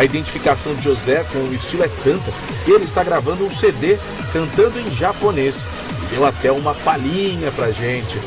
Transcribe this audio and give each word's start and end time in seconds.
A 0.00 0.04
identificação 0.06 0.74
de 0.74 0.82
José 0.82 1.26
com 1.30 1.40
o 1.40 1.54
estilo 1.54 1.84
é 1.84 1.88
tanta 2.02 2.32
que 2.64 2.70
ele 2.70 2.84
está 2.84 3.04
gravando 3.04 3.44
um 3.44 3.50
CD 3.50 3.98
cantando 4.32 4.80
em 4.80 4.90
japonês. 4.94 5.62
E 6.04 6.14
deu 6.14 6.24
até 6.24 6.50
uma 6.50 6.74
palhinha 6.74 7.52
pra 7.52 7.70
gente. 7.70 8.18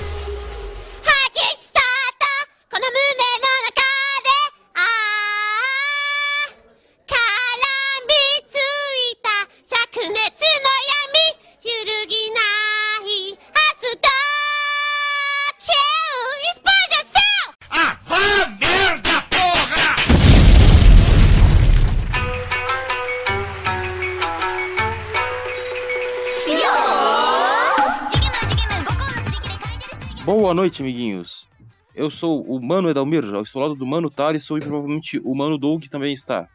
Boa 30.54 30.62
noite, 30.62 30.84
amiguinhos. 30.84 31.50
Eu 31.96 32.12
sou 32.12 32.44
o 32.44 32.62
Mano 32.62 32.88
Edalmir, 32.88 33.26
ao 33.34 33.42
estou 33.42 33.60
ao 33.60 33.70
lado 33.70 33.80
do 33.80 33.88
Mano 33.88 34.08
Thaleson 34.08 34.60
e 34.60 34.62
provavelmente 34.62 35.20
o 35.26 35.34
Mano 35.34 35.58
Doug 35.58 35.86
também 35.86 36.14
está. 36.14 36.48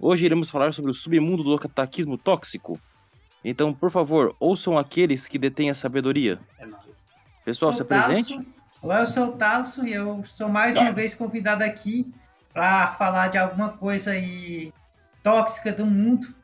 Hoje 0.00 0.24
iremos 0.24 0.50
falar 0.50 0.72
sobre 0.72 0.90
o 0.90 0.94
submundo 0.94 1.44
do 1.44 1.54
ataquismo 1.54 2.16
tóxico. 2.16 2.80
Então, 3.44 3.74
por 3.74 3.90
favor, 3.90 4.34
ouçam 4.40 4.78
aqueles 4.78 5.26
que 5.26 5.36
detêm 5.36 5.68
a 5.68 5.74
sabedoria. 5.74 6.40
É 6.58 6.64
nóis. 6.64 7.06
Pessoal, 7.44 7.74
se 7.74 7.84
Tarso. 7.84 8.10
apresente. 8.10 8.48
Olá, 8.80 9.00
eu 9.00 9.06
sou 9.06 9.26
o 9.26 9.32
Tarso 9.32 9.86
e 9.86 9.92
eu 9.92 10.24
sou 10.24 10.48
mais 10.48 10.74
uma 10.74 10.90
vez 10.90 11.14
convidado 11.14 11.62
aqui 11.62 12.10
para 12.54 12.94
falar 12.94 13.28
de 13.28 13.36
alguma 13.36 13.68
coisa 13.68 14.12
aí 14.12 14.72
tóxica 15.22 15.70
do 15.70 15.84
mundo. 15.84 16.34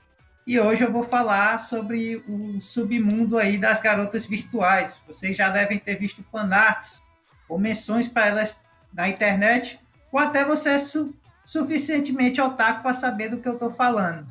E 0.48 0.59
hoje 0.59 0.83
eu 0.83 0.91
vou 0.91 1.02
falar 1.02 1.59
sobre 1.59 2.25
o 2.27 2.59
submundo 2.59 3.36
aí 3.36 3.59
das 3.59 3.83
garotas 3.83 4.25
virtuais. 4.25 4.98
Vocês 5.06 5.36
já 5.36 5.50
devem 5.50 5.78
ter 5.78 5.97
visto 5.97 6.22
fanarts 6.22 7.03
ou 7.47 7.59
menções 7.59 8.09
para 8.09 8.28
elas 8.28 8.59
na 8.91 9.11
internet, 9.11 9.78
ou 10.11 10.19
até 10.19 10.47
você 10.47 10.70
é 10.70 10.78
su 10.78 11.14
suficientemente 11.45 12.41
otaku 12.41 12.83
para 12.83 12.95
saber 12.95 13.28
do 13.28 13.37
que 13.37 13.47
eu 13.47 13.55
estou 13.55 13.75
falando. 13.75 14.27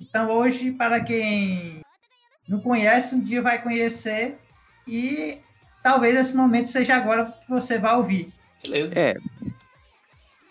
Então 0.00 0.30
hoje, 0.30 0.70
para 0.70 1.00
quem 1.00 1.80
não 2.48 2.60
conhece, 2.60 3.16
um 3.16 3.20
dia 3.20 3.42
vai 3.42 3.60
conhecer 3.60 4.38
e 4.86 5.40
talvez 5.82 6.14
esse 6.14 6.36
momento 6.36 6.68
seja 6.68 6.94
agora 6.94 7.34
que 7.44 7.50
você 7.50 7.76
vai 7.76 7.96
ouvir. 7.96 8.32
Beleza. 8.62 8.96
É. 8.96 9.16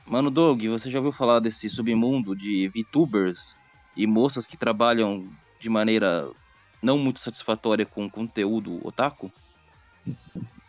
Mano 0.05 0.29
Doug, 0.29 0.61
você 0.65 0.91
já 0.91 0.99
ouviu 0.99 1.13
falar 1.13 1.39
desse 1.39 1.69
submundo 1.69 2.35
de 2.35 2.67
VTubers 2.67 3.55
e 3.95 4.05
moças 4.07 4.47
que 4.47 4.57
trabalham 4.57 5.27
de 5.59 5.69
maneira 5.69 6.29
não 6.81 6.97
muito 6.97 7.19
satisfatória 7.19 7.85
com 7.85 8.09
conteúdo 8.09 8.85
otaku? 8.85 9.31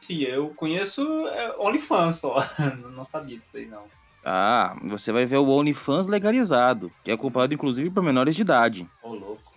Sim, 0.00 0.20
eu 0.22 0.50
conheço 0.50 1.02
é, 1.28 1.56
OnlyFans 1.58 2.16
só. 2.16 2.36
não 2.94 3.04
sabia 3.04 3.38
disso 3.38 3.56
aí, 3.56 3.66
não. 3.66 3.84
Ah, 4.24 4.76
você 4.82 5.12
vai 5.12 5.24
ver 5.24 5.38
o 5.38 5.48
OnlyFans 5.48 6.06
legalizado, 6.06 6.92
que 7.04 7.10
é 7.10 7.14
ocupado 7.14 7.54
inclusive 7.54 7.90
por 7.90 8.02
menores 8.02 8.34
de 8.34 8.42
idade. 8.42 8.88
Ô, 9.02 9.14
louco. 9.14 9.54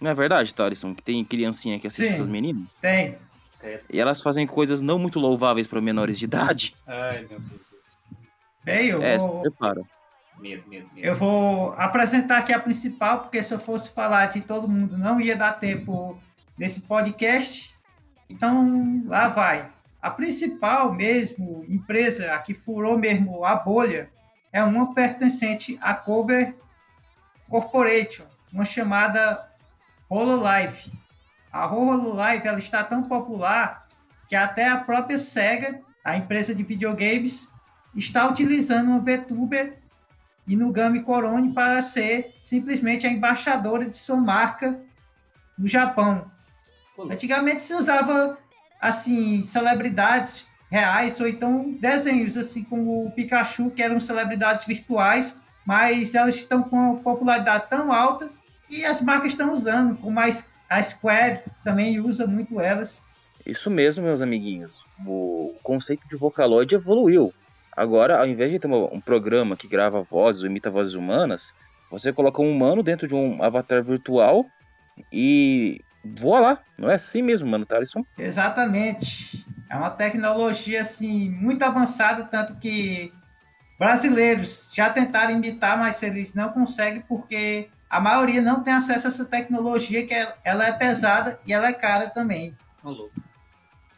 Não 0.00 0.10
é 0.10 0.14
verdade, 0.14 0.52
Thaleson? 0.52 0.94
Que 0.94 1.02
tem 1.02 1.24
criancinha 1.24 1.78
que 1.78 1.86
assiste 1.86 2.08
Sim. 2.08 2.14
essas 2.14 2.28
meninas? 2.28 2.64
Tem. 2.80 3.18
E 3.90 4.00
elas 4.00 4.20
fazem 4.20 4.46
coisas 4.46 4.80
não 4.80 4.98
muito 4.98 5.18
louváveis 5.18 5.66
para 5.66 5.80
menores 5.80 6.18
de 6.18 6.24
idade. 6.24 6.74
Ai, 6.86 7.26
meu 7.28 7.40
Deus. 7.40 7.74
Bem, 8.62 8.88
eu 8.88 9.02
É, 9.02 9.18
se 9.18 9.26
vou, 9.28 9.40
prepara. 9.40 9.80
Medo, 10.38 10.68
medo, 10.68 10.90
eu 10.96 11.14
vou 11.14 11.72
apresentar 11.74 12.38
aqui 12.38 12.52
a 12.52 12.58
principal, 12.58 13.20
porque 13.20 13.42
se 13.42 13.54
eu 13.54 13.58
fosse 13.58 13.90
falar 13.90 14.26
de 14.26 14.40
todo 14.40 14.68
mundo 14.68 14.98
não 14.98 15.20
ia 15.20 15.36
dar 15.36 15.52
tempo 15.54 16.18
nesse 16.58 16.80
podcast. 16.82 17.74
Então, 18.28 19.02
lá 19.06 19.28
vai. 19.28 19.70
A 20.02 20.10
principal 20.10 20.92
mesmo 20.92 21.64
empresa, 21.68 22.32
a 22.32 22.38
que 22.38 22.52
furou 22.52 22.98
mesmo 22.98 23.44
a 23.44 23.54
bolha, 23.54 24.10
é 24.52 24.62
uma 24.62 24.92
pertencente 24.92 25.78
à 25.80 25.94
Cover 25.94 26.54
Corporation, 27.48 28.24
uma 28.52 28.64
chamada 28.64 29.48
Hololive. 30.08 30.92
A 31.50 31.66
Hololive 31.66 32.46
ela 32.46 32.58
está 32.58 32.84
tão 32.84 33.02
popular 33.02 33.86
que 34.28 34.36
até 34.36 34.68
a 34.68 34.78
própria 34.78 35.18
Sega, 35.18 35.80
a 36.04 36.16
empresa 36.16 36.54
de 36.54 36.62
videogames, 36.62 37.48
está 37.94 38.28
utilizando 38.28 38.88
uma 38.88 39.00
VTuber 39.00 39.78
Inugami 40.46 41.02
Korone 41.02 41.52
para 41.52 41.80
ser 41.82 42.34
simplesmente 42.42 43.06
a 43.06 43.10
embaixadora 43.10 43.86
de 43.86 43.96
sua 43.96 44.16
marca 44.16 44.80
no 45.58 45.66
Japão. 45.66 46.30
Antigamente 47.10 47.62
se 47.62 47.74
usava 47.74 48.38
assim 48.80 49.42
celebridades 49.42 50.46
reais 50.70 51.18
ou 51.20 51.26
então 51.26 51.72
desenhos 51.80 52.36
assim 52.36 52.62
como 52.64 53.06
o 53.06 53.10
Pikachu 53.10 53.70
que 53.70 53.82
eram 53.82 53.98
celebridades 53.98 54.66
virtuais, 54.66 55.36
mas 55.64 56.14
elas 56.14 56.34
estão 56.34 56.62
com 56.62 56.76
uma 56.76 56.96
popularidade 56.96 57.66
tão 57.70 57.92
alta 57.92 58.30
e 58.68 58.84
as 58.84 59.00
marcas 59.00 59.32
estão 59.32 59.52
usando, 59.52 59.96
como 59.96 60.18
a 60.20 60.82
Square 60.82 61.42
também 61.62 62.00
usa 62.00 62.26
muito 62.26 62.60
elas. 62.60 63.04
Isso 63.46 63.70
mesmo, 63.70 64.04
meus 64.04 64.22
amiguinhos. 64.22 64.82
O 65.06 65.54
conceito 65.62 66.08
de 66.08 66.16
Vocaloid 66.16 66.74
evoluiu. 66.74 67.32
Agora, 67.76 68.18
ao 68.18 68.26
invés 68.26 68.50
de 68.50 68.58
ter 68.58 68.66
uma- 68.66 68.92
um 68.92 69.00
programa 69.00 69.56
que 69.56 69.66
grava 69.68 70.02
vozes 70.02 70.42
ou 70.42 70.48
imita 70.48 70.70
vozes 70.70 70.94
humanas, 70.94 71.52
você 71.90 72.12
coloca 72.12 72.40
um 72.42 72.50
humano 72.50 72.82
dentro 72.82 73.06
de 73.08 73.14
um 73.14 73.42
avatar 73.42 73.82
virtual 73.82 74.46
e 75.12 75.80
voa 76.04 76.40
lá. 76.40 76.58
Não 76.78 76.90
é 76.90 76.94
assim 76.94 77.22
mesmo, 77.22 77.48
mano, 77.48 77.66
Thaleson? 77.66 78.04
Exatamente. 78.18 79.44
É 79.68 79.76
uma 79.76 79.90
tecnologia 79.90 80.80
assim 80.80 81.30
muito 81.30 81.62
avançada, 81.62 82.24
tanto 82.24 82.54
que 82.56 83.12
brasileiros 83.78 84.70
já 84.74 84.90
tentaram 84.90 85.32
imitar, 85.32 85.78
mas 85.78 86.02
eles 86.02 86.32
não 86.34 86.50
conseguem 86.50 87.00
porque 87.02 87.68
a 87.90 88.00
maioria 88.00 88.40
não 88.40 88.62
tem 88.62 88.74
acesso 88.74 89.06
a 89.06 89.10
essa 89.10 89.24
tecnologia 89.24 90.06
que 90.06 90.14
ela- 90.14 90.36
ela 90.44 90.66
é 90.66 90.72
pesada 90.72 91.40
e 91.46 91.52
ela 91.52 91.68
é 91.68 91.72
cara 91.72 92.08
também. 92.10 92.56
Louco. 92.82 93.10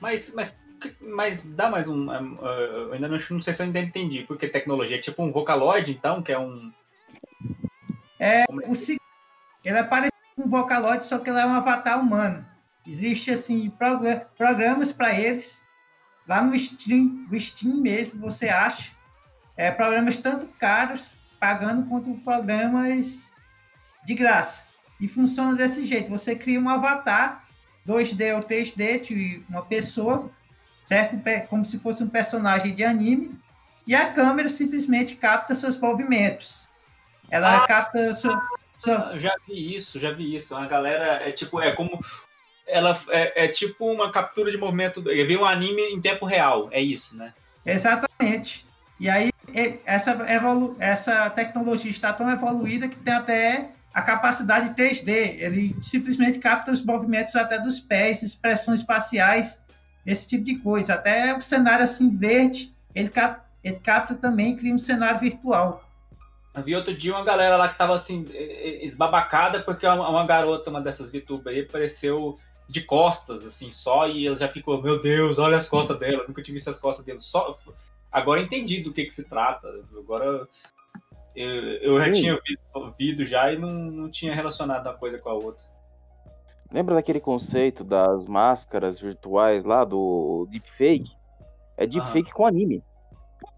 Mas, 0.00 0.32
mas, 0.34 0.58
mas 1.00 1.42
dá 1.42 1.70
mais 1.70 1.88
um. 1.88 2.10
um, 2.10 2.34
uh, 2.34 2.46
eu 2.46 2.92
ainda 2.92 3.08
não, 3.08 3.16
não 3.30 3.40
sei 3.40 3.54
se 3.54 3.62
eu 3.62 3.66
ainda 3.66 3.80
entendi. 3.80 4.24
Porque 4.24 4.48
tecnologia 4.48 4.96
é 4.96 5.00
tipo 5.00 5.22
um 5.22 5.32
Vocaloid, 5.32 5.90
então, 5.92 6.22
que 6.22 6.32
é 6.32 6.38
um. 6.38 6.72
O 8.68 8.74
se- 8.74 8.98
ele 9.64 9.76
é 9.78 9.82
parecido 9.82 10.16
com 10.34 10.42
o 10.42 10.48
Vocaloid, 10.48 11.04
só 11.04 11.18
que 11.18 11.28
ele 11.30 11.38
é 11.38 11.46
um 11.46 11.54
avatar 11.54 12.00
humano. 12.00 12.44
Existe 12.86 13.30
assim 13.30 13.68
progra- 13.70 14.28
programas 14.36 14.92
para 14.92 15.18
eles 15.18 15.62
lá 16.26 16.40
no 16.42 16.56
Steam, 16.58 17.26
no 17.30 17.38
Steam 17.38 17.76
mesmo, 17.76 18.20
você 18.20 18.48
acha. 18.48 18.92
É, 19.56 19.70
programas 19.70 20.18
tanto 20.18 20.46
caros, 20.58 21.10
pagando, 21.40 21.88
quanto 21.88 22.12
programas 22.22 23.32
de 24.04 24.14
graça. 24.14 24.64
E 25.00 25.08
funciona 25.08 25.54
desse 25.54 25.86
jeito: 25.86 26.10
você 26.10 26.34
cria 26.36 26.60
um 26.60 26.68
avatar 26.68 27.44
2D 27.86 28.34
ou 28.36 28.42
3D 28.42 29.00
de 29.00 29.44
uma 29.48 29.62
pessoa, 29.62 30.30
certo? 30.86 31.16
Como 31.48 31.64
se 31.64 31.80
fosse 31.80 32.04
um 32.04 32.08
personagem 32.08 32.72
de 32.72 32.84
anime, 32.84 33.36
e 33.84 33.94
a 33.94 34.12
câmera 34.12 34.48
simplesmente 34.48 35.16
capta 35.16 35.54
seus 35.54 35.78
movimentos. 35.78 36.68
Ela 37.28 37.66
capta 37.66 38.12
seu, 38.12 38.36
seu, 38.76 38.94
Ah, 38.94 39.18
Já 39.18 39.34
vi 39.46 39.74
isso, 39.74 39.98
já 39.98 40.12
vi 40.12 40.34
isso. 40.34 40.54
A 40.54 40.66
galera 40.66 41.28
é 41.28 41.32
tipo. 41.32 41.60
É 41.60 41.72
como. 41.72 42.00
Ela 42.68 42.98
é, 43.10 43.44
é 43.44 43.48
tipo 43.48 43.90
uma 43.90 44.12
captura 44.12 44.50
de 44.50 44.56
movimento. 44.56 45.08
Eu 45.10 45.26
vi 45.26 45.36
um 45.36 45.44
anime 45.44 45.82
em 45.82 46.00
tempo 46.00 46.24
real. 46.24 46.68
É 46.70 46.80
isso, 46.80 47.16
né? 47.16 47.34
Exatamente. 47.64 48.64
E 48.98 49.10
aí, 49.10 49.30
essa, 49.84 50.12
evolu 50.32 50.76
essa 50.78 51.28
tecnologia 51.30 51.90
está 51.90 52.12
tão 52.12 52.30
evoluída 52.30 52.88
que 52.88 52.96
tem 52.96 53.12
até 53.12 53.70
a 53.92 54.02
capacidade 54.02 54.74
3D. 54.74 55.08
Ele 55.38 55.76
simplesmente 55.82 56.38
capta 56.38 56.70
os 56.70 56.84
movimentos 56.84 57.34
até 57.34 57.58
dos 57.58 57.80
pés, 57.80 58.22
expressões 58.22 58.82
faciais, 58.82 59.60
esse 60.06 60.28
tipo 60.28 60.44
de 60.44 60.56
coisa. 60.58 60.94
Até 60.94 61.36
o 61.36 61.42
cenário 61.42 61.84
assim 61.84 62.14
verde, 62.16 62.72
ele, 62.94 63.08
cap 63.08 63.42
ele 63.62 63.76
capta 63.76 64.14
também, 64.14 64.56
cria 64.56 64.72
um 64.72 64.78
cenário 64.78 65.18
virtual. 65.18 65.82
Eu 66.54 66.62
vi 66.62 66.74
outro 66.74 66.96
dia 66.96 67.12
uma 67.12 67.24
galera 67.24 67.56
lá 67.56 67.68
que 67.68 67.76
tava 67.76 67.94
assim, 67.94 68.26
esbabacada, 68.80 69.60
porque 69.60 69.86
uma, 69.86 70.08
uma 70.08 70.26
garota, 70.26 70.70
uma 70.70 70.80
dessas 70.80 71.10
VTubers 71.10 71.54
aí, 71.54 71.62
apareceu 71.62 72.38
de 72.68 72.80
costas, 72.80 73.44
assim, 73.44 73.70
só, 73.70 74.08
e 74.08 74.26
ela 74.26 74.34
já 74.34 74.48
ficou, 74.48 74.82
meu 74.82 75.00
Deus, 75.00 75.38
olha 75.38 75.56
as 75.56 75.68
costas 75.68 75.98
dela, 75.98 76.24
nunca 76.26 76.42
tinha 76.42 76.54
visto 76.54 76.70
as 76.70 76.78
costas 76.78 77.04
dela. 77.04 77.20
Só, 77.20 77.56
agora 78.10 78.40
eu 78.40 78.44
entendi 78.44 78.80
do 78.80 78.92
que 78.92 79.04
que 79.04 79.10
se 79.10 79.24
trata. 79.24 79.68
Agora 79.96 80.48
eu, 81.36 81.50
eu 81.82 81.98
já 81.98 82.10
tinha 82.10 82.34
ouvido, 82.34 82.60
ouvido 82.72 83.24
já 83.24 83.52
e 83.52 83.58
não, 83.58 83.70
não 83.70 84.10
tinha 84.10 84.34
relacionado 84.34 84.86
uma 84.86 84.94
coisa 84.94 85.18
com 85.18 85.28
a 85.28 85.34
outra. 85.34 85.64
Lembra 86.76 86.94
daquele 86.94 87.20
conceito 87.20 87.82
das 87.82 88.26
máscaras 88.26 89.00
virtuais 89.00 89.64
lá 89.64 89.82
do 89.82 90.46
deepfake? 90.50 91.10
É 91.74 91.86
deepfake 91.86 92.30
com 92.34 92.44
anime. 92.44 92.84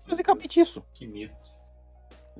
Basicamente 0.09 0.61
isso. 0.61 0.85
Que 0.95 1.05
medo. 1.09 1.35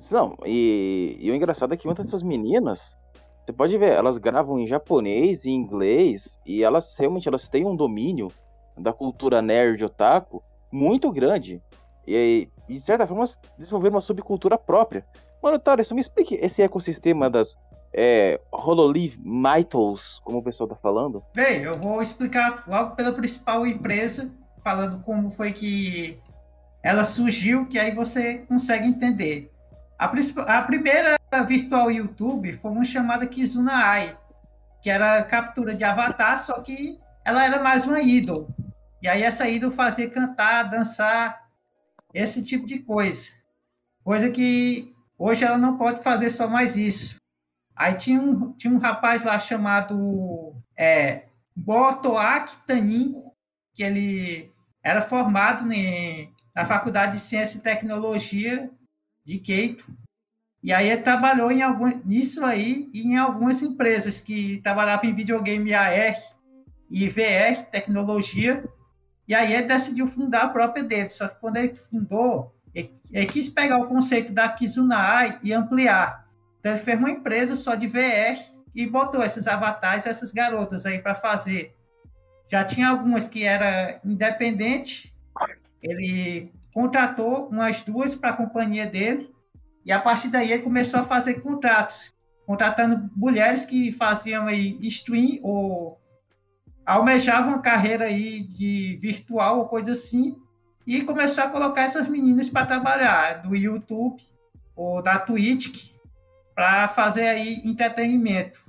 Não, 0.09 0.37
e, 0.45 1.17
e 1.19 1.29
o 1.29 1.35
engraçado 1.35 1.73
é 1.73 1.77
que 1.77 1.85
muitas 1.85 2.05
dessas 2.05 2.23
meninas, 2.23 2.97
você 3.43 3.51
pode 3.51 3.77
ver, 3.77 3.91
elas 3.91 4.17
gravam 4.17 4.57
em 4.57 4.67
japonês 4.67 5.43
e 5.43 5.49
inglês, 5.49 6.39
e 6.45 6.63
elas 6.63 6.95
realmente 6.97 7.27
elas 7.27 7.49
têm 7.49 7.65
um 7.65 7.75
domínio 7.75 8.29
da 8.77 8.93
cultura 8.93 9.41
nerd 9.41 9.83
otaku 9.83 10.41
muito 10.71 11.11
grande. 11.11 11.61
E, 12.07 12.47
e 12.69 12.73
de 12.75 12.79
certa 12.79 13.05
forma, 13.05 13.25
desenvolveram 13.57 13.95
uma 13.95 14.01
subcultura 14.01 14.57
própria. 14.57 15.05
Mano, 15.43 15.59
Thales, 15.59 15.91
me 15.91 15.99
explique 15.99 16.35
esse 16.35 16.61
ecossistema 16.61 17.29
das 17.29 17.57
é, 17.93 18.39
Hololive 18.51 19.19
como 20.23 20.39
o 20.39 20.43
pessoal 20.43 20.69
tá 20.69 20.75
falando. 20.75 21.23
Bem, 21.33 21.63
eu 21.63 21.75
vou 21.75 22.01
explicar 22.01 22.63
logo 22.67 22.95
pela 22.95 23.11
principal 23.11 23.65
empresa, 23.65 24.31
falando 24.63 25.03
como 25.03 25.31
foi 25.31 25.51
que 25.51 26.19
ela 26.83 27.03
surgiu, 27.03 27.65
que 27.65 27.77
aí 27.77 27.93
você 27.93 28.39
consegue 28.47 28.87
entender. 28.87 29.51
A, 29.97 30.05
a 30.05 30.61
primeira 30.61 31.17
virtual 31.47 31.91
YouTube 31.91 32.53
foi 32.53 32.71
uma 32.71 32.83
chamada 32.83 33.27
Kizuna 33.27 33.73
Ai, 33.73 34.17
que 34.81 34.89
era 34.89 35.23
captura 35.23 35.73
de 35.73 35.83
avatar, 35.83 36.39
só 36.39 36.61
que 36.61 36.97
ela 37.25 37.43
era 37.43 37.61
mais 37.61 37.85
uma 37.85 38.01
idol. 38.01 38.47
E 39.01 39.07
aí 39.07 39.23
essa 39.23 39.47
idol 39.47 39.71
fazia 39.71 40.09
cantar, 40.09 40.63
dançar, 40.63 41.49
esse 42.13 42.43
tipo 42.43 42.65
de 42.65 42.79
coisa. 42.79 43.31
Coisa 44.03 44.29
que 44.29 44.93
hoje 45.17 45.43
ela 45.43 45.57
não 45.57 45.77
pode 45.77 46.01
fazer 46.01 46.29
só 46.29 46.47
mais 46.47 46.75
isso. 46.75 47.18
Aí 47.79 47.93
tinha 47.93 48.19
um, 48.19 48.51
tinha 48.51 48.73
um 48.73 48.77
rapaz 48.77 49.23
lá 49.23 49.39
chamado 49.39 50.53
é, 50.75 51.23
Botoak 51.55 52.57
que 53.73 53.81
ele 53.81 54.51
era 54.83 55.01
formado 55.01 55.65
na 56.53 56.65
Faculdade 56.65 57.13
de 57.13 57.19
Ciência 57.21 57.57
e 57.57 57.61
Tecnologia 57.61 58.69
de 59.23 59.39
Keito. 59.39 59.85
E 60.61 60.73
aí 60.73 60.89
ele 60.89 61.01
trabalhou 61.01 61.49
em 61.49 61.61
algum, 61.61 61.87
nisso 62.03 62.43
aí 62.43 62.89
e 62.93 63.01
em 63.01 63.15
algumas 63.15 63.61
empresas 63.61 64.19
que 64.19 64.59
trabalhavam 64.61 65.09
em 65.09 65.15
videogame 65.15 65.73
AR 65.73 66.17
e 66.89 67.07
VR, 67.07 67.63
tecnologia. 67.71 68.61
E 69.25 69.33
aí 69.33 69.53
ele 69.53 69.67
decidiu 69.67 70.05
fundar 70.05 70.43
a 70.43 70.49
própria 70.49 70.83
dele. 70.83 71.09
Só 71.09 71.29
que 71.29 71.39
quando 71.39 71.55
ele 71.55 71.75
fundou, 71.75 72.53
ele, 72.75 72.93
ele 73.09 73.27
quis 73.27 73.47
pegar 73.47 73.77
o 73.77 73.87
conceito 73.87 74.33
da 74.33 74.49
Kizunai 74.49 75.39
e 75.41 75.53
ampliar. 75.53 76.28
Então 76.59 76.73
ele 76.73 76.81
fez 76.81 76.97
uma 76.97 77.09
empresa 77.09 77.55
só 77.55 77.75
de 77.75 77.87
VR 77.87 78.37
e 78.75 78.85
botou 78.85 79.23
esses 79.23 79.47
avatares, 79.47 80.05
essas 80.05 80.31
garotas 80.31 80.85
aí 80.85 80.99
para 80.99 81.15
fazer. 81.15 81.75
Já 82.49 82.63
tinha 82.63 82.89
algumas 82.89 83.27
que 83.27 83.43
era 83.43 83.99
independente. 84.03 85.13
Ele 85.81 86.51
contratou 86.73 87.47
umas 87.47 87.83
duas 87.83 88.15
para 88.15 88.29
a 88.29 88.33
companhia 88.33 88.85
dele 88.85 89.33
e 89.85 89.91
a 89.91 89.99
partir 89.99 90.27
daí 90.27 90.51
ele 90.51 90.63
começou 90.63 90.99
a 90.99 91.05
fazer 91.05 91.35
contratos, 91.41 92.13
contratando 92.45 93.09
mulheres 93.15 93.65
que 93.65 93.91
faziam 93.91 94.47
aí 94.47 94.77
stream 94.81 95.39
ou 95.41 95.99
almejavam 96.85 97.61
carreira 97.61 98.05
aí 98.05 98.41
de 98.41 98.97
virtual 99.01 99.59
ou 99.59 99.67
coisa 99.67 99.93
assim 99.93 100.35
e 100.85 101.01
começou 101.03 101.43
a 101.43 101.49
colocar 101.49 101.83
essas 101.83 102.09
meninas 102.09 102.49
para 102.49 102.65
trabalhar 102.65 103.41
do 103.43 103.55
YouTube 103.55 104.21
ou 104.75 105.01
da 105.01 105.19
Twitch 105.19 105.91
para 106.59 106.89
fazer 106.89 107.25
aí 107.25 107.61
entretenimento. 107.63 108.59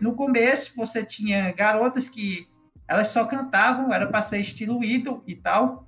No 0.00 0.16
começo 0.16 0.72
você 0.76 1.04
tinha 1.04 1.52
garotas 1.52 2.08
que 2.08 2.48
elas 2.88 3.06
só 3.06 3.24
cantavam, 3.24 3.92
era 3.94 4.04
para 4.04 4.20
ser 4.20 4.38
estilo 4.38 4.82
idol 4.82 5.22
e 5.28 5.36
tal. 5.36 5.86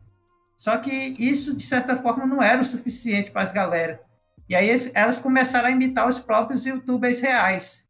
Só 0.56 0.76
que 0.76 0.92
isso 1.18 1.56
de 1.56 1.64
certa 1.64 1.96
forma 1.96 2.24
não 2.26 2.40
era 2.40 2.60
o 2.60 2.64
suficiente 2.64 3.32
para 3.32 3.42
as 3.42 3.50
galera. 3.50 4.00
E 4.48 4.54
aí 4.54 4.70
elas 4.94 5.18
começaram 5.18 5.66
a 5.66 5.72
imitar 5.72 6.08
os 6.08 6.20
próprios 6.20 6.64
youtubers 6.64 7.20
reais. 7.20 7.84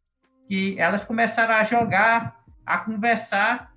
Que 0.48 0.74
elas 0.78 1.04
começaram 1.04 1.54
a 1.54 1.62
jogar, 1.62 2.42
a 2.64 2.78
conversar. 2.78 3.74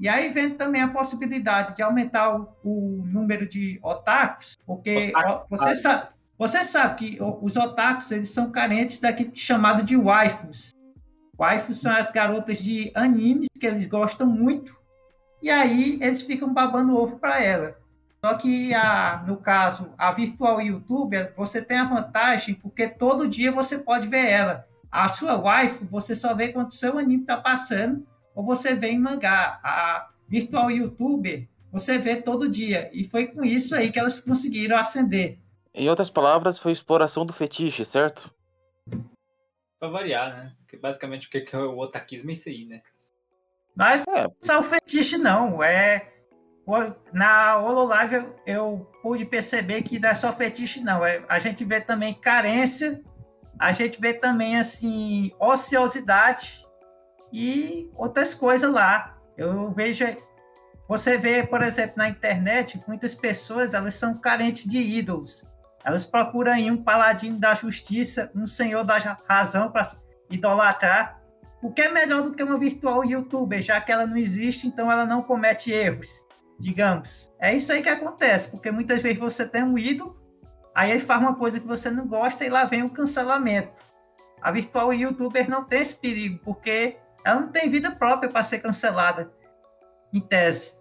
E 0.00 0.08
aí 0.08 0.30
vem 0.30 0.54
também 0.54 0.80
a 0.80 0.88
possibilidade 0.88 1.76
de 1.76 1.82
aumentar 1.82 2.34
o, 2.34 2.56
o 2.64 3.02
número 3.04 3.46
de 3.46 3.78
otakus, 3.82 4.56
porque 4.64 5.12
ó, 5.14 5.44
você 5.50 5.74
sabe, 5.74 6.08
você 6.38 6.62
sabe 6.62 6.94
que 6.94 7.18
os 7.20 7.56
otakus 7.56 8.12
eles 8.12 8.30
são 8.30 8.52
carentes 8.52 9.00
daquilo 9.00 9.32
que 9.32 9.40
é 9.40 9.42
chamado 9.42 9.82
de 9.82 9.96
waifus. 9.96 10.70
Waifus 11.36 11.80
são 11.80 11.90
as 11.90 12.12
garotas 12.12 12.58
de 12.58 12.92
animes 12.94 13.48
que 13.58 13.66
eles 13.66 13.86
gostam 13.86 14.26
muito. 14.26 14.76
E 15.42 15.50
aí 15.50 15.98
eles 16.00 16.22
ficam 16.22 16.54
babando 16.54 16.96
ovo 16.96 17.18
para 17.18 17.42
ela. 17.42 17.76
Só 18.24 18.34
que 18.34 18.72
a, 18.72 19.22
no 19.26 19.36
caso, 19.36 19.92
a 19.98 20.12
virtual 20.12 20.60
youtuber, 20.60 21.32
você 21.36 21.60
tem 21.60 21.78
a 21.78 21.84
vantagem 21.84 22.54
porque 22.54 22.88
todo 22.88 23.28
dia 23.28 23.50
você 23.50 23.78
pode 23.78 24.06
ver 24.06 24.26
ela. 24.26 24.66
A 24.90 25.08
sua 25.08 25.36
waifu, 25.36 25.86
você 25.86 26.14
só 26.14 26.34
vê 26.34 26.48
quando 26.48 26.72
seu 26.72 26.98
anime 26.98 27.22
está 27.22 27.36
passando 27.36 28.06
ou 28.34 28.44
você 28.44 28.74
vê 28.74 28.90
em 28.90 28.98
mangá. 28.98 29.58
A 29.62 30.08
virtual 30.28 30.70
youtuber, 30.70 31.48
você 31.72 31.98
vê 31.98 32.16
todo 32.16 32.48
dia. 32.48 32.90
E 32.92 33.02
foi 33.04 33.26
com 33.26 33.44
isso 33.44 33.74
aí 33.74 33.90
que 33.90 33.98
elas 33.98 34.20
conseguiram 34.20 34.76
ascender. 34.76 35.38
Em 35.78 35.88
outras 35.88 36.10
palavras, 36.10 36.58
foi 36.58 36.72
exploração 36.72 37.24
do 37.24 37.32
fetiche, 37.32 37.84
certo? 37.84 38.34
Pra 39.78 39.88
variar, 39.88 40.36
né? 40.36 40.52
Porque 40.58 40.76
basicamente 40.76 41.28
o 41.28 41.30
que 41.30 41.54
é 41.54 41.58
o 41.58 41.78
otakismo 41.78 42.30
é 42.30 42.32
isso 42.32 42.48
aí, 42.48 42.66
né? 42.66 42.82
Mas 43.76 44.04
É. 44.08 44.10
não 44.10 44.16
é 44.24 44.28
só 44.42 44.58
o 44.58 44.62
fetiche, 44.64 45.16
não. 45.16 45.62
É. 45.62 46.12
Na 47.12 47.58
Hololive 47.58 48.16
eu, 48.16 48.36
eu 48.44 48.90
pude 49.02 49.24
perceber 49.24 49.82
que 49.82 50.00
não 50.00 50.08
é 50.08 50.14
só 50.16 50.32
fetiche, 50.32 50.80
não. 50.80 51.06
É, 51.06 51.24
a 51.28 51.38
gente 51.38 51.64
vê 51.64 51.80
também 51.80 52.12
carência, 52.12 53.00
a 53.56 53.70
gente 53.70 54.00
vê 54.00 54.12
também, 54.12 54.58
assim, 54.58 55.30
ociosidade 55.38 56.66
e 57.32 57.88
outras 57.94 58.34
coisas 58.34 58.70
lá. 58.70 59.16
Eu 59.36 59.70
vejo. 59.70 60.04
Você 60.88 61.16
vê, 61.16 61.46
por 61.46 61.62
exemplo, 61.62 61.94
na 61.98 62.08
internet, 62.08 62.82
muitas 62.88 63.14
pessoas 63.14 63.74
elas 63.74 63.94
são 63.94 64.18
carentes 64.18 64.68
de 64.68 64.78
ídolos. 64.78 65.47
Elas 65.88 66.04
procuram 66.04 66.52
aí 66.52 66.70
um 66.70 66.76
paladino 66.76 67.38
da 67.38 67.54
justiça, 67.54 68.30
um 68.34 68.46
senhor 68.46 68.84
da 68.84 68.98
razão 69.26 69.72
para 69.72 69.90
idolatrar. 70.30 71.18
O 71.62 71.72
que 71.72 71.80
é 71.80 71.90
melhor 71.90 72.20
do 72.20 72.34
que 72.34 72.42
uma 72.42 72.58
virtual 72.58 73.02
youtuber, 73.06 73.62
já 73.62 73.80
que 73.80 73.90
ela 73.90 74.04
não 74.04 74.18
existe, 74.18 74.66
então 74.66 74.92
ela 74.92 75.06
não 75.06 75.22
comete 75.22 75.72
erros, 75.72 76.22
digamos. 76.60 77.32
É 77.40 77.56
isso 77.56 77.72
aí 77.72 77.82
que 77.82 77.88
acontece, 77.88 78.50
porque 78.50 78.70
muitas 78.70 79.00
vezes 79.00 79.18
você 79.18 79.48
tem 79.48 79.62
um 79.62 79.78
ídolo, 79.78 80.20
aí 80.74 80.90
ele 80.90 81.00
faz 81.00 81.22
uma 81.22 81.36
coisa 81.36 81.58
que 81.58 81.66
você 81.66 81.90
não 81.90 82.06
gosta 82.06 82.44
e 82.44 82.50
lá 82.50 82.66
vem 82.66 82.82
o 82.82 82.90
cancelamento. 82.90 83.72
A 84.42 84.52
virtual 84.52 84.92
youtuber 84.92 85.48
não 85.48 85.64
tem 85.64 85.80
esse 85.80 85.94
perigo, 85.94 86.38
porque 86.44 86.98
ela 87.24 87.40
não 87.40 87.48
tem 87.48 87.70
vida 87.70 87.90
própria 87.92 88.28
para 88.28 88.44
ser 88.44 88.58
cancelada, 88.58 89.32
em 90.12 90.20
tese. 90.20 90.76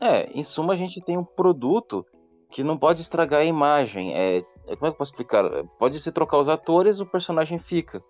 É, 0.00 0.24
em 0.36 0.42
suma, 0.42 0.72
a 0.72 0.76
gente 0.76 1.00
tem 1.00 1.16
um 1.16 1.24
produto 1.24 2.04
que 2.50 2.64
não 2.64 2.76
pode 2.76 3.02
estragar 3.02 3.40
a 3.40 3.44
imagem. 3.44 4.14
É, 4.14 4.38
é- 4.38 4.42
como 4.42 4.72
é 4.72 4.76
que 4.76 4.86
eu 4.86 4.92
posso 4.94 5.12
explicar? 5.12 5.44
Pode 5.78 6.00
se 6.00 6.10
trocar 6.12 6.38
os 6.38 6.48
atores, 6.48 7.00
o 7.00 7.06
personagem 7.06 7.58
fica. 7.58 8.02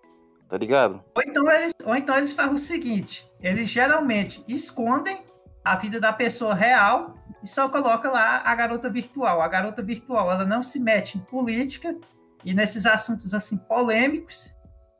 Tá 0.48 0.58
ligado? 0.58 1.04
Ou 1.14 1.22
então 1.22 1.48
eles, 1.48 1.72
ou 1.84 1.94
então 1.94 2.16
eles 2.16 2.32
fazem 2.32 2.54
o 2.54 2.58
seguinte: 2.58 3.30
eles 3.40 3.68
geralmente 3.68 4.44
escondem 4.48 5.24
a 5.64 5.76
vida 5.76 6.00
da 6.00 6.12
pessoa 6.12 6.54
real 6.54 7.14
e 7.40 7.46
só 7.46 7.68
coloca 7.68 8.10
lá 8.10 8.42
a 8.44 8.54
garota 8.56 8.90
virtual. 8.90 9.40
A 9.40 9.46
garota 9.46 9.80
virtual 9.80 10.30
ela 10.30 10.44
não 10.44 10.60
se 10.60 10.80
mete 10.80 11.18
em 11.18 11.20
política 11.20 11.96
e 12.44 12.52
nesses 12.52 12.84
assuntos 12.84 13.32
assim 13.32 13.56
polêmicos 13.56 14.52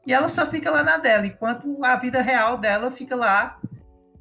e 0.07 0.13
ela 0.13 0.29
só 0.29 0.47
fica 0.47 0.71
lá 0.71 0.83
na 0.83 0.97
dela, 0.97 1.27
enquanto 1.27 1.85
a 1.85 1.97
vida 1.97 2.23
real 2.23 2.57
dela 2.57 2.91
fica 2.91 3.15
lá 3.15 3.61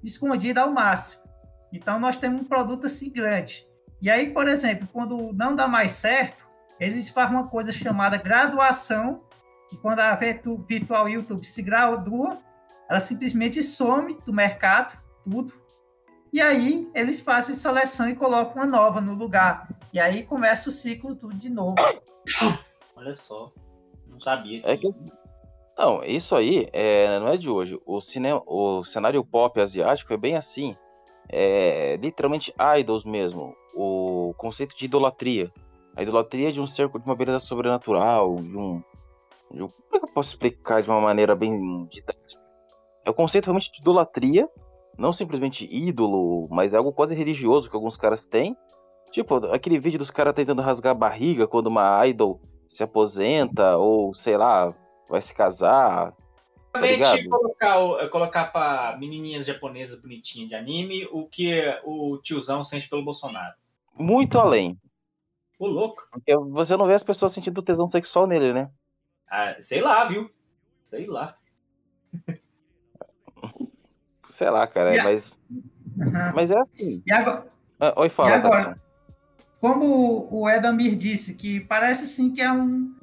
escondida 0.03 0.61
ao 0.61 0.71
máximo. 0.71 1.21
Então 1.71 1.99
nós 1.99 2.17
temos 2.17 2.41
um 2.41 2.45
produto 2.45 2.88
assim 2.88 3.11
grande. 3.11 3.68
E 4.01 4.10
aí, 4.10 4.32
por 4.32 4.48
exemplo, 4.48 4.88
quando 4.91 5.34
não 5.34 5.56
dá 5.56 5.68
mais 5.68 5.91
certo, 5.91 6.48
eles 6.79 7.10
fazem 7.10 7.36
uma 7.36 7.48
coisa 7.48 7.72
chamada 7.72 8.18
graduação 8.18 9.22
que 9.70 9.77
quando 9.77 10.00
a 10.00 10.15
virtu- 10.15 10.63
virtual 10.68 11.08
YouTube 11.08 11.44
se 11.46 11.62
gradua, 11.62 12.38
ela 12.89 13.00
simplesmente 13.00 13.62
some 13.62 14.18
do 14.25 14.34
mercado, 14.34 14.98
tudo. 15.24 15.53
E 16.32 16.41
aí 16.41 16.89
eles 16.96 17.22
fazem 17.22 17.56
seleção 17.56 18.10
e 18.10 18.15
colocam 18.15 18.56
uma 18.56 18.65
nova 18.65 19.01
no 19.01 19.13
lugar. 19.13 19.68
E 19.91 20.00
aí 20.00 20.24
começa 20.24 20.70
o 20.70 20.72
ciclo 20.72 21.15
tudo 21.15 21.36
de 21.36 21.50
novo. 21.50 21.75
Olha 22.96 23.13
só. 23.13 23.51
Não 24.08 24.20
sabia. 24.20 24.62
É 24.65 24.75
que 24.75 24.88
assim, 24.88 25.06
Não, 25.77 26.03
isso 26.03 26.36
aí 26.36 26.68
é, 26.74 27.20
não 27.20 27.29
é 27.29 27.38
de 27.38 27.50
hoje. 27.50 27.79
O, 27.86 28.01
cinema, 28.01 28.41
o 28.46 28.84
cenário 28.84 29.24
pop 29.24 29.60
asiático 29.60 30.13
é 30.13 30.18
bem 30.18 30.36
assim. 30.36 30.75
É 31.31 31.98
literalmente 32.01 32.53
idols 32.79 33.05
mesmo. 33.05 33.55
O 33.75 34.33
conceito 34.38 34.75
de 34.75 34.86
idolatria. 34.86 35.51
A 35.95 36.01
idolatria 36.01 36.51
de 36.51 36.59
um 36.59 36.67
ser 36.67 36.88
de 36.89 36.98
uma 37.05 37.15
beleza 37.15 37.39
sobrenatural, 37.39 38.36
de 38.36 38.57
um, 38.57 38.83
de 39.51 39.63
um- 39.63 39.67
Como 39.67 39.95
é 39.95 40.00
que 40.00 40.05
eu 40.05 40.13
posso 40.13 40.29
explicar 40.31 40.81
de 40.81 40.89
uma 40.89 41.00
maneira 41.00 41.36
bem 41.36 41.86
didática? 41.86 42.41
É 43.05 43.09
o 43.09 43.13
conceito 43.13 43.45
realmente 43.45 43.71
de 43.71 43.79
idolatria, 43.81 44.50
não 44.98 45.13
simplesmente 45.13 45.67
ídolo, 45.71 46.48
mas 46.50 46.74
é 46.74 46.77
algo 46.77 46.91
quase 46.91 47.15
religioso 47.15 47.69
que 47.69 47.75
alguns 47.75 47.95
caras 47.98 48.25
têm. 48.25 48.55
Tipo, 49.12 49.36
aquele 49.48 49.79
vídeo 49.79 49.98
dos 50.00 50.12
caras 50.12 50.33
tentando 50.33 50.62
rasgar 50.62 50.91
a 50.91 50.95
barriga 50.98 51.48
quando 51.48 51.67
uma 51.67 52.05
idol 52.07 52.39
se 52.67 52.83
aposenta 52.83 53.77
ou, 53.77 54.13
sei 54.13 54.38
lá, 54.38 54.74
vai 55.09 55.21
se 55.21 55.33
casar. 55.33 56.13
Tá 56.71 56.81
Basicamente, 56.81 57.23
ligado? 57.23 57.29
colocar, 57.29 57.79
o- 57.79 58.09
colocar 58.09 58.45
pra 58.51 58.95
menininhas 58.99 59.45
japonesas 59.45 59.99
bonitinhas 59.99 60.49
de 60.49 60.55
anime 60.55 61.07
o 61.11 61.27
que 61.27 61.61
o 61.83 62.17
tiozão 62.21 62.63
sente 62.63 62.88
pelo 62.88 63.03
Bolsonaro. 63.03 63.55
Muito 63.97 64.38
além. 64.39 64.77
Ô, 65.57 65.67
louco. 65.67 66.07
Porque 66.11 66.35
você 66.38 66.77
não 66.77 66.85
vê 66.88 66.93
as 66.93 67.03
pessoas 67.03 67.31
sentindo 67.33 67.61
tesão 67.63 67.88
sexual 67.88 68.27
nele, 68.27 68.53
né? 68.53 68.69
Ah, 69.29 69.55
sei 69.59 69.81
lá, 69.81 70.05
viu? 70.05 70.29
Sei 70.83 71.05
lá. 71.05 71.35
Sei 74.29 74.49
lá, 74.49 74.65
cara. 74.67 74.99
A- 75.01 75.03
Mas, 75.03 75.39
Uhum. 75.49 76.31
mas 76.33 76.51
é 76.51 76.57
assim. 76.59 77.01
E 77.05 77.11
agora, 77.11 77.47
Ah, 77.79 77.93
Oi, 77.97 78.09
fala, 78.09 78.29
E 78.29 78.33
agora? 78.33 78.79
Como 79.59 80.27
o 80.31 80.49
Edamir 80.49 80.95
disse, 80.95 81.33
que 81.33 81.59
parece 81.61 82.07
sim 82.07 82.31
que 82.33 82.41
é 82.41 82.49
um, 82.51 82.95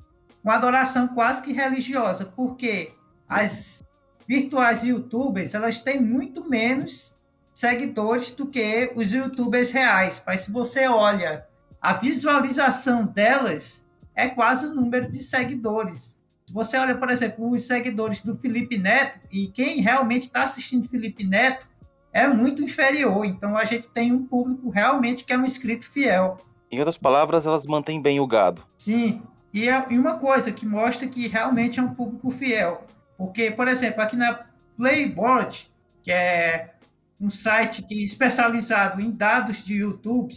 uma 0.43 0.55
adoração 0.55 1.09
quase 1.09 1.43
que 1.43 1.53
religiosa, 1.53 2.25
porque 2.25 2.93
as 3.29 3.85
virtuais 4.27 4.83
youtubers, 4.83 5.55
elas 5.55 5.81
têm 5.81 6.01
muito 6.01 6.49
menos 6.49 7.15
seguidores 7.55 8.33
do 8.33 8.47
que 8.47 8.93
os 8.95 9.13
youtubers 9.13 9.71
reais. 9.71 10.23
Mas 10.27 10.43
se 10.43 10.53
você 10.53 10.87
olha 10.87 11.47
a 11.81 11.95
visualização 11.95 13.07
delas, 13.07 13.85
é 14.15 14.29
quase 14.29 14.67
o 14.67 14.75
número 14.75 15.11
de 15.11 15.19
seguidores. 15.21 16.17
Se 16.47 16.53
você 16.53 16.77
olha, 16.77 16.95
por 16.95 17.11
exemplo, 17.11 17.51
os 17.51 17.67
seguidores 17.67 18.23
do 18.23 18.37
Felipe 18.37 18.79
Neto, 18.79 19.21
e 19.31 19.49
quem 19.49 19.81
realmente 19.81 20.27
está 20.27 20.43
assistindo 20.43 20.89
Felipe 20.89 21.25
Neto, 21.25 21.67
é 22.13 22.27
muito 22.27 22.63
inferior. 22.63 23.25
Então 23.25 23.57
a 23.57 23.65
gente 23.65 23.89
tem 23.89 24.13
um 24.13 24.25
público 24.25 24.71
realmente 24.71 25.25
que 25.25 25.33
é 25.33 25.39
um 25.39 25.45
inscrito 25.45 25.85
fiel. 25.89 26.39
Em 26.71 26.79
outras 26.79 26.97
palavras, 26.97 27.47
elas 27.47 27.67
mantêm 27.67 28.01
bem 28.01 28.21
o 28.21 28.27
gado. 28.27 28.63
Sim, 28.77 29.23
e, 29.53 29.69
é, 29.69 29.87
e 29.91 29.99
uma 29.99 30.19
coisa 30.19 30.53
que 30.53 30.67
mostra 30.67 31.07
que 31.07 31.27
realmente 31.27 31.79
é 31.79 31.83
um 31.83 31.95
público 31.95 32.31
fiel. 32.31 32.87
Porque, 33.17 33.51
por 33.51 33.69
exemplo, 33.69 34.03
aqui 34.03 34.17
na 34.17 34.47
Playboard, 34.77 35.71
que 36.03 36.13
é 36.13 36.75
um 37.21 37.31
site 37.31 37.83
que 37.83 37.95
é 37.95 38.05
especializado 38.05 39.01
em 39.01 39.11
dados 39.11 39.65
de 39.65 39.77
YouTube, 39.77 40.35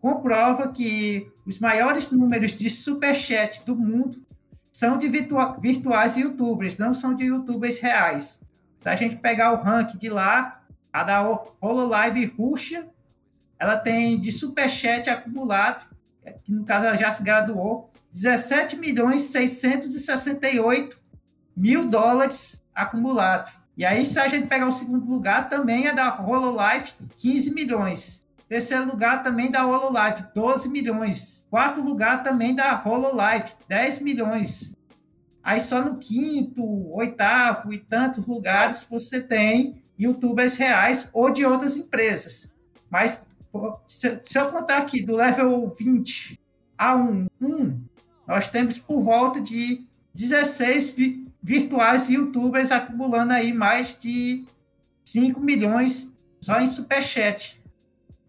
comprova 0.00 0.68
que 0.68 1.30
os 1.46 1.58
maiores 1.58 2.10
números 2.10 2.52
de 2.52 2.70
superchat 2.70 3.64
do 3.64 3.74
mundo 3.74 4.22
são 4.70 4.98
de 4.98 5.08
virtua- 5.08 5.56
virtuais 5.60 6.16
youtubers, 6.16 6.78
não 6.78 6.92
são 6.92 7.14
de 7.14 7.24
youtubers 7.24 7.78
reais. 7.78 8.40
Se 8.78 8.88
a 8.88 8.96
gente 8.96 9.16
pegar 9.16 9.52
o 9.52 9.62
ranking 9.62 9.98
de 9.98 10.08
lá, 10.08 10.62
a 10.92 11.02
da 11.02 11.22
Hololive 11.60 12.26
Rússia, 12.26 12.86
ela 13.58 13.76
tem 13.76 14.20
de 14.20 14.30
superchat 14.30 15.08
acumulado, 15.08 15.86
que 16.44 16.52
no 16.52 16.64
caso 16.64 16.86
ela 16.86 16.96
já 16.96 17.10
se 17.10 17.22
graduou, 17.22 17.90
17 18.12 18.76
milhões 18.76 19.22
668 19.22 20.98
mil 21.56 21.88
dólares 21.88 22.62
acumulado. 22.74 23.50
E 23.76 23.84
aí, 23.84 24.06
se 24.06 24.18
a 24.18 24.28
gente 24.28 24.46
pegar 24.46 24.68
o 24.68 24.72
segundo 24.72 25.04
lugar, 25.06 25.48
também 25.48 25.86
é 25.86 25.92
da 25.94 26.20
Hololive, 26.20 26.92
15 27.18 27.52
milhões. 27.52 28.24
Terceiro 28.48 28.86
lugar 28.86 29.22
também 29.22 29.50
da 29.50 29.66
Hololive, 29.66 30.26
12 30.34 30.68
milhões. 30.68 31.44
Quarto 31.50 31.80
lugar 31.80 32.22
também 32.22 32.54
da 32.54 32.80
Hololive, 32.84 33.50
10 33.68 34.00
milhões. 34.00 34.74
Aí 35.42 35.60
só 35.60 35.82
no 35.82 35.96
quinto, 35.96 36.62
oitavo 36.94 37.72
e 37.72 37.78
tantos 37.78 38.26
lugares 38.26 38.86
você 38.88 39.20
tem 39.20 39.82
youtubers 39.98 40.56
reais 40.56 41.08
ou 41.12 41.30
de 41.30 41.44
outras 41.44 41.76
empresas. 41.76 42.50
Mas 42.88 43.24
se, 43.86 44.20
eu 44.34 44.50
contar 44.50 44.78
aqui 44.78 45.02
do 45.02 45.14
level 45.16 45.74
20 45.78 46.40
a 46.78 46.96
1, 46.96 47.26
1 47.40 47.80
nós 48.26 48.48
temos 48.48 48.78
por 48.78 49.02
volta 49.02 49.40
de 49.40 49.84
16 50.14 50.90
vi- 50.90 51.26
virtuais 51.44 52.08
youtubers 52.08 52.72
acumulando 52.72 53.34
aí 53.34 53.52
mais 53.52 53.98
de 54.00 54.46
5 55.04 55.38
milhões 55.38 56.10
só 56.40 56.58
em 56.58 56.66
superchat. 56.66 57.62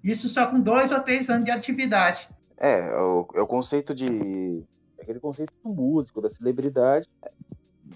Isso 0.04 0.28
só 0.28 0.48
com 0.48 0.60
dois 0.60 0.92
ou 0.92 1.00
três 1.00 1.30
anos 1.30 1.46
de 1.46 1.52
atividade. 1.52 2.28
É, 2.58 2.90
é 2.90 3.00
o, 3.00 3.26
é 3.34 3.42
o 3.42 3.48
conceito 3.48 3.96
de. 3.96 4.62
é 4.98 5.04
aquele 5.04 5.22
conceito 5.22 5.54
do 5.64 5.70
músico, 5.70 6.22
da 6.22 6.30
celebridade, 6.30 7.08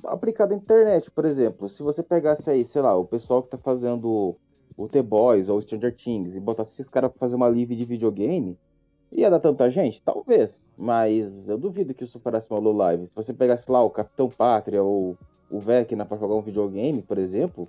aplicado 0.06 0.54
à 0.54 0.58
internet, 0.58 1.12
por 1.12 1.26
exemplo. 1.26 1.68
Se 1.70 1.84
você 1.84 2.02
pegasse 2.02 2.50
aí, 2.50 2.66
sei 2.66 2.82
lá, 2.82 2.96
o 2.96 3.06
pessoal 3.06 3.44
que 3.44 3.50
tá 3.50 3.58
fazendo 3.58 4.38
o 4.78 4.88
The 4.88 5.02
Boys 5.02 5.50
ou 5.50 5.62
Stranger 5.62 5.94
Things 5.94 6.34
e 6.34 6.40
botasse 6.40 6.72
esses 6.72 6.88
caras 6.88 7.12
pra 7.12 7.20
fazer 7.20 7.36
uma 7.36 7.48
live 7.48 7.76
de 7.76 7.84
videogame, 7.84 8.58
ia 9.12 9.30
dar 9.30 9.39
tanta 9.39 9.70
gente? 9.70 10.01
Talvez. 10.01 10.66
Mas 10.78 11.48
eu 11.50 11.58
duvido 11.58 11.94
que 11.94 12.04
isso 12.04 12.13
superasse 12.13 12.48
uma 12.50 12.60
Low 12.60 12.75
Live. 12.75 13.08
Se 13.08 13.16
você 13.16 13.34
pegasse 13.34 13.70
lá 13.70 13.84
o 13.84 13.89
Capitão 13.89 14.30
Pátria 14.30 14.84
ou 14.84 15.18
o 15.50 15.60
Vecna 15.60 16.06
pra 16.06 16.18
jogar 16.18 16.36
um 16.36 16.42
videogame, 16.42 17.01
por 17.01 17.18
exemplo, 17.18 17.68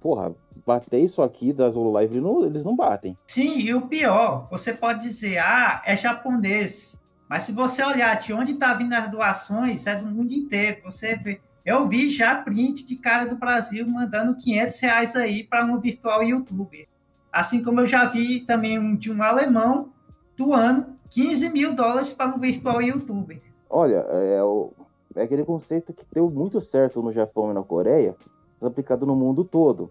porra, 0.00 0.34
bater 0.64 1.00
isso 1.00 1.22
aqui 1.22 1.52
das 1.52 1.74
Low 1.74 1.92
Live, 1.92 2.14
eles 2.14 2.22
não, 2.22 2.44
eles 2.44 2.64
não 2.64 2.76
batem. 2.76 3.16
Sim, 3.26 3.58
e 3.58 3.74
o 3.74 3.82
pior, 3.82 4.46
você 4.50 4.72
pode 4.72 5.02
dizer, 5.02 5.38
ah, 5.38 5.82
é 5.84 5.96
japonês. 5.96 6.98
Mas 7.28 7.42
se 7.42 7.52
você 7.52 7.84
olhar 7.84 8.18
de 8.18 8.32
onde 8.32 8.52
está 8.52 8.72
vindo 8.74 8.94
as 8.94 9.10
doações, 9.10 9.86
é 9.86 9.94
do 9.94 10.06
mundo 10.06 10.32
inteiro. 10.32 10.80
Você 10.84 11.14
vê. 11.14 11.40
Eu 11.64 11.86
vi 11.86 12.08
já 12.08 12.36
print 12.36 12.86
de 12.86 12.96
cara 12.96 13.26
do 13.26 13.36
Brasil 13.36 13.86
mandando 13.86 14.34
500 14.34 14.80
reais 14.80 15.14
aí 15.14 15.44
para 15.44 15.66
um 15.66 15.78
virtual 15.78 16.22
youtuber. 16.22 16.86
Assim 17.30 17.62
como 17.62 17.80
eu 17.80 17.86
já 17.86 18.06
vi 18.06 18.40
também 18.40 18.96
de 18.96 19.12
um 19.12 19.22
alemão 19.22 19.90
doando 20.38 20.86
15 21.10 21.50
mil 21.50 21.74
dólares 21.74 22.12
para 22.12 22.34
um 22.34 22.38
virtual 22.38 22.80
youtuber. 22.80 23.40
Olha, 23.68 23.96
é, 23.96 24.42
o- 24.42 24.72
é 25.16 25.22
aquele 25.22 25.44
conceito 25.44 25.92
que 25.92 26.04
deu 26.12 26.30
muito 26.30 26.60
certo 26.60 27.02
no 27.02 27.12
Japão 27.12 27.50
e 27.50 27.54
na 27.54 27.62
Coreia, 27.62 28.14
mas 28.60 28.70
aplicado 28.70 29.04
no 29.04 29.16
mundo 29.16 29.44
todo, 29.44 29.90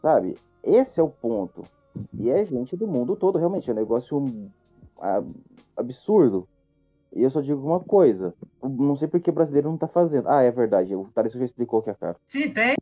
sabe? 0.00 0.36
Esse 0.62 1.00
é 1.00 1.02
o 1.02 1.08
ponto. 1.08 1.64
E 2.14 2.30
é 2.30 2.44
gente 2.44 2.76
do 2.76 2.86
mundo 2.86 3.16
todo, 3.16 3.36
realmente, 3.36 3.68
é 3.68 3.72
um 3.72 3.76
negócio 3.76 4.24
ah, 5.00 5.22
absurdo. 5.76 6.46
E 7.12 7.22
eu 7.22 7.30
só 7.30 7.40
digo 7.40 7.60
uma 7.66 7.80
coisa, 7.80 8.32
não 8.62 8.94
sei 8.94 9.08
por 9.08 9.18
que 9.20 9.32
brasileiro 9.32 9.68
não 9.68 9.76
tá 9.76 9.88
fazendo. 9.88 10.28
Ah, 10.28 10.42
é 10.42 10.50
verdade, 10.52 10.94
o 10.94 11.08
Thales 11.12 11.32
já 11.32 11.44
explicou 11.44 11.82
que 11.82 11.90
é 11.90 11.94
caro. 11.94 12.16
Sim, 12.28 12.50
tem. 12.52 12.76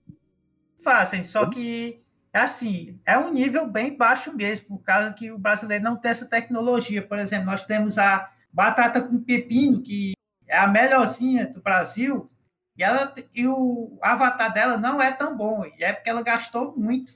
Fazem, 0.83 1.25
só 1.25 1.47
que 1.47 1.95
é 1.95 2.08
assim, 2.43 3.01
é 3.05 3.19
um 3.19 3.33
nível 3.33 3.67
bem 3.67 3.97
baixo 3.97 4.35
mesmo, 4.35 4.67
por 4.67 4.83
causa 4.83 5.13
que 5.13 5.31
o 5.31 5.39
brasileiro 5.39 5.85
não 5.85 5.97
tem 5.97 6.11
essa 6.11 6.27
tecnologia. 6.27 7.07
Por 7.07 7.19
exemplo, 7.19 7.47
nós 7.47 7.65
temos 7.65 7.99
a 7.99 8.31
batata 8.53 9.01
com 9.01 9.23
pepino, 9.23 9.83
que 9.83 10.13
é 10.47 10.59
a 10.59 10.67
melhorzinha 10.67 11.47
do 11.47 11.61
Brasil, 11.61 12.31
e, 12.77 12.83
ela, 12.83 13.13
e 13.35 13.47
o 13.47 13.99
avatar 14.01 14.53
dela 14.53 14.77
não 14.77 15.01
é 15.03 15.11
tão 15.13 15.37
bom, 15.37 15.65
e 15.65 15.83
é 15.83 15.93
porque 15.93 16.11
ela 16.11 16.23
gastou 16.23 16.75
muito 16.77 17.13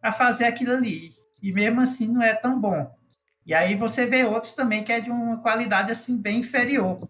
para 0.00 0.12
fazer 0.12 0.44
aquilo 0.44 0.72
ali, 0.72 1.10
e 1.42 1.52
mesmo 1.52 1.80
assim 1.80 2.08
não 2.08 2.22
é 2.22 2.34
tão 2.34 2.60
bom. 2.60 2.94
E 3.46 3.54
aí 3.54 3.74
você 3.74 4.06
vê 4.06 4.24
outros 4.24 4.54
também 4.54 4.82
que 4.82 4.92
é 4.92 5.00
de 5.00 5.10
uma 5.10 5.38
qualidade 5.38 5.92
assim 5.92 6.16
bem 6.16 6.40
inferior, 6.40 7.08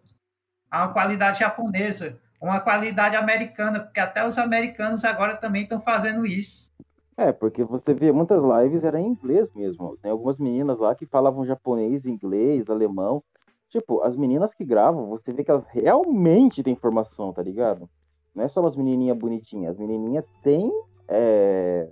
a 0.71 0.85
uma 0.85 0.92
qualidade 0.92 1.40
japonesa, 1.40 2.21
uma 2.40 2.61
qualidade 2.61 3.16
americana, 3.16 3.80
porque 3.80 4.00
até 4.00 4.26
os 4.26 4.37
americanos 4.37 5.04
agora 5.04 5.37
também 5.37 5.62
estão 5.62 5.80
fazendo 5.80 6.26
isso. 6.26 6.71
É, 7.16 7.33
porque 7.33 7.62
você 7.62 7.94
vê 7.94 8.11
muitas 8.11 8.42
lives 8.42 8.83
era 8.85 9.00
em 9.00 9.06
inglês 9.06 9.49
mesmo. 9.54 9.97
Tem 10.02 10.11
algumas 10.11 10.38
meninas 10.38 10.78
lá 10.78 10.94
que 10.94 11.06
falavam 11.06 11.44
japonês, 11.47 12.06
inglês, 12.06 12.68
alemão. 12.68 13.23
Tipo, 13.68 14.02
as 14.02 14.16
meninas 14.16 14.54
que 14.54 14.64
gravam, 14.64 15.06
você 15.06 15.33
vê 15.33 15.44
que 15.44 15.50
elas 15.50 15.66
realmente 15.68 16.62
têm 16.62 16.75
formação, 16.76 17.33
tá 17.33 17.42
ligado? 17.42 17.88
Não 18.35 18.44
é 18.44 18.49
só 18.49 18.61
umas 18.61 18.76
menininhas 18.76 19.16
bonitinhas. 19.16 19.73
As 19.73 19.78
menininhas 19.78 20.25
têm. 20.42 20.71
é, 21.09 21.88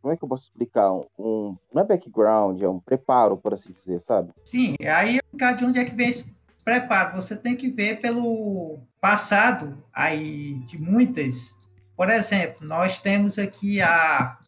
Como 0.00 0.12
é 0.14 0.16
que 0.16 0.24
eu 0.24 0.28
posso 0.28 0.44
explicar? 0.44 0.92
Um, 1.18 1.56
Não 1.72 1.82
é 1.82 1.84
background, 1.84 2.60
é 2.62 2.68
um 2.68 2.78
preparo, 2.80 3.36
por 3.36 3.52
assim 3.54 3.72
dizer, 3.72 4.00
sabe? 4.00 4.30
Sim, 4.44 4.76
aí 4.80 5.20
cara, 5.38 5.54
de 5.56 5.64
onde 5.64 5.78
é 5.78 5.84
que 5.84 5.94
vem 5.94 6.08
esse 6.08 6.32
preparo? 6.64 7.16
Você 7.20 7.36
tem 7.36 7.56
que 7.56 7.68
ver 7.68 8.00
pelo 8.00 8.78
passado 9.00 9.76
aí 9.92 10.54
de 10.66 10.80
muitas. 10.80 11.52
Por 11.96 12.08
exemplo, 12.08 12.66
nós 12.66 13.00
temos 13.00 13.38
aqui 13.38 13.80
a. 13.82 14.38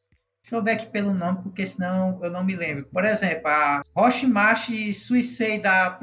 Deixa 0.44 0.56
eu 0.56 0.62
ver 0.62 0.72
aqui 0.72 0.84
pelo 0.84 1.14
nome, 1.14 1.42
porque 1.42 1.66
senão 1.66 2.20
eu 2.22 2.30
não 2.30 2.44
me 2.44 2.54
lembro. 2.54 2.84
Por 2.92 3.02
exemplo, 3.02 3.48
a 3.48 3.82
Hoshimashi 3.96 4.92
Suisei 4.92 5.58
da 5.58 5.98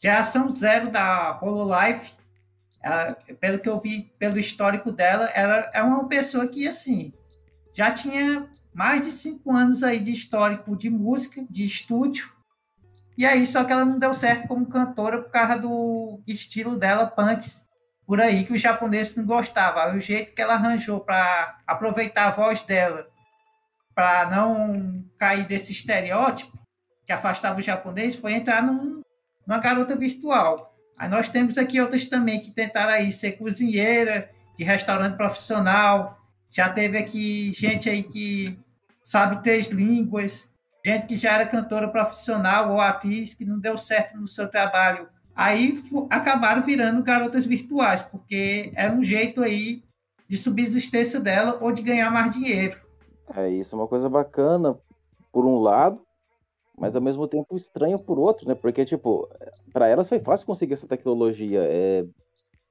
geração 0.00 0.50
zero 0.50 0.90
da 0.90 1.38
Hololive. 1.42 2.12
Ela, 2.82 3.12
pelo 3.38 3.58
que 3.58 3.68
eu 3.68 3.78
vi 3.78 4.10
pelo 4.18 4.38
histórico 4.38 4.90
dela, 4.90 5.26
ela 5.34 5.70
é 5.74 5.82
uma 5.82 6.08
pessoa 6.08 6.48
que, 6.48 6.66
assim, 6.66 7.12
já 7.74 7.92
tinha 7.92 8.48
mais 8.72 9.04
de 9.04 9.12
cinco 9.12 9.52
anos 9.52 9.82
aí 9.82 10.00
de 10.00 10.12
histórico 10.12 10.74
de 10.74 10.88
música, 10.88 11.44
de 11.50 11.66
estúdio. 11.66 12.32
E 13.18 13.26
aí, 13.26 13.44
só 13.44 13.64
que 13.64 13.72
ela 13.72 13.84
não 13.84 13.98
deu 13.98 14.14
certo 14.14 14.48
como 14.48 14.64
cantora 14.64 15.20
por 15.20 15.30
causa 15.30 15.58
do 15.58 16.22
estilo 16.26 16.78
dela, 16.78 17.06
punks, 17.06 17.62
por 18.06 18.18
aí, 18.18 18.44
que 18.44 18.54
os 18.54 18.62
japoneses 18.62 19.14
não 19.14 19.26
gostavam. 19.26 19.94
O 19.94 20.00
jeito 20.00 20.32
que 20.32 20.40
ela 20.40 20.54
arranjou 20.54 21.00
para 21.00 21.58
aproveitar 21.66 22.28
a 22.28 22.30
voz 22.30 22.62
dela, 22.62 23.06
para 23.98 24.30
não 24.30 25.04
cair 25.18 25.44
desse 25.44 25.72
estereótipo 25.72 26.56
que 27.04 27.10
afastava 27.10 27.58
o 27.58 27.62
japonês, 27.62 28.14
foi 28.14 28.34
entrar 28.34 28.62
num, 28.62 29.02
numa 29.44 29.58
garota 29.58 29.96
virtual. 29.96 30.72
Aí 30.96 31.08
nós 31.08 31.28
temos 31.28 31.58
aqui 31.58 31.80
outras 31.80 32.06
também 32.06 32.38
que 32.38 32.52
tentaram 32.52 32.92
aí 32.92 33.10
ser 33.10 33.32
cozinheira, 33.32 34.30
de 34.56 34.62
restaurante 34.62 35.16
profissional. 35.16 36.16
Já 36.48 36.68
teve 36.68 36.96
aqui 36.96 37.52
gente 37.52 37.90
aí 37.90 38.04
que 38.04 38.56
sabe 39.02 39.42
três 39.42 39.66
línguas, 39.66 40.48
gente 40.86 41.06
que 41.08 41.16
já 41.16 41.32
era 41.32 41.44
cantora 41.44 41.88
profissional 41.88 42.70
ou 42.70 42.80
atriz 42.80 43.34
que 43.34 43.44
não 43.44 43.58
deu 43.58 43.76
certo 43.76 44.16
no 44.16 44.28
seu 44.28 44.46
trabalho. 44.46 45.08
Aí 45.34 45.82
acabaram 46.08 46.62
virando 46.62 47.02
garotas 47.02 47.44
virtuais, 47.44 48.00
porque 48.00 48.70
era 48.76 48.94
um 48.94 49.02
jeito 49.02 49.42
aí 49.42 49.82
de 50.28 50.36
subsistência 50.36 51.18
dela 51.18 51.58
ou 51.60 51.72
de 51.72 51.82
ganhar 51.82 52.12
mais 52.12 52.30
dinheiro. 52.32 52.86
É, 53.34 53.48
isso 53.50 53.74
é 53.74 53.78
uma 53.78 53.88
coisa 53.88 54.08
bacana, 54.08 54.78
por 55.32 55.44
um 55.44 55.58
lado, 55.58 56.00
mas 56.76 56.94
ao 56.94 57.02
mesmo 57.02 57.26
tempo 57.26 57.56
estranho 57.56 57.98
por 57.98 58.18
outro, 58.18 58.48
né? 58.48 58.54
Porque, 58.54 58.84
tipo, 58.84 59.28
para 59.72 59.88
elas 59.88 60.08
foi 60.08 60.20
fácil 60.20 60.46
conseguir 60.46 60.74
essa 60.74 60.86
tecnologia. 60.86 61.60
É, 61.64 62.04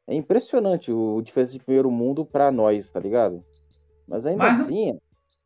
é 0.08 0.16
impressionante 0.16 0.92
o 0.92 1.22
diferença 1.22 1.52
de 1.54 1.60
primeiro 1.60 1.92
mundo 1.92 2.26
para 2.26 2.52
nós, 2.52 2.90
tá 2.90 3.00
ligado? 3.00 3.44
Mas 4.08 4.26
ainda 4.26 4.44
mas, 4.44 4.62
assim. 4.62 4.98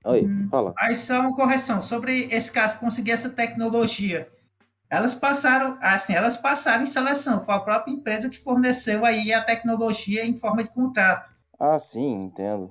Oi, 0.05 0.25
hum, 0.25 0.47
fala. 0.49 0.73
Aí 0.79 0.95
só 0.95 1.19
uma 1.21 1.35
correção 1.35 1.81
sobre 1.81 2.25
esse 2.31 2.51
caso, 2.51 2.79
conseguir 2.79 3.11
essa 3.11 3.29
tecnologia. 3.29 4.27
Elas 4.89 5.13
passaram, 5.13 5.77
assim, 5.81 6.13
elas 6.13 6.35
passaram 6.37 6.83
em 6.83 6.87
seleção. 6.87 7.45
Foi 7.45 7.53
a 7.53 7.59
própria 7.59 7.93
empresa 7.93 8.29
que 8.29 8.37
forneceu 8.37 9.05
aí 9.05 9.31
a 9.31 9.43
tecnologia 9.43 10.25
em 10.25 10.33
forma 10.33 10.63
de 10.63 10.69
contrato. 10.69 11.31
Ah, 11.59 11.79
sim, 11.79 12.23
entendo. 12.23 12.69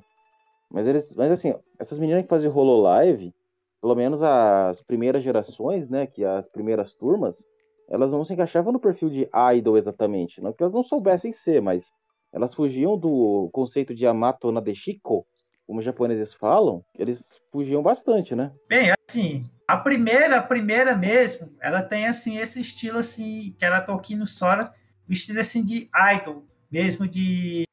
Mas 0.71 0.87
eles, 0.87 1.13
mas 1.15 1.31
assim, 1.31 1.55
essas 1.81 1.99
meninas 1.99 2.23
que 2.23 2.29
fazem 2.29 2.51
Hololive, 2.51 3.35
pelo 3.81 3.95
menos 3.95 4.23
as 4.23 4.83
primeiras 4.83 5.23
gerações, 5.23 5.89
né, 5.89 6.07
que 6.07 6.23
as 6.23 6.47
primeiras 6.47 6.93
turmas, 6.95 7.43
elas 7.89 8.13
não 8.13 8.25
se 8.25 8.35
encaixavam 8.35 8.73
no 8.73 8.79
perfil 8.79 9.09
de 9.09 9.29
idol 9.57 9.79
exatamente, 9.79 10.41
não 10.43 10.53
que 10.53 10.63
elas 10.63 10.75
não 10.75 10.85
soubessem 10.85 11.33
ser, 11.33 11.63
mas 11.63 11.87
elas 12.33 12.55
fugiam 12.55 12.99
do 12.99 13.49
conceito 13.53 13.95
de 13.95 14.07
Amato 14.07 14.53
Nadeshiko, 14.53 15.27
como 15.67 15.79
os 15.79 15.85
japoneses 15.85 16.35
falam, 16.35 16.85
eles 16.99 17.25
fugiam 17.51 17.83
bastante, 17.83 18.35
né? 18.35 18.53
Bem, 18.69 18.93
assim, 19.09 19.45
a 19.67 19.77
primeira, 19.77 20.37
a 20.37 20.43
primeira 20.43 20.95
mesmo, 20.95 21.51
ela 21.61 21.83
tem 21.83 22.07
assim 22.07 22.37
esse 22.39 22.61
estilo 22.61 22.99
assim, 22.99 23.55
que 23.59 23.65
era 23.65 23.81
Tokino 23.81 24.27
Sora, 24.27 24.73
o 25.09 25.13
estilo 25.13 25.41
assim 25.41 25.65
de 25.65 25.89
idol, 26.15 26.45
mesmo 26.71 27.09
de 27.09 27.65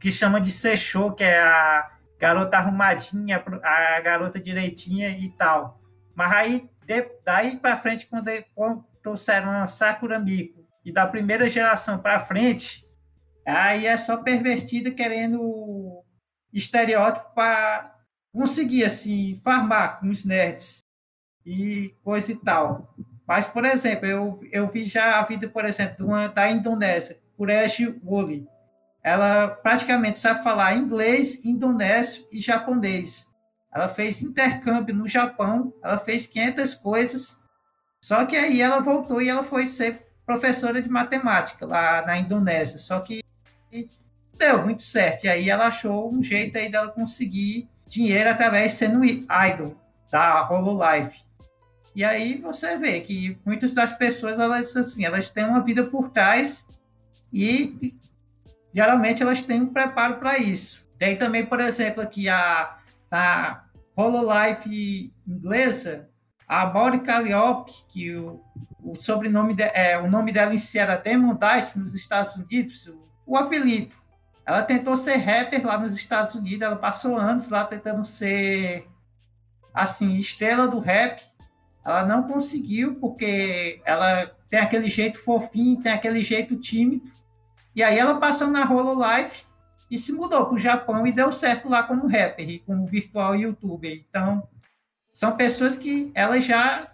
que 0.00 0.10
chama 0.10 0.40
de 0.40 0.50
Seixô, 0.50 1.12
que 1.12 1.22
é 1.22 1.38
a 1.38 1.95
garota 2.18 2.56
arrumadinha, 2.56 3.42
a 3.62 4.00
garota 4.00 4.40
direitinha 4.40 5.10
e 5.10 5.30
tal. 5.30 5.80
Mas 6.14 6.32
aí, 6.32 6.70
de, 6.84 7.06
daí 7.24 7.58
para 7.58 7.76
frente, 7.76 8.06
quando, 8.06 8.30
quando 8.54 8.84
trouxeram 9.02 9.50
a 9.50 9.66
Sakura 9.66 10.18
Miko 10.18 10.66
e 10.84 10.92
da 10.92 11.06
primeira 11.06 11.48
geração 11.48 11.98
para 11.98 12.20
frente, 12.20 12.86
aí 13.46 13.86
é 13.86 13.96
só 13.96 14.16
pervertida 14.16 14.90
querendo 14.90 16.02
estereótipo 16.52 17.34
para 17.34 17.94
conseguir 18.32 18.84
assim 18.84 19.40
farmar 19.44 20.00
com 20.00 20.08
os 20.08 20.24
nerds 20.24 20.84
e 21.44 21.94
coisa 22.02 22.32
e 22.32 22.36
tal. 22.36 22.94
Mas, 23.26 23.46
por 23.46 23.64
exemplo, 23.64 24.06
eu, 24.06 24.40
eu 24.52 24.68
vi 24.68 24.86
já 24.86 25.18
a 25.18 25.22
vida, 25.24 25.48
por 25.48 25.64
exemplo, 25.64 26.06
uma, 26.06 26.28
da 26.28 26.50
Indonésia, 26.50 27.18
Kuresh 27.36 27.80
Woolley 28.04 28.46
ela 29.06 29.46
praticamente 29.46 30.18
sabe 30.18 30.42
falar 30.42 30.74
inglês, 30.74 31.44
indonésio 31.44 32.26
e 32.32 32.40
japonês. 32.40 33.28
Ela 33.72 33.88
fez 33.88 34.20
intercâmbio 34.20 34.96
no 34.96 35.06
Japão, 35.06 35.72
ela 35.80 35.96
fez 35.96 36.26
500 36.26 36.74
coisas, 36.74 37.38
só 38.02 38.26
que 38.26 38.36
aí 38.36 38.60
ela 38.60 38.80
voltou 38.80 39.22
e 39.22 39.28
ela 39.28 39.44
foi 39.44 39.68
ser 39.68 40.04
professora 40.26 40.82
de 40.82 40.88
matemática 40.88 41.64
lá 41.64 42.04
na 42.04 42.18
Indonésia. 42.18 42.78
Só 42.78 42.98
que 42.98 43.22
deu 44.36 44.64
muito 44.64 44.82
certo. 44.82 45.22
E 45.22 45.28
aí 45.28 45.48
ela 45.48 45.68
achou 45.68 46.12
um 46.12 46.20
jeito 46.20 46.58
aí 46.58 46.68
dela 46.68 46.88
conseguir 46.88 47.68
dinheiro 47.86 48.28
através 48.28 48.72
de 48.72 48.78
sendo 48.78 49.04
idol 49.04 49.76
da 50.10 50.50
Hololive. 50.50 51.20
E 51.94 52.02
aí 52.02 52.38
você 52.38 52.76
vê 52.76 53.00
que 53.00 53.38
muitas 53.46 53.72
das 53.72 53.92
pessoas 53.92 54.40
elas 54.40 54.76
assim, 54.76 55.04
elas 55.04 55.30
têm 55.30 55.44
uma 55.44 55.62
vida 55.62 55.84
por 55.84 56.10
trás 56.10 56.66
e 57.32 57.94
geralmente 58.76 59.22
elas 59.22 59.40
têm 59.40 59.62
um 59.62 59.72
preparo 59.72 60.16
para 60.16 60.36
isso. 60.36 60.86
Tem 60.98 61.16
também, 61.16 61.46
por 61.46 61.60
exemplo, 61.60 62.02
aqui 62.02 62.28
a, 62.28 62.76
a 63.10 63.64
Hololive 63.96 65.14
inglesa, 65.26 66.10
a 66.46 66.66
Mauri 66.66 67.00
Calliope, 67.00 67.72
que 67.88 68.14
o, 68.14 68.42
o 68.82 68.94
sobrenome 68.94 69.54
de, 69.54 69.62
é, 69.62 69.98
o 69.98 70.10
nome 70.10 70.30
dela 70.30 70.54
em 70.54 70.58
si 70.58 70.78
era 70.78 70.96
Demon 70.96 71.34
Dice 71.34 71.78
nos 71.78 71.94
Estados 71.94 72.36
Unidos, 72.36 72.86
o, 72.86 73.08
o 73.24 73.36
apelido. 73.38 73.94
Ela 74.44 74.60
tentou 74.62 74.94
ser 74.94 75.16
rapper 75.16 75.66
lá 75.66 75.78
nos 75.78 75.94
Estados 75.94 76.34
Unidos, 76.34 76.60
ela 76.60 76.76
passou 76.76 77.16
anos 77.16 77.48
lá 77.48 77.64
tentando 77.64 78.04
ser 78.04 78.86
assim, 79.72 80.16
estrela 80.18 80.68
do 80.68 80.80
rap. 80.80 81.22
Ela 81.82 82.04
não 82.04 82.24
conseguiu 82.24 82.96
porque 82.96 83.80
ela 83.86 84.26
tem 84.50 84.60
aquele 84.60 84.90
jeito 84.90 85.18
fofinho, 85.18 85.80
tem 85.80 85.92
aquele 85.92 86.22
jeito 86.22 86.56
tímido. 86.56 87.10
E 87.76 87.82
aí 87.82 87.98
ela 87.98 88.18
passou 88.18 88.48
na 88.48 88.64
Hololive 88.64 89.42
e 89.90 89.98
se 89.98 90.10
mudou 90.10 90.46
para 90.46 90.54
o 90.54 90.58
Japão 90.58 91.06
e 91.06 91.12
deu 91.12 91.30
certo 91.30 91.68
lá 91.68 91.82
como 91.82 92.08
rapper 92.08 92.48
e 92.48 92.58
como 92.60 92.86
virtual 92.86 93.36
youtuber. 93.36 93.92
Então, 93.92 94.48
são 95.12 95.36
pessoas 95.36 95.76
que 95.76 96.10
elas 96.14 96.42
já, 96.42 96.88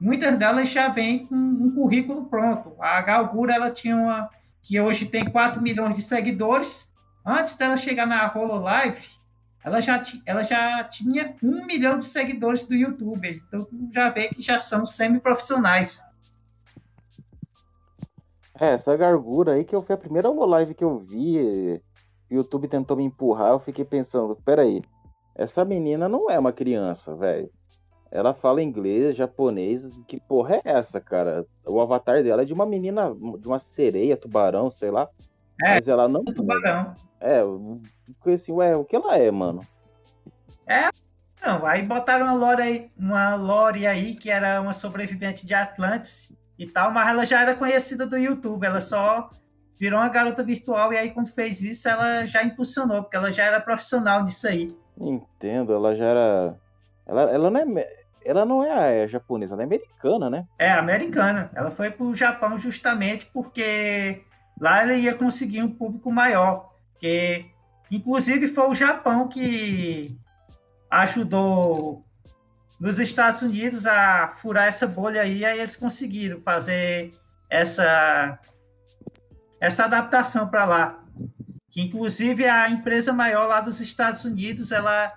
muitas 0.00 0.38
delas 0.38 0.68
já 0.68 0.90
vêm 0.90 1.26
com 1.26 1.34
um 1.34 1.74
currículo 1.74 2.26
pronto. 2.26 2.76
A 2.78 3.00
Galgura, 3.00 3.52
ela 3.52 3.72
tinha 3.72 3.96
uma, 3.96 4.30
que 4.62 4.80
hoje 4.80 5.06
tem 5.06 5.24
4 5.24 5.60
milhões 5.60 5.96
de 5.96 6.02
seguidores. 6.02 6.88
Antes 7.26 7.56
dela 7.56 7.76
chegar 7.76 8.06
na 8.06 8.32
Hololive, 8.32 9.08
ela 9.64 9.80
já, 9.80 10.00
ela 10.24 10.44
já 10.44 10.84
tinha 10.84 11.34
um 11.42 11.66
milhão 11.66 11.98
de 11.98 12.04
seguidores 12.04 12.64
do 12.64 12.76
YouTube. 12.76 13.42
Então, 13.48 13.66
já 13.92 14.08
vê 14.08 14.28
que 14.28 14.40
já 14.40 14.60
são 14.60 14.86
semi-profissionais. 14.86 16.00
É, 18.60 18.72
essa 18.72 18.96
gargura 18.96 19.52
aí 19.52 19.64
que 19.64 19.74
eu, 19.74 19.82
foi 19.82 19.94
a 19.94 19.98
primeira 19.98 20.28
live 20.28 20.74
que 20.74 20.84
eu 20.84 20.98
vi. 20.98 21.80
O 22.30 22.34
YouTube 22.34 22.68
tentou 22.68 22.96
me 22.96 23.04
empurrar, 23.04 23.52
eu 23.52 23.60
fiquei 23.60 23.84
pensando, 23.84 24.36
peraí, 24.44 24.82
essa 25.34 25.64
menina 25.64 26.08
não 26.08 26.28
é 26.28 26.38
uma 26.38 26.52
criança, 26.52 27.14
velho. 27.14 27.50
Ela 28.10 28.34
fala 28.34 28.62
inglês, 28.62 29.16
japonês, 29.16 29.84
que 30.06 30.18
porra 30.18 30.56
é 30.56 30.62
essa, 30.64 31.00
cara? 31.00 31.46
O 31.66 31.80
avatar 31.80 32.22
dela 32.22 32.42
é 32.42 32.44
de 32.44 32.52
uma 32.52 32.66
menina, 32.66 33.14
de 33.38 33.46
uma 33.46 33.58
sereia, 33.58 34.16
tubarão, 34.16 34.70
sei 34.70 34.90
lá. 34.90 35.08
É, 35.62 35.74
mas 35.74 35.88
ela 35.88 36.08
não. 36.08 36.24
Tubarão. 36.24 36.94
É, 37.20 37.42
fiquei 38.06 38.34
assim, 38.34 38.52
ué, 38.52 38.76
o 38.76 38.84
que 38.84 38.96
ela 38.96 39.16
é, 39.18 39.30
mano? 39.30 39.60
É, 40.66 40.88
não, 41.44 41.64
aí 41.66 41.82
botaram 41.82 42.26
uma 42.26 42.34
lore 42.34 42.62
aí, 42.62 42.90
uma 42.96 43.34
lore 43.36 43.86
aí 43.86 44.14
que 44.14 44.30
era 44.30 44.60
uma 44.60 44.72
sobrevivente 44.72 45.46
de 45.46 45.54
Atlantis 45.54 46.30
e 46.58 46.66
tal, 46.66 46.90
mas 46.90 47.08
ela 47.08 47.24
já 47.24 47.40
era 47.40 47.54
conhecida 47.54 48.06
do 48.06 48.16
YouTube, 48.16 48.66
ela 48.66 48.80
só 48.80 49.30
virou 49.78 50.00
uma 50.00 50.08
garota 50.08 50.42
virtual 50.42 50.92
e 50.92 50.98
aí 50.98 51.10
quando 51.10 51.32
fez 51.32 51.62
isso 51.62 51.88
ela 51.88 52.26
já 52.26 52.42
impulsionou, 52.42 53.02
porque 53.02 53.16
ela 53.16 53.32
já 53.32 53.44
era 53.44 53.60
profissional 53.60 54.24
nisso 54.24 54.48
aí. 54.48 54.76
Entendo, 55.00 55.72
ela 55.72 55.94
já 55.94 56.04
era. 56.04 56.58
Ela, 57.06 57.22
ela 57.30 57.50
não 57.50 57.60
é. 57.60 57.98
Ela 58.24 58.44
não 58.44 58.64
é 58.64 59.06
japonesa, 59.08 59.54
ela 59.54 59.62
é 59.62 59.64
americana, 59.64 60.28
né? 60.28 60.46
É, 60.58 60.72
americana. 60.72 61.50
Ela 61.54 61.70
foi 61.70 61.90
pro 61.90 62.14
Japão 62.14 62.58
justamente 62.58 63.26
porque 63.32 64.22
lá 64.60 64.82
ela 64.82 64.92
ia 64.92 65.14
conseguir 65.14 65.62
um 65.62 65.70
público 65.70 66.10
maior. 66.10 66.68
Que, 66.98 67.46
inclusive, 67.90 68.48
foi 68.48 68.68
o 68.68 68.74
Japão 68.74 69.28
que 69.28 70.18
ajudou 70.90 72.04
nos 72.78 72.98
Estados 72.98 73.42
Unidos 73.42 73.86
a 73.86 74.28
furar 74.36 74.66
essa 74.66 74.86
bolha 74.86 75.22
aí, 75.22 75.44
aí 75.44 75.58
eles 75.58 75.76
conseguiram 75.76 76.40
fazer 76.40 77.12
essa 77.50 78.38
essa 79.60 79.84
adaptação 79.84 80.48
para 80.48 80.64
lá. 80.64 81.04
Que 81.70 81.80
inclusive 81.82 82.46
a 82.46 82.70
empresa 82.70 83.12
maior 83.12 83.46
lá 83.46 83.60
dos 83.60 83.80
Estados 83.80 84.24
Unidos, 84.24 84.70
ela 84.70 85.12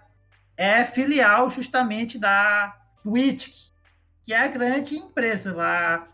é 0.58 0.84
filial 0.84 1.50
justamente 1.50 2.18
da 2.18 2.76
Twitch, 3.04 3.70
que 4.24 4.34
é 4.34 4.40
a 4.40 4.48
grande 4.48 4.96
empresa 4.96 5.54
lá 5.56 6.08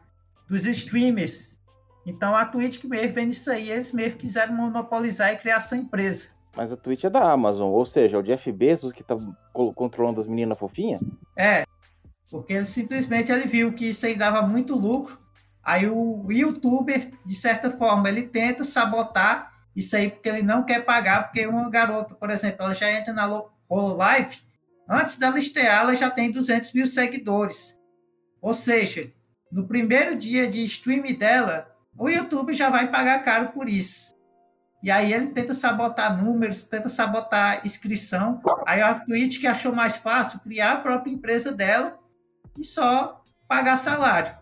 dos 0.47 0.65
streamers. 0.65 1.57
Então 2.05 2.35
a 2.35 2.45
Twitch 2.45 2.83
mesmo 2.83 3.13
vende 3.13 3.33
isso 3.33 3.49
aí, 3.49 3.69
eles 3.69 3.91
mesmo 3.91 4.17
quiseram 4.17 4.53
monopolizar 4.53 5.33
e 5.33 5.37
criar 5.37 5.61
sua 5.61 5.77
empresa. 5.77 6.29
Mas 6.57 6.73
a 6.73 6.75
Twitch 6.75 7.03
é 7.03 7.09
da 7.09 7.31
Amazon, 7.31 7.69
ou 7.69 7.85
seja, 7.85 8.17
é 8.17 8.19
o 8.19 8.23
Jeff 8.23 8.51
Bezos 8.51 8.91
que 8.91 9.03
tá 9.03 9.15
controlando 9.53 10.19
as 10.19 10.25
meninas 10.25 10.57
fofinhas? 10.57 10.99
É, 11.37 11.63
porque 12.31 12.51
ele 12.51 12.65
simplesmente 12.65 13.31
ele 13.31 13.47
viu 13.47 13.71
que 13.73 13.89
isso 13.91 14.07
aí 14.07 14.15
dava 14.15 14.41
muito 14.41 14.75
lucro. 14.75 15.19
Aí 15.63 15.87
o 15.87 16.25
youtuber, 16.31 17.11
de 17.23 17.35
certa 17.35 17.69
forma, 17.69 18.09
ele 18.09 18.23
tenta 18.23 18.63
sabotar 18.63 19.53
isso 19.75 19.95
aí 19.95 20.09
porque 20.09 20.29
ele 20.29 20.41
não 20.41 20.63
quer 20.63 20.83
pagar, 20.83 21.25
porque 21.25 21.45
uma 21.45 21.69
garota, 21.69 22.15
por 22.15 22.31
exemplo, 22.31 22.63
ela 22.63 22.73
já 22.73 22.91
entra 22.91 23.13
na 23.13 23.43
Hololive, 23.69 24.37
antes 24.89 25.17
dela 25.17 25.37
estrear, 25.37 25.81
ela 25.81 25.95
já 25.95 26.09
tem 26.09 26.31
200 26.31 26.73
mil 26.73 26.87
seguidores. 26.87 27.77
Ou 28.41 28.55
seja, 28.55 29.11
no 29.51 29.67
primeiro 29.67 30.17
dia 30.17 30.49
de 30.49 30.63
stream 30.65 31.03
dela, 31.15 31.67
o 31.95 32.09
YouTube 32.09 32.55
já 32.55 32.71
vai 32.71 32.89
pagar 32.89 33.21
caro 33.21 33.49
por 33.49 33.69
isso. 33.69 34.16
E 34.87 34.89
aí 34.89 35.11
ele 35.11 35.27
tenta 35.27 35.53
sabotar 35.53 36.23
números, 36.23 36.63
tenta 36.63 36.87
sabotar 36.87 37.59
inscrição. 37.65 38.39
Aí 38.65 38.81
a 38.81 38.97
Twitch 38.97 39.41
que 39.41 39.45
achou 39.45 39.75
mais 39.75 39.97
fácil 39.97 40.39
criar 40.39 40.71
a 40.71 40.77
própria 40.77 41.11
empresa 41.11 41.51
dela 41.51 41.99
e 42.57 42.63
só 42.63 43.21
pagar 43.49 43.75
salário. 43.75 44.33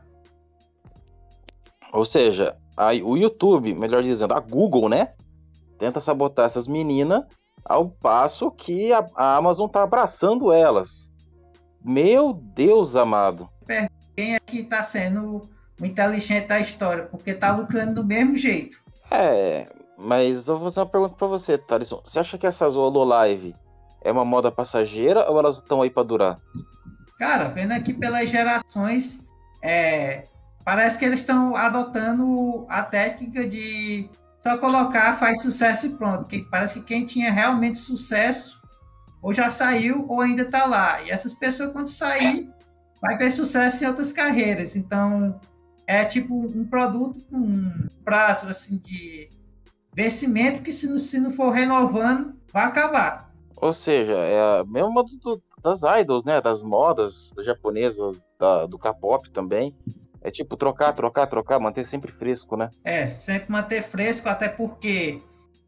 Ou 1.91 2.05
seja, 2.05 2.55
aí 2.77 3.01
o 3.01 3.17
YouTube, 3.17 3.73
melhor 3.73 4.03
dizendo, 4.03 4.35
a 4.35 4.39
Google, 4.39 4.87
né? 4.87 5.15
Tenta 5.79 5.99
sabotar 5.99 6.45
essas 6.45 6.67
meninas 6.67 7.23
ao 7.63 7.89
passo 7.89 8.51
que 8.51 8.93
a, 8.93 9.03
a 9.15 9.37
Amazon 9.37 9.67
tá 9.67 9.81
abraçando 9.81 10.53
elas. 10.53 11.11
Meu 11.83 12.31
Deus 12.33 12.95
amado. 12.95 13.49
Quem 14.15 14.35
é 14.35 14.39
que 14.39 14.59
está 14.59 14.83
sendo 14.83 15.49
o 15.81 15.85
inteligente 15.87 16.45
da 16.45 16.59
história? 16.59 17.05
Porque 17.05 17.33
tá 17.33 17.55
lucrando 17.55 17.95
do 17.95 18.05
mesmo 18.05 18.35
jeito. 18.35 18.77
É, 19.09 19.67
mas 19.97 20.47
eu 20.47 20.57
vou 20.57 20.69
fazer 20.69 20.81
uma 20.81 20.85
pergunta 20.85 21.15
pra 21.15 21.27
você, 21.27 21.57
Thaleson. 21.57 22.01
Você 22.03 22.19
acha 22.19 22.37
que 22.37 22.45
essas 22.45 22.75
Hololive 22.75 23.55
é 24.01 24.11
uma 24.11 24.25
moda 24.25 24.51
passageira 24.51 25.29
ou 25.29 25.39
elas 25.39 25.55
estão 25.55 25.81
aí 25.81 25.89
pra 25.89 26.03
durar? 26.03 26.39
Cara, 27.17 27.47
vendo 27.47 27.71
aqui 27.71 27.93
pelas 27.93 28.29
gerações, 28.29 29.23
é, 29.61 30.25
parece 30.63 30.97
que 30.97 31.05
eles 31.05 31.21
estão 31.21 31.55
adotando 31.55 32.65
a 32.69 32.83
técnica 32.83 33.47
de 33.47 34.09
só 34.43 34.57
colocar, 34.57 35.17
faz 35.17 35.41
sucesso 35.41 35.87
e 35.87 35.89
pronto. 35.89 36.25
Que 36.25 36.41
parece 36.43 36.79
que 36.79 36.85
quem 36.85 37.05
tinha 37.05 37.31
realmente 37.31 37.79
sucesso 37.79 38.61
ou 39.21 39.33
já 39.33 39.49
saiu 39.49 40.05
ou 40.07 40.21
ainda 40.21 40.43
está 40.43 40.65
lá. 40.65 41.01
E 41.01 41.09
essas 41.09 41.33
pessoas, 41.33 41.71
quando 41.71 41.87
sair, 41.87 42.47
vai 43.01 43.17
ter 43.17 43.31
sucesso 43.31 43.83
em 43.83 43.87
outras 43.87 44.11
carreiras. 44.11 44.75
Então, 44.75 45.39
é 45.87 46.03
tipo 46.03 46.35
um 46.35 46.65
produto 46.65 47.19
com 47.29 47.37
um 47.37 47.89
prazo 48.03 48.47
assim, 48.47 48.77
de 48.77 49.29
vencimento 49.95 50.61
que, 50.61 50.73
se 50.73 50.87
não, 50.87 50.99
se 50.99 51.19
não 51.19 51.31
for 51.31 51.49
renovando, 51.51 52.35
vai 52.51 52.65
acabar. 52.65 53.33
Ou 53.55 53.71
seja, 53.71 54.13
é 54.13 54.59
a 54.59 54.65
mesma 54.65 55.03
do, 55.03 55.41
das 55.63 55.81
idols, 56.01 56.25
né? 56.25 56.41
Das 56.41 56.61
modas 56.61 57.33
japonesas, 57.43 58.25
da, 58.37 58.65
do 58.65 58.77
K-pop 58.77 59.29
também. 59.31 59.73
É 60.21 60.29
tipo 60.29 60.57
trocar, 60.57 60.91
trocar, 60.91 61.27
trocar, 61.27 61.59
manter 61.59 61.85
sempre 61.85 62.11
fresco, 62.11 62.57
né? 62.57 62.69
É, 62.83 63.07
sempre 63.07 63.51
manter 63.51 63.83
fresco, 63.83 64.27
até 64.27 64.49
porque 64.49 65.21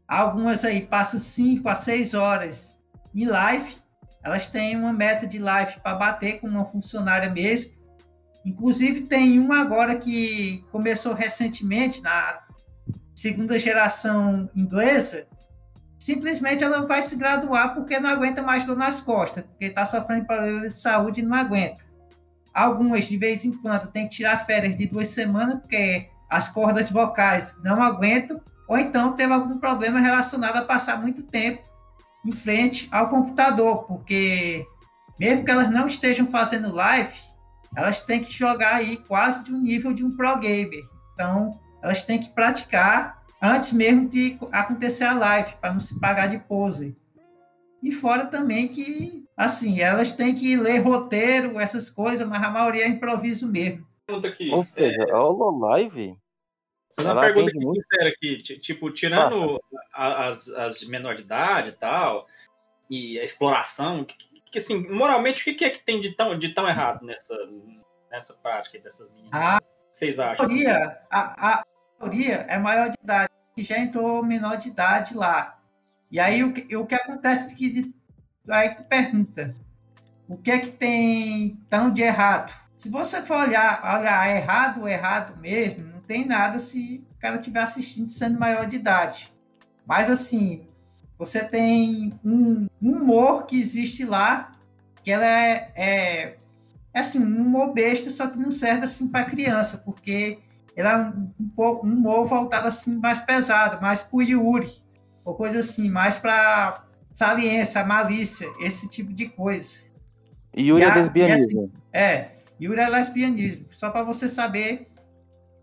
algumas 0.06 0.64
aí 0.64 0.82
passam 0.82 1.18
5 1.18 1.66
a 1.68 1.76
6 1.76 2.14
horas 2.14 2.76
em 3.14 3.24
live. 3.24 3.76
Elas 4.22 4.46
têm 4.48 4.76
uma 4.76 4.92
meta 4.92 5.26
de 5.26 5.38
live 5.38 5.80
para 5.80 5.96
bater 5.96 6.40
com 6.40 6.48
uma 6.48 6.66
funcionária 6.66 7.30
mesmo. 7.30 7.72
Inclusive, 8.44 9.02
tem 9.02 9.38
uma 9.38 9.60
agora 9.60 9.96
que 9.96 10.64
começou 10.70 11.14
recentemente, 11.14 12.02
na 12.02 12.40
segunda 13.18 13.58
geração 13.58 14.48
inglesa, 14.54 15.26
simplesmente 15.98 16.62
ela 16.62 16.86
vai 16.86 17.02
se 17.02 17.16
graduar 17.16 17.74
porque 17.74 17.98
não 17.98 18.08
aguenta 18.08 18.40
mais 18.40 18.62
dor 18.62 18.76
nas 18.76 19.00
costas, 19.00 19.44
porque 19.44 19.64
está 19.64 19.84
sofrendo 19.84 20.24
problemas 20.24 20.72
de 20.72 20.78
saúde 20.78 21.20
e 21.20 21.24
não 21.24 21.36
aguenta. 21.36 21.84
Algumas, 22.54 23.06
de 23.06 23.16
vez 23.16 23.44
em 23.44 23.50
quando, 23.50 23.90
tem 23.90 24.06
que 24.06 24.14
tirar 24.14 24.46
férias 24.46 24.76
de 24.76 24.86
duas 24.86 25.08
semanas 25.08 25.58
porque 25.58 26.08
as 26.30 26.48
cordas 26.48 26.92
vocais 26.92 27.58
não 27.64 27.82
aguentam, 27.82 28.40
ou 28.68 28.78
então 28.78 29.14
teve 29.14 29.32
algum 29.32 29.58
problema 29.58 29.98
relacionado 29.98 30.56
a 30.56 30.64
passar 30.64 31.02
muito 31.02 31.24
tempo 31.24 31.64
em 32.24 32.30
frente 32.30 32.88
ao 32.92 33.08
computador, 33.08 33.82
porque 33.82 34.64
mesmo 35.18 35.44
que 35.44 35.50
elas 35.50 35.70
não 35.70 35.88
estejam 35.88 36.28
fazendo 36.28 36.72
live, 36.72 37.18
elas 37.74 38.00
têm 38.00 38.22
que 38.22 38.32
jogar 38.32 38.76
aí 38.76 38.96
quase 38.96 39.42
de 39.42 39.52
um 39.52 39.60
nível 39.60 39.92
de 39.92 40.04
um 40.04 40.16
pro 40.16 40.38
gamer. 40.38 40.84
Então, 41.14 41.58
elas 41.82 42.04
têm 42.04 42.18
que 42.18 42.30
praticar 42.30 43.22
antes 43.40 43.72
mesmo 43.72 44.08
de 44.08 44.38
acontecer 44.50 45.04
a 45.04 45.14
live, 45.14 45.54
para 45.60 45.72
não 45.72 45.80
se 45.80 45.98
pagar 46.00 46.28
de 46.28 46.38
pose. 46.38 46.96
E 47.82 47.92
fora 47.92 48.26
também 48.26 48.66
que, 48.68 49.24
assim, 49.36 49.80
elas 49.80 50.10
têm 50.12 50.34
que 50.34 50.56
ler 50.56 50.78
roteiro, 50.80 51.58
essas 51.60 51.88
coisas, 51.88 52.26
mas 52.26 52.42
a 52.42 52.50
maioria 52.50 52.84
é 52.84 52.88
improviso 52.88 53.46
mesmo. 53.48 53.86
Aqui. 54.24 54.50
Ou 54.50 54.64
seja, 54.64 55.04
a 55.10 55.22
Hololive 55.22 56.16
Fazer 56.96 57.10
uma 57.10 57.12
Ela 57.12 57.20
pergunta 57.20 57.50
aqui 57.50 57.64
muito. 57.64 57.80
sincera 57.80 58.08
aqui, 58.08 58.38
ti- 58.38 58.58
tipo, 58.58 58.90
tirando 58.90 59.60
a- 59.94 60.26
as, 60.26 60.48
as 60.48 60.80
de 60.80 60.88
menor 60.88 61.14
de 61.14 61.22
idade 61.22 61.68
e 61.68 61.72
tal, 61.72 62.26
e 62.90 63.20
a 63.20 63.22
exploração, 63.22 64.04
que, 64.04 64.16
que- 64.50 64.58
assim, 64.58 64.84
moralmente, 64.90 65.48
o 65.48 65.54
que, 65.56 65.64
é 65.64 65.70
que 65.70 65.84
tem 65.84 66.00
de 66.00 66.16
tão, 66.16 66.36
de 66.36 66.48
tão 66.48 66.66
errado 66.68 67.06
nessa, 67.06 67.36
nessa 68.10 68.34
prática 68.34 68.80
dessas 68.80 69.12
meninas? 69.14 69.30
A 69.32 69.60
que 69.60 69.66
vocês 69.98 70.18
acham? 70.20 70.44
assim? 70.44 70.54
maioria, 70.64 70.98
a, 71.10 71.50
a 71.50 71.64
maioria 72.00 72.34
é 72.48 72.58
maior 72.58 72.88
de 72.88 72.96
idade, 73.02 73.32
que 73.54 73.62
já 73.62 73.78
entrou 73.78 74.24
menor 74.24 74.56
de 74.56 74.68
idade 74.68 75.14
lá. 75.14 75.58
E 76.10 76.20
aí 76.20 76.42
o 76.44 76.52
que, 76.52 76.76
o 76.76 76.86
que 76.86 76.94
acontece 76.94 77.52
é 77.52 77.56
que 77.56 77.94
aí 78.48 78.74
tu 78.74 78.84
pergunta, 78.84 79.54
o 80.28 80.36
que 80.36 80.50
é 80.50 80.58
que 80.58 80.70
tem 80.70 81.58
tão 81.68 81.90
de 81.90 82.02
errado? 82.02 82.54
Se 82.78 82.88
você 82.88 83.20
for 83.22 83.40
olhar, 83.40 83.82
olhar 83.98 84.36
errado, 84.36 84.86
errado 84.86 85.36
mesmo, 85.38 85.84
não 85.92 86.00
tem 86.00 86.24
nada 86.24 86.58
se 86.58 87.04
o 87.16 87.18
cara 87.18 87.36
estiver 87.36 87.60
assistindo 87.60 88.08
sendo 88.08 88.38
maior 88.38 88.66
de 88.66 88.76
idade. 88.76 89.32
Mas 89.84 90.08
assim, 90.08 90.64
você 91.18 91.44
tem 91.44 92.18
um, 92.24 92.68
um 92.80 92.92
humor 92.92 93.46
que 93.46 93.60
existe 93.60 94.04
lá, 94.04 94.52
que 95.02 95.10
ela 95.10 95.26
é, 95.26 95.72
é, 95.74 96.36
é 96.94 97.00
assim, 97.00 97.18
um 97.18 97.42
humor 97.46 97.72
besta, 97.72 98.10
só 98.10 98.26
que 98.26 98.38
não 98.38 98.50
serve 98.50 98.84
assim 98.84 99.08
para 99.08 99.24
criança, 99.24 99.78
porque 99.78 100.38
ele 100.76 100.86
é 100.88 100.96
um, 100.96 101.30
um 101.40 101.48
pouco 101.48 101.86
um 101.86 101.92
humor 101.92 102.24
voltado 102.26 102.68
assim 102.68 102.96
mais 102.96 103.18
pesado, 103.20 103.80
mais 103.80 104.02
pro 104.02 104.22
Yuri, 104.22 104.68
ou 105.24 105.34
coisa 105.34 105.60
assim, 105.60 105.88
mais 105.90 106.16
para 106.16 106.84
saliência, 107.14 107.84
malícia, 107.84 108.48
esse 108.60 108.88
tipo 108.88 109.12
de 109.12 109.26
coisa. 109.28 109.80
Yuri 110.56 110.82
E 110.82 110.84
é 110.86 110.90
a- 110.90 110.94
lesbianismo. 110.94 111.72
É, 111.92 112.28
Yuri 112.60 112.80
é 112.80 112.88
lesbianismo. 112.88 113.66
Só 113.70 113.90
para 113.90 114.02
você 114.02 114.28
saber, 114.28 114.88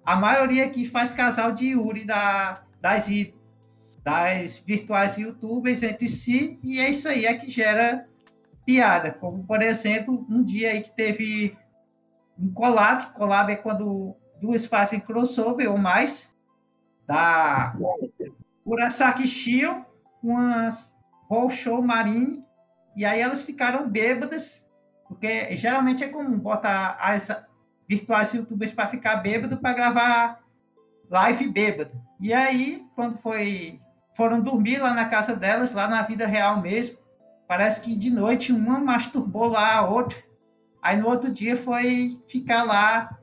a 0.06 0.16
maioria 0.16 0.66
aqui 0.66 0.86
faz 0.86 1.12
casal 1.12 1.52
de 1.54 1.68
Yuri 1.70 2.06
da, 2.06 2.62
das, 2.80 3.08
das 4.04 4.60
virtuais 4.60 5.18
youtubers 5.18 5.82
entre 5.82 6.08
si, 6.08 6.60
e 6.64 6.80
é 6.80 6.90
isso 6.90 7.08
aí 7.08 7.26
é 7.26 7.34
que 7.34 7.50
gera 7.50 8.06
piada. 8.66 9.12
Como, 9.12 9.44
por 9.44 9.62
exemplo, 9.62 10.26
um 10.30 10.44
dia 10.44 10.72
aí 10.72 10.82
que 10.82 10.92
teve 10.92 11.58
um 12.38 12.52
collab. 12.54 13.14
Collab 13.14 13.52
é 13.52 13.56
quando 13.56 14.16
duas 14.42 14.66
fazem 14.66 15.00
crossover 15.00 15.72
ou 15.72 15.78
mais, 15.78 16.34
da 17.08 17.76
Kurasaki 18.64 19.28
Shion 19.28 19.84
com 20.22 20.38
Whole 21.30 21.52
Show 21.52 21.82
Marine, 21.82 22.44
e 22.96 23.06
aí 23.06 23.22
elas 23.22 23.44
ficaram 23.44 23.88
bêbadas 23.88 24.66
porque 25.08 25.56
geralmente 25.56 26.04
é 26.04 26.08
comum 26.08 26.38
botar 26.38 26.98
as 27.00 27.30
virtuais 27.88 28.34
youtubers 28.34 28.74
para 28.74 28.88
ficar 28.88 29.18
bêbado 29.18 29.58
para 29.58 29.74
gravar 29.74 30.40
live 31.10 31.48
bêbado. 31.48 32.02
E 32.20 32.34
aí, 32.34 32.84
quando 32.96 33.18
foi 33.18 33.80
foram 34.14 34.42
dormir 34.42 34.78
lá 34.78 34.94
na 34.94 35.06
casa 35.06 35.36
delas, 35.36 35.74
lá 35.74 35.88
na 35.88 36.02
vida 36.02 36.26
real 36.26 36.62
mesmo, 36.62 36.98
parece 37.48 37.82
que 37.82 37.96
de 37.96 38.10
noite 38.10 38.52
uma 38.52 38.80
masturbou 38.80 39.48
lá 39.48 39.78
a 39.78 39.88
outra. 39.90 40.18
Aí 40.82 40.98
no 40.98 41.08
outro 41.08 41.32
dia 41.32 41.58
foi 41.58 42.20
ficar 42.28 42.64
lá. 42.64 43.18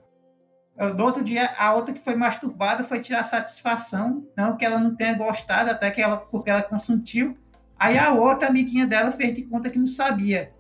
No 0.96 1.04
outro 1.04 1.22
dia, 1.22 1.50
a 1.58 1.74
outra 1.74 1.92
que 1.94 2.00
foi 2.00 2.16
masturbada 2.16 2.82
foi 2.82 2.98
tirar 2.98 3.24
satisfação, 3.24 4.26
não 4.36 4.56
que 4.56 4.64
ela 4.64 4.78
não 4.78 4.96
tenha 4.96 5.14
gostado, 5.14 5.70
até 5.70 5.90
que 5.90 6.00
ela, 6.00 6.16
porque 6.16 6.50
ela 6.50 6.62
consentiu. 6.62 7.36
Aí 7.78 7.98
a 7.98 8.12
outra 8.12 8.48
amiguinha 8.48 8.86
dela 8.86 9.12
fez 9.12 9.34
de 9.34 9.42
conta 9.42 9.70
que 9.70 9.78
não 9.78 9.86
sabia. 9.86 10.52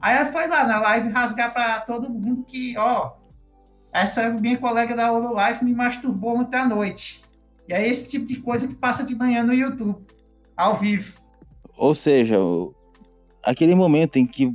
Aí 0.00 0.16
ela 0.16 0.32
foi 0.32 0.48
lá 0.48 0.64
na 0.66 0.80
live 0.80 1.08
rasgar 1.10 1.52
para 1.52 1.80
todo 1.80 2.10
mundo 2.10 2.42
que, 2.44 2.76
ó, 2.76 3.12
essa 3.92 4.28
minha 4.30 4.58
colega 4.58 4.94
da 4.94 5.12
Ouro 5.12 5.32
Live 5.34 5.64
me 5.64 5.74
masturbou 5.74 6.38
ontem 6.38 6.56
à 6.56 6.64
noite. 6.64 7.22
E 7.68 7.72
é 7.72 7.86
esse 7.86 8.08
tipo 8.08 8.26
de 8.26 8.36
coisa 8.40 8.66
que 8.66 8.74
passa 8.74 9.04
de 9.04 9.14
manhã 9.14 9.42
no 9.42 9.52
YouTube, 9.52 10.04
ao 10.56 10.76
vivo. 10.76 11.20
Ou 11.76 11.94
seja, 11.94 12.38
o- 12.40 12.74
aquele 13.42 13.74
momento 13.74 14.16
em 14.16 14.26
que 14.26 14.46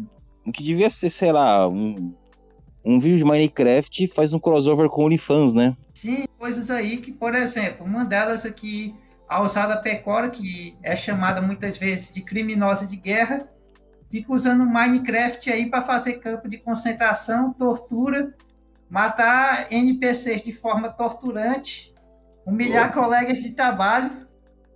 o 0.46 0.52
que 0.52 0.64
devia 0.64 0.90
ser, 0.90 1.10
sei 1.10 1.32
lá, 1.32 1.68
um, 1.68 2.14
um 2.84 3.00
vídeo 3.00 3.18
de 3.18 3.26
Minecraft 3.26 4.08
faz 4.10 4.34
um 4.34 4.40
crossover 4.40 4.90
com 4.90 5.06
OnlyFans, 5.06 5.54
né? 5.54 5.76
Sim, 5.94 6.26
coisas 6.38 6.70
aí 6.70 6.98
que, 6.98 7.12
por 7.12 7.34
exemplo, 7.34 7.86
uma 7.86 8.06
delas 8.06 8.46
aqui, 8.46 8.94
a 9.28 9.42
Ousada 9.42 9.78
Pecora, 9.78 10.30
que 10.30 10.78
é 10.84 10.96
chamada 10.96 11.42
muitas 11.42 11.78
vezes 11.78 12.12
de 12.12 12.22
criminosa 12.22 12.86
de 12.86 12.96
guerra, 12.96 13.48
fica 14.12 14.32
usando 14.32 14.66
Minecraft 14.68 15.52
aí 15.52 15.70
para 15.70 15.82
fazer 15.82 16.20
campo 16.20 16.48
de 16.48 16.60
concentração, 16.60 17.52
tortura, 17.54 18.36
matar 18.88 19.72
NPCs 19.72 20.44
de 20.44 20.54
forma 20.54 20.90
torturante, 20.90 21.94
humilhar 22.46 22.94
colegas 22.94 23.40
de 23.40 23.52
trabalho 23.52 24.28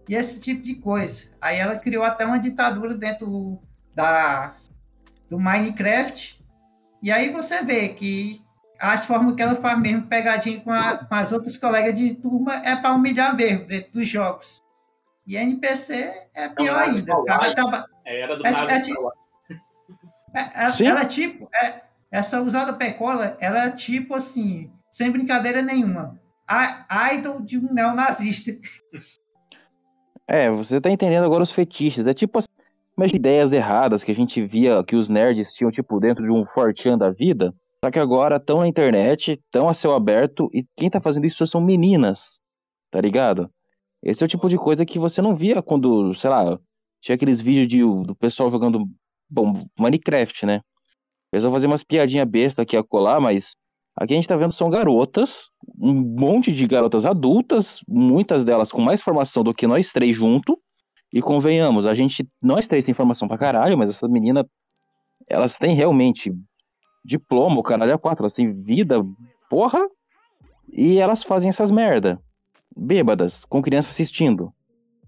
e 0.07 0.15
esse 0.15 0.39
tipo 0.39 0.63
de 0.63 0.75
coisa. 0.75 1.27
Aí 1.39 1.57
ela 1.57 1.75
criou 1.75 2.03
até 2.03 2.25
uma 2.25 2.39
ditadura 2.39 2.95
dentro 2.95 3.61
da, 3.99 4.53
do 5.29 5.37
Minecraft. 5.37 6.39
E 7.03 7.11
aí 7.11 7.29
você 7.31 7.61
vê 7.63 7.89
que 7.89 8.41
as 8.79 9.05
formas 9.05 9.35
que 9.35 9.41
ela 9.41 9.55
faz 9.55 9.77
mesmo, 9.77 10.07
pegadinha 10.07 10.61
com, 10.61 10.71
a, 10.71 10.97
com 11.05 11.13
as 11.15 11.31
outras 11.33 11.57
colegas 11.57 11.93
de 11.97 12.13
turma, 12.15 12.55
é 12.65 12.75
para 12.77 12.93
humilhar 12.93 13.35
mesmo 13.35 13.65
dentro 13.67 13.91
dos 13.91 14.07
jogos. 14.07 14.59
E 15.27 15.35
NPC 15.35 16.11
é 16.33 16.47
pior 16.49 16.77
nada 16.77 16.91
ainda. 16.91 17.13
Ai. 17.29 17.53
tava- 17.55 17.85
É, 18.05 18.21
era 18.21 18.35
do 18.37 18.45
É, 18.47 18.49
é 18.49 18.79
tipo- 18.79 19.11
é- 20.33 20.41
é- 20.41 20.85
ela 20.85 21.01
é 21.01 21.05
tipo. 21.05 21.49
é- 21.53 21.81
essa 22.11 22.41
usada 22.41 22.73
pecola, 22.73 23.37
ela 23.39 23.65
é 23.65 23.69
tipo 23.69 24.15
assim, 24.15 24.71
sem 24.89 25.11
brincadeira 25.11 25.61
nenhuma. 25.61 26.19
A 26.47 27.13
idol 27.13 27.41
de 27.41 27.57
um 27.59 27.71
neonazista. 27.73 28.51
É, 30.31 30.47
você 30.47 30.79
tá 30.79 30.91
entendendo 30.91 31.23
agora 31.25 31.41
os 31.41 31.49
fetiches. 31.51 32.05
É 32.05 32.13
tipo 32.13 32.37
assim, 32.37 32.47
umas 32.99 33.13
ideias 33.13 33.53
erradas 33.53 34.03
que 34.03 34.11
a 34.11 34.15
gente 34.15 34.45
via 34.45 34.83
que 34.83 34.95
os 34.95 35.07
nerds 35.07 35.53
tinham, 35.53 35.71
tipo, 35.71 35.99
dentro 36.01 36.23
de 36.23 36.29
um 36.29 36.45
fortean 36.45 36.97
da 36.97 37.09
vida. 37.09 37.55
Só 37.83 37.89
que 37.89 37.97
agora 37.97 38.35
estão 38.35 38.59
na 38.59 38.67
internet, 38.67 39.31
estão 39.31 39.69
a 39.69 39.73
céu 39.73 39.93
aberto, 39.93 40.49
e 40.53 40.65
quem 40.75 40.89
tá 40.89 40.99
fazendo 40.99 41.25
isso 41.25 41.47
são 41.47 41.61
meninas, 41.61 42.39
tá 42.91 42.99
ligado? 42.99 43.49
Esse 44.03 44.21
é 44.21 44.25
o 44.25 44.27
tipo 44.27 44.49
de 44.49 44.57
coisa 44.57 44.85
que 44.85 44.99
você 44.99 45.21
não 45.21 45.33
via 45.33 45.61
quando, 45.61 46.13
sei 46.13 46.29
lá, 46.29 46.59
tinha 47.01 47.15
aqueles 47.15 47.39
vídeos 47.39 47.69
de, 47.69 47.79
do 48.05 48.13
pessoal 48.15 48.51
jogando, 48.51 48.85
bom, 49.29 49.57
Minecraft, 49.79 50.45
né? 50.45 50.57
O 50.57 51.31
pessoal 51.31 51.53
fazia 51.53 51.69
umas 51.69 51.83
piadinhas 51.83 52.27
bestas 52.27 52.63
aqui 52.63 52.75
a 52.75 52.83
colar, 52.83 53.21
mas 53.21 53.55
aqui 53.95 54.13
a 54.13 54.15
gente 54.15 54.27
tá 54.27 54.35
vendo 54.35 54.51
são 54.51 54.69
garotas, 54.69 55.47
um 55.79 55.93
monte 55.93 56.51
de 56.51 56.67
garotas 56.67 57.05
adultas, 57.05 57.79
muitas 57.87 58.43
delas 58.43 58.73
com 58.73 58.81
mais 58.81 59.01
formação 59.01 59.41
do 59.41 59.53
que 59.53 59.67
nós 59.67 59.93
três 59.93 60.17
junto. 60.17 60.59
E 61.11 61.21
convenhamos, 61.21 61.85
a 61.85 61.93
gente, 61.93 62.27
nós 62.41 62.67
três 62.67 62.85
tem 62.85 62.93
formação 62.93 63.27
pra 63.27 63.37
caralho, 63.37 63.77
mas 63.77 63.89
essas 63.89 64.09
meninas, 64.09 64.45
elas 65.27 65.57
têm 65.57 65.75
realmente 65.75 66.31
diploma, 67.03 67.59
o 67.59 67.63
caralho 67.63 67.91
é 67.91 67.97
quatro, 67.97 68.23
elas 68.23 68.33
têm 68.33 68.53
vida, 68.53 69.03
porra, 69.49 69.87
e 70.71 70.99
elas 70.99 71.23
fazem 71.23 71.49
essas 71.49 71.71
merda. 71.71 72.21
Bêbadas, 72.75 73.43
com 73.45 73.61
criança 73.61 73.89
assistindo. 73.89 74.53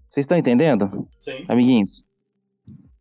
Vocês 0.08 0.24
estão 0.24 0.36
entendendo, 0.36 1.08
Sim. 1.22 1.44
amiguinhos? 1.48 2.06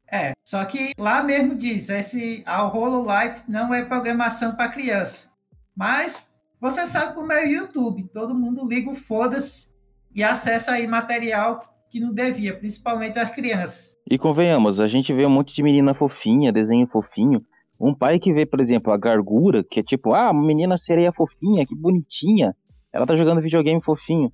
É, 0.10 0.34
só 0.44 0.64
que 0.66 0.92
lá 0.98 1.24
mesmo 1.24 1.56
diz, 1.56 1.90
esse 1.90 2.44
a 2.46 2.68
Hololive 2.68 3.42
não 3.48 3.74
é 3.74 3.84
programação 3.84 4.56
para 4.56 4.70
criança. 4.70 5.32
Mas 5.76 6.28
você 6.60 6.86
sabe 6.86 7.16
como 7.16 7.32
é 7.32 7.46
o 7.46 7.50
YouTube, 7.50 8.04
todo 8.14 8.36
mundo 8.36 8.68
liga 8.68 8.90
o 8.92 8.96
foda-se 8.96 9.70
e 10.14 10.24
acessa 10.24 10.74
aí 10.74 10.86
material 10.86 11.66
que 11.92 12.00
não 12.00 12.14
devia, 12.14 12.56
principalmente 12.56 13.20
as 13.20 13.30
crianças. 13.30 13.98
E 14.10 14.18
convenhamos, 14.18 14.80
a 14.80 14.88
gente 14.88 15.12
vê 15.14 15.26
um 15.26 15.30
monte 15.30 15.54
de 15.54 15.62
menina 15.62 15.94
fofinha, 15.94 16.52
desenho 16.52 16.88
fofinho. 16.88 17.46
Um 17.78 17.94
pai 17.94 18.18
que 18.18 18.32
vê, 18.32 18.46
por 18.46 18.62
exemplo, 18.62 18.94
a 18.94 18.98
Gargura, 18.98 19.64
que 19.64 19.82
é 19.82 19.84
tipo, 19.84 20.14
ah, 20.14 20.32
uma 20.32 20.46
menina 20.46 20.78
sereia 20.78 21.12
fofinha, 21.12 21.66
que 21.66 21.76
bonitinha. 21.76 22.56
Ela 22.94 23.06
tá 23.06 23.18
jogando 23.18 23.42
videogame 23.42 23.82
fofinho. 23.82 24.32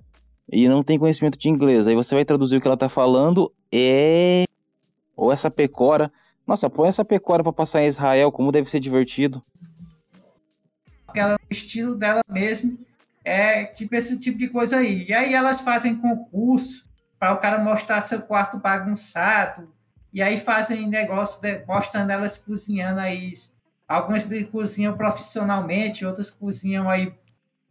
E 0.50 0.68
não 0.68 0.84
tem 0.84 0.98
conhecimento 0.98 1.38
de 1.38 1.48
inglês. 1.48 1.86
Aí 1.86 1.94
você 1.94 2.14
vai 2.14 2.24
traduzir 2.24 2.56
o 2.56 2.60
que 2.60 2.66
ela 2.66 2.76
tá 2.76 2.88
falando. 2.88 3.52
É. 3.72 4.44
Ou 5.16 5.32
essa 5.32 5.50
pecora. 5.50 6.12
Nossa, 6.46 6.70
põe 6.70 6.88
essa 6.88 7.04
pecora 7.04 7.42
pra 7.42 7.52
passar 7.52 7.82
em 7.82 7.86
Israel, 7.86 8.30
como 8.30 8.52
deve 8.52 8.70
ser 8.70 8.80
divertido. 8.80 9.42
Porque 11.04 11.20
ela, 11.20 11.34
o 11.34 11.52
estilo 11.52 11.94
dela 11.94 12.20
mesmo 12.30 12.78
é 13.24 13.64
tipo 13.64 13.94
esse 13.94 14.18
tipo 14.18 14.38
de 14.38 14.48
coisa 14.48 14.78
aí. 14.78 15.06
E 15.06 15.12
aí 15.12 15.34
elas 15.34 15.60
fazem 15.60 15.96
concurso 15.96 16.87
para 17.18 17.32
o 17.32 17.38
cara 17.38 17.58
mostrar 17.58 18.00
seu 18.02 18.22
quarto 18.22 18.58
bagunçado. 18.58 19.72
E 20.12 20.22
aí 20.22 20.40
fazem 20.40 20.86
negócio 20.86 21.40
de, 21.40 21.64
mostrando 21.66 22.10
elas 22.10 22.38
cozinhando 22.38 23.00
aí. 23.00 23.32
Algumas 23.86 24.24
cozinham 24.50 24.96
profissionalmente, 24.96 26.04
outras 26.04 26.30
cozinham 26.30 26.88
aí 26.88 27.12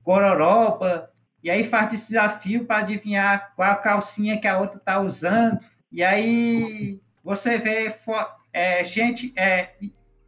gororoba. 0.04 1.10
E 1.44 1.50
aí 1.50 1.64
faz 1.64 1.90
desafio 1.92 2.66
para 2.66 2.80
adivinhar 2.80 3.54
qual 3.56 3.72
a 3.72 3.76
calcinha 3.76 4.40
que 4.40 4.48
a 4.48 4.60
outra 4.60 4.80
tá 4.80 5.00
usando. 5.00 5.60
E 5.92 6.04
aí 6.04 7.00
você 7.24 7.58
vê 7.58 7.96
é, 8.52 8.84
gente, 8.84 9.34
é, 9.38 9.76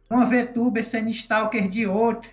uma 0.08 0.24
VTuber 0.24 0.84
sendo 0.84 1.08
stalker 1.10 1.68
de 1.68 1.86
outra 1.86 2.30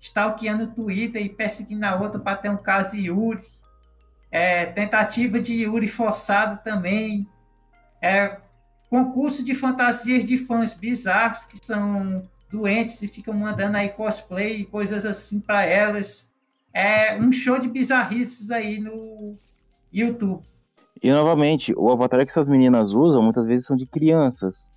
stalkeando 0.00 0.68
Twitter 0.68 1.22
e 1.22 1.28
perseguindo 1.28 1.84
a 1.84 1.96
outra 1.96 2.20
para 2.20 2.36
ter 2.36 2.50
um 2.50 2.56
caso 2.56 2.96
Yuri. 2.96 3.42
É, 4.38 4.66
tentativa 4.66 5.40
de 5.40 5.64
Yuri 5.64 5.88
forçado 5.88 6.62
também. 6.62 7.26
É, 8.00 8.38
concurso 8.88 9.44
de 9.44 9.52
fantasias 9.52 10.24
de 10.24 10.38
fãs 10.38 10.72
bizarros 10.72 11.44
que 11.44 11.58
são 11.60 12.22
doentes 12.48 13.02
e 13.02 13.08
ficam 13.08 13.34
mandando 13.34 13.76
aí 13.76 13.88
cosplay 13.88 14.60
e 14.60 14.64
coisas 14.64 15.04
assim 15.04 15.40
para 15.40 15.64
elas. 15.64 16.30
É 16.72 17.18
um 17.18 17.32
show 17.32 17.58
de 17.58 17.66
bizarrices 17.66 18.52
aí 18.52 18.78
no 18.78 19.36
YouTube. 19.92 20.44
E 21.02 21.10
novamente, 21.10 21.74
o 21.76 21.90
avatar 21.90 22.24
que 22.24 22.30
essas 22.30 22.46
meninas 22.46 22.92
usam 22.92 23.20
muitas 23.20 23.44
vezes 23.44 23.66
são 23.66 23.76
de 23.76 23.86
crianças. 23.86 24.72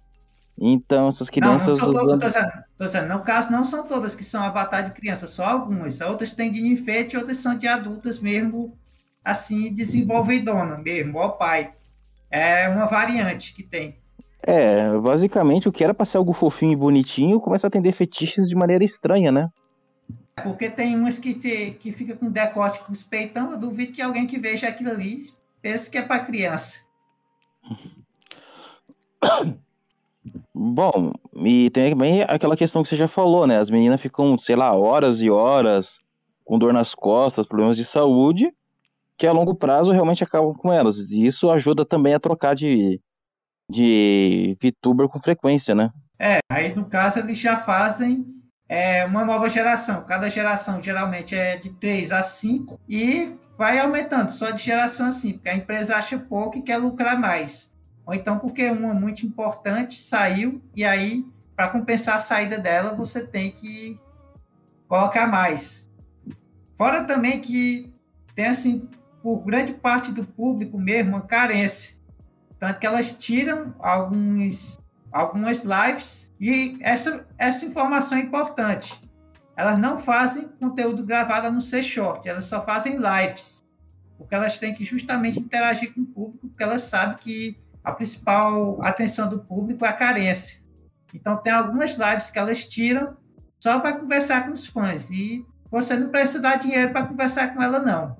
Então, 0.58 1.08
essas 1.08 1.30
Não, 1.30 1.50
não 1.50 1.58
crianças 1.58 1.78
são 1.78 1.94
todas, 1.94 2.34
tô 2.78 2.86
dizendo, 2.86 3.14
no 3.14 3.22
caso, 3.22 3.52
não 3.52 3.64
são 3.64 3.88
todas 3.88 4.16
que 4.16 4.24
são 4.24 4.42
avatar 4.42 4.84
de 4.86 4.92
criança, 4.92 5.28
só 5.28 5.44
algumas. 5.44 6.02
Outras 6.02 6.34
têm 6.34 6.52
de 6.52 6.66
enfeite, 6.66 7.16
outras 7.16 7.38
são 7.38 7.56
de 7.56 7.68
adultas 7.68 8.20
mesmo, 8.20 8.76
assim, 9.24 9.74
desenvolvedona 9.74 10.78
mesmo, 10.78 11.20
ó 11.20 11.30
pai. 11.30 11.74
É 12.30 12.70
uma 12.70 12.86
variante 12.86 13.54
que 13.54 13.64
tem. 13.64 13.98
É, 14.44 14.98
basicamente 14.98 15.70
o 15.70 15.72
que 15.72 15.84
era 15.84 15.94
pra 15.94 16.06
ser 16.06 16.18
algo 16.18 16.34
fofinho 16.34 16.74
e 16.74 16.76
bonitinho 16.76 17.40
começa 17.40 17.68
a 17.68 17.70
atender 17.70 17.92
fetiches 17.92 18.50
de 18.50 18.56
maneira 18.56 18.84
estranha, 18.84 19.32
né? 19.32 19.50
Porque 20.44 20.70
tem 20.70 20.96
umas 20.96 21.20
que, 21.20 21.34
te, 21.34 21.72
que 21.80 21.92
fica 21.92 22.16
com 22.16 22.32
decote 22.32 22.80
com 22.80 22.92
os 22.92 23.04
peitão, 23.04 23.52
eu 23.52 23.58
duvido 23.58 23.92
que 23.92 24.02
alguém 24.02 24.26
que 24.26 24.40
veja 24.40 24.68
aquilo 24.68 24.92
ali 24.92 25.18
pense 25.62 25.90
que 25.92 25.98
é 25.98 26.02
para 26.02 26.24
criança. 26.24 26.80
Bom, 30.54 31.14
e 31.36 31.70
tem 31.72 31.92
também 31.92 32.22
aquela 32.24 32.56
questão 32.56 32.84
que 32.84 32.90
você 32.90 32.96
já 32.96 33.08
falou, 33.08 33.46
né? 33.48 33.58
As 33.58 33.70
meninas 33.70 34.02
ficam, 34.02 34.38
sei 34.38 34.56
lá, 34.56 34.76
horas 34.76 35.22
e 35.22 35.30
horas 35.30 36.00
com 36.46 36.58
dor 36.58 36.74
nas 36.74 36.94
costas, 36.94 37.46
problemas 37.46 37.78
de 37.78 37.86
saúde, 37.86 38.52
que 39.22 39.28
a 39.28 39.32
longo 39.32 39.54
prazo 39.54 39.92
realmente 39.92 40.24
acabam 40.24 40.52
com 40.52 40.74
elas. 40.74 41.12
E 41.12 41.24
isso 41.24 41.52
ajuda 41.52 41.86
também 41.86 42.16
a 42.16 42.20
trocar 42.20 42.56
de, 42.56 43.00
de 43.70 44.58
VTuber 44.60 45.08
com 45.08 45.20
frequência, 45.20 45.76
né? 45.76 45.92
É, 46.18 46.40
aí 46.52 46.74
no 46.74 46.86
caso 46.86 47.20
eles 47.20 47.38
já 47.38 47.58
fazem 47.58 48.26
é, 48.68 49.06
uma 49.06 49.24
nova 49.24 49.48
geração. 49.48 50.04
Cada 50.06 50.28
geração 50.28 50.82
geralmente 50.82 51.36
é 51.36 51.56
de 51.56 51.70
3 51.70 52.12
a 52.12 52.24
5 52.24 52.80
e 52.90 53.36
vai 53.56 53.78
aumentando 53.78 54.32
só 54.32 54.50
de 54.50 54.64
geração 54.64 55.10
assim, 55.10 55.34
porque 55.34 55.50
a 55.50 55.56
empresa 55.56 55.96
acha 55.96 56.18
pouco 56.18 56.58
e 56.58 56.64
quer 56.64 56.78
lucrar 56.78 57.20
mais. 57.20 57.72
Ou 58.08 58.16
então 58.16 58.40
porque 58.40 58.72
uma 58.72 58.92
muito 58.92 59.24
importante 59.24 60.02
saiu 60.02 60.60
e 60.76 60.84
aí, 60.84 61.24
para 61.56 61.68
compensar 61.68 62.16
a 62.16 62.20
saída 62.20 62.58
dela, 62.58 62.96
você 62.96 63.24
tem 63.24 63.52
que 63.52 64.00
colocar 64.88 65.28
mais. 65.28 65.88
Fora 66.76 67.04
também 67.04 67.40
que 67.40 67.94
tem, 68.34 68.48
assim, 68.48 68.90
por 69.22 69.44
grande 69.44 69.74
parte 69.74 70.12
do 70.12 70.26
público 70.26 70.78
mesmo, 70.78 71.12
uma 71.12 71.22
carência. 71.22 71.96
Tanto 72.60 72.80
que 72.80 72.86
elas 72.86 73.14
tiram 73.14 73.74
alguns 73.80 74.80
algumas 75.12 75.62
lives 75.64 76.34
e 76.40 76.78
essa, 76.82 77.28
essa 77.38 77.66
informação 77.66 78.18
é 78.18 78.22
importante. 78.22 79.00
Elas 79.58 79.78
não 79.78 80.00
fazem 80.00 80.48
conteúdo 80.60 81.06
gravado 81.06 81.48
a 81.48 81.52
não 81.52 81.60
ser 81.60 81.84
short, 81.84 82.28
elas 82.28 82.46
só 82.46 82.64
fazem 82.64 82.98
lives. 82.98 83.62
Porque 84.18 84.34
elas 84.34 84.58
têm 84.60 84.74
que 84.74 84.84
justamente 84.84 85.40
interagir 85.40 85.94
com 85.94 86.02
o 86.02 86.06
público, 86.06 86.48
porque 86.48 86.64
elas 86.64 86.84
sabem 86.84 87.18
que 87.18 87.60
a 87.84 87.92
principal 87.92 88.80
atenção 88.84 89.28
do 89.28 89.40
público 89.40 89.84
é 89.84 89.90
a 89.90 89.94
carência. 89.94 90.62
Então 91.14 91.36
tem 91.38 91.52
algumas 91.52 91.98
lives 91.98 92.32
que 92.32 92.40
elas 92.40 92.66
tiram 92.66 93.18
só 93.60 93.80
para 93.80 93.98
conversar 93.98 94.46
com 94.46 94.54
os 94.54 94.66
fãs. 94.66 95.10
E 95.10 95.46
você 95.70 95.96
não 95.96 96.10
precisa 96.10 96.40
dar 96.40 96.58
dinheiro 96.58 96.92
para 96.92 97.06
conversar 97.06 97.54
com 97.54 97.62
ela, 97.62 97.80
não. 97.80 98.16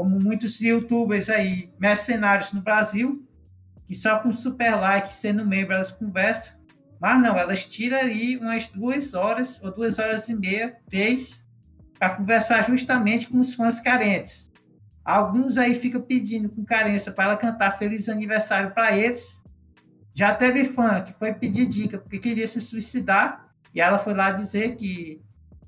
Como 0.00 0.18
muitos 0.18 0.58
youtubers 0.62 1.28
aí, 1.28 1.70
mercenários 1.78 2.54
no 2.54 2.62
Brasil, 2.62 3.22
que 3.86 3.94
só 3.94 4.18
com 4.18 4.32
super 4.32 4.74
like, 4.74 5.12
sendo 5.12 5.44
membro, 5.44 5.74
elas 5.74 5.92
conversam. 5.92 6.58
Mas 6.98 7.20
não, 7.20 7.36
elas 7.36 7.66
tiram 7.66 7.98
aí 7.98 8.38
umas 8.38 8.66
duas 8.66 9.12
horas 9.12 9.62
ou 9.62 9.70
duas 9.70 9.98
horas 9.98 10.26
e 10.30 10.34
meia, 10.34 10.74
três, 10.88 11.46
para 11.98 12.16
conversar 12.16 12.66
justamente 12.66 13.28
com 13.28 13.38
os 13.38 13.52
fãs 13.52 13.78
carentes. 13.78 14.50
Alguns 15.04 15.58
aí 15.58 15.74
ficam 15.74 16.00
pedindo 16.00 16.48
com 16.48 16.64
carência 16.64 17.12
para 17.12 17.24
ela 17.24 17.36
cantar 17.36 17.76
feliz 17.76 18.08
aniversário 18.08 18.72
para 18.72 18.96
eles. 18.96 19.42
Já 20.14 20.34
teve 20.34 20.64
fã 20.64 21.02
que 21.02 21.12
foi 21.12 21.34
pedir 21.34 21.66
dica 21.66 21.98
porque 21.98 22.18
queria 22.18 22.48
se 22.48 22.62
suicidar 22.62 23.50
e 23.74 23.82
ela 23.82 23.98
foi 23.98 24.14
lá 24.14 24.30
dizer 24.30 24.76
que 24.76 25.20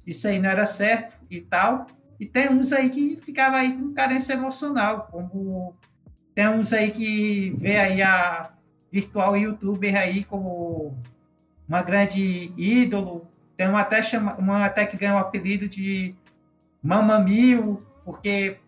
isso 0.06 0.26
aí 0.26 0.38
não 0.38 0.48
era 0.48 0.64
certo 0.64 1.22
e 1.28 1.38
tal. 1.38 1.86
E 2.22 2.26
tem 2.26 2.48
uns 2.48 2.72
aí 2.72 2.88
que 2.88 3.16
ficava 3.16 3.56
aí 3.56 3.76
com 3.76 3.92
carência 3.92 4.34
emocional, 4.34 5.08
como 5.10 5.74
tem 6.32 6.48
uns 6.48 6.72
aí 6.72 6.92
que 6.92 7.50
vê 7.58 7.76
aí 7.76 8.00
a 8.00 8.52
virtual 8.92 9.36
youtuber 9.36 9.96
aí 9.96 10.22
como 10.22 10.96
uma 11.68 11.82
grande 11.82 12.52
ídolo. 12.56 13.26
Tem 13.56 13.66
uma 13.66 13.80
até, 13.80 14.00
chama, 14.04 14.36
uma 14.36 14.64
até 14.64 14.86
que 14.86 14.96
ganha 14.96 15.16
o 15.16 15.18
apelido 15.18 15.68
de 15.68 16.14
Mamamio, 16.80 17.84
porque 18.04 18.58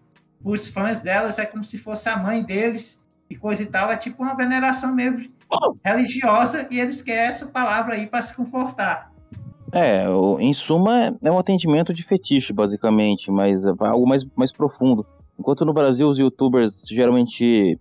os 0.42 0.66
fãs 0.66 1.00
delas 1.00 1.38
é 1.38 1.46
como 1.46 1.62
se 1.62 1.78
fosse 1.78 2.08
a 2.08 2.16
mãe 2.16 2.42
deles 2.42 3.00
e 3.30 3.36
coisa 3.36 3.62
e 3.62 3.66
tal. 3.66 3.88
É 3.92 3.96
tipo 3.96 4.20
uma 4.20 4.34
veneração 4.34 4.92
mesmo 4.92 5.32
religiosa 5.84 6.66
e 6.72 6.80
eles 6.80 7.00
querem 7.02 7.22
essa 7.22 7.46
palavra 7.46 7.94
aí 7.94 8.08
para 8.08 8.24
se 8.24 8.34
confortar. 8.34 9.13
É, 9.74 10.08
o- 10.08 10.38
em 10.38 10.52
suma, 10.52 11.16
é 11.22 11.30
um 11.30 11.38
atendimento 11.38 11.92
de 11.92 12.02
fetiche, 12.02 12.52
basicamente, 12.52 13.30
mas 13.30 13.64
é 13.64 13.70
algo 13.80 14.06
mais, 14.06 14.24
mais 14.36 14.52
profundo. 14.52 15.04
Enquanto 15.38 15.64
no 15.64 15.72
Brasil 15.72 16.08
os 16.08 16.16
youtubers 16.18 16.84
geralmente 16.88 17.78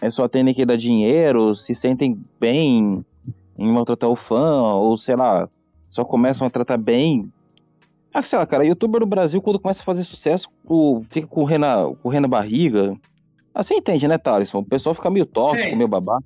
é 0.00 0.08
só 0.08 0.24
atendem 0.24 0.54
que 0.54 0.64
dá 0.64 0.74
dinheiro, 0.76 1.54
se 1.54 1.74
sentem 1.74 2.18
bem 2.40 3.04
em 3.58 3.72
maltratar 3.72 4.08
o 4.08 4.16
fã, 4.16 4.62
ou 4.74 4.96
sei 4.96 5.16
lá, 5.16 5.48
só 5.88 6.04
começam 6.04 6.46
a 6.46 6.50
tratar 6.50 6.78
bem. 6.78 7.30
Ah, 8.14 8.22
sei 8.22 8.38
lá, 8.38 8.46
cara, 8.46 8.64
youtuber 8.64 9.00
no 9.00 9.06
Brasil, 9.06 9.42
quando 9.42 9.58
começa 9.60 9.82
a 9.82 9.84
fazer 9.84 10.04
sucesso, 10.04 10.48
o- 10.64 11.02
fica 11.10 11.26
com 11.26 11.42
o 11.42 11.44
Renan, 11.44 11.92
com 12.02 12.08
o 12.08 12.10
Renan 12.10 12.28
Barriga. 12.28 12.96
Ah, 13.54 13.62
você 13.62 13.74
entende, 13.74 14.08
né, 14.08 14.16
Thaleson? 14.16 14.58
O 14.60 14.64
pessoal 14.64 14.94
fica 14.94 15.10
meio 15.10 15.26
tóxico, 15.26 15.70
Sim. 15.70 15.76
meio 15.76 15.88
babaca. 15.88 16.24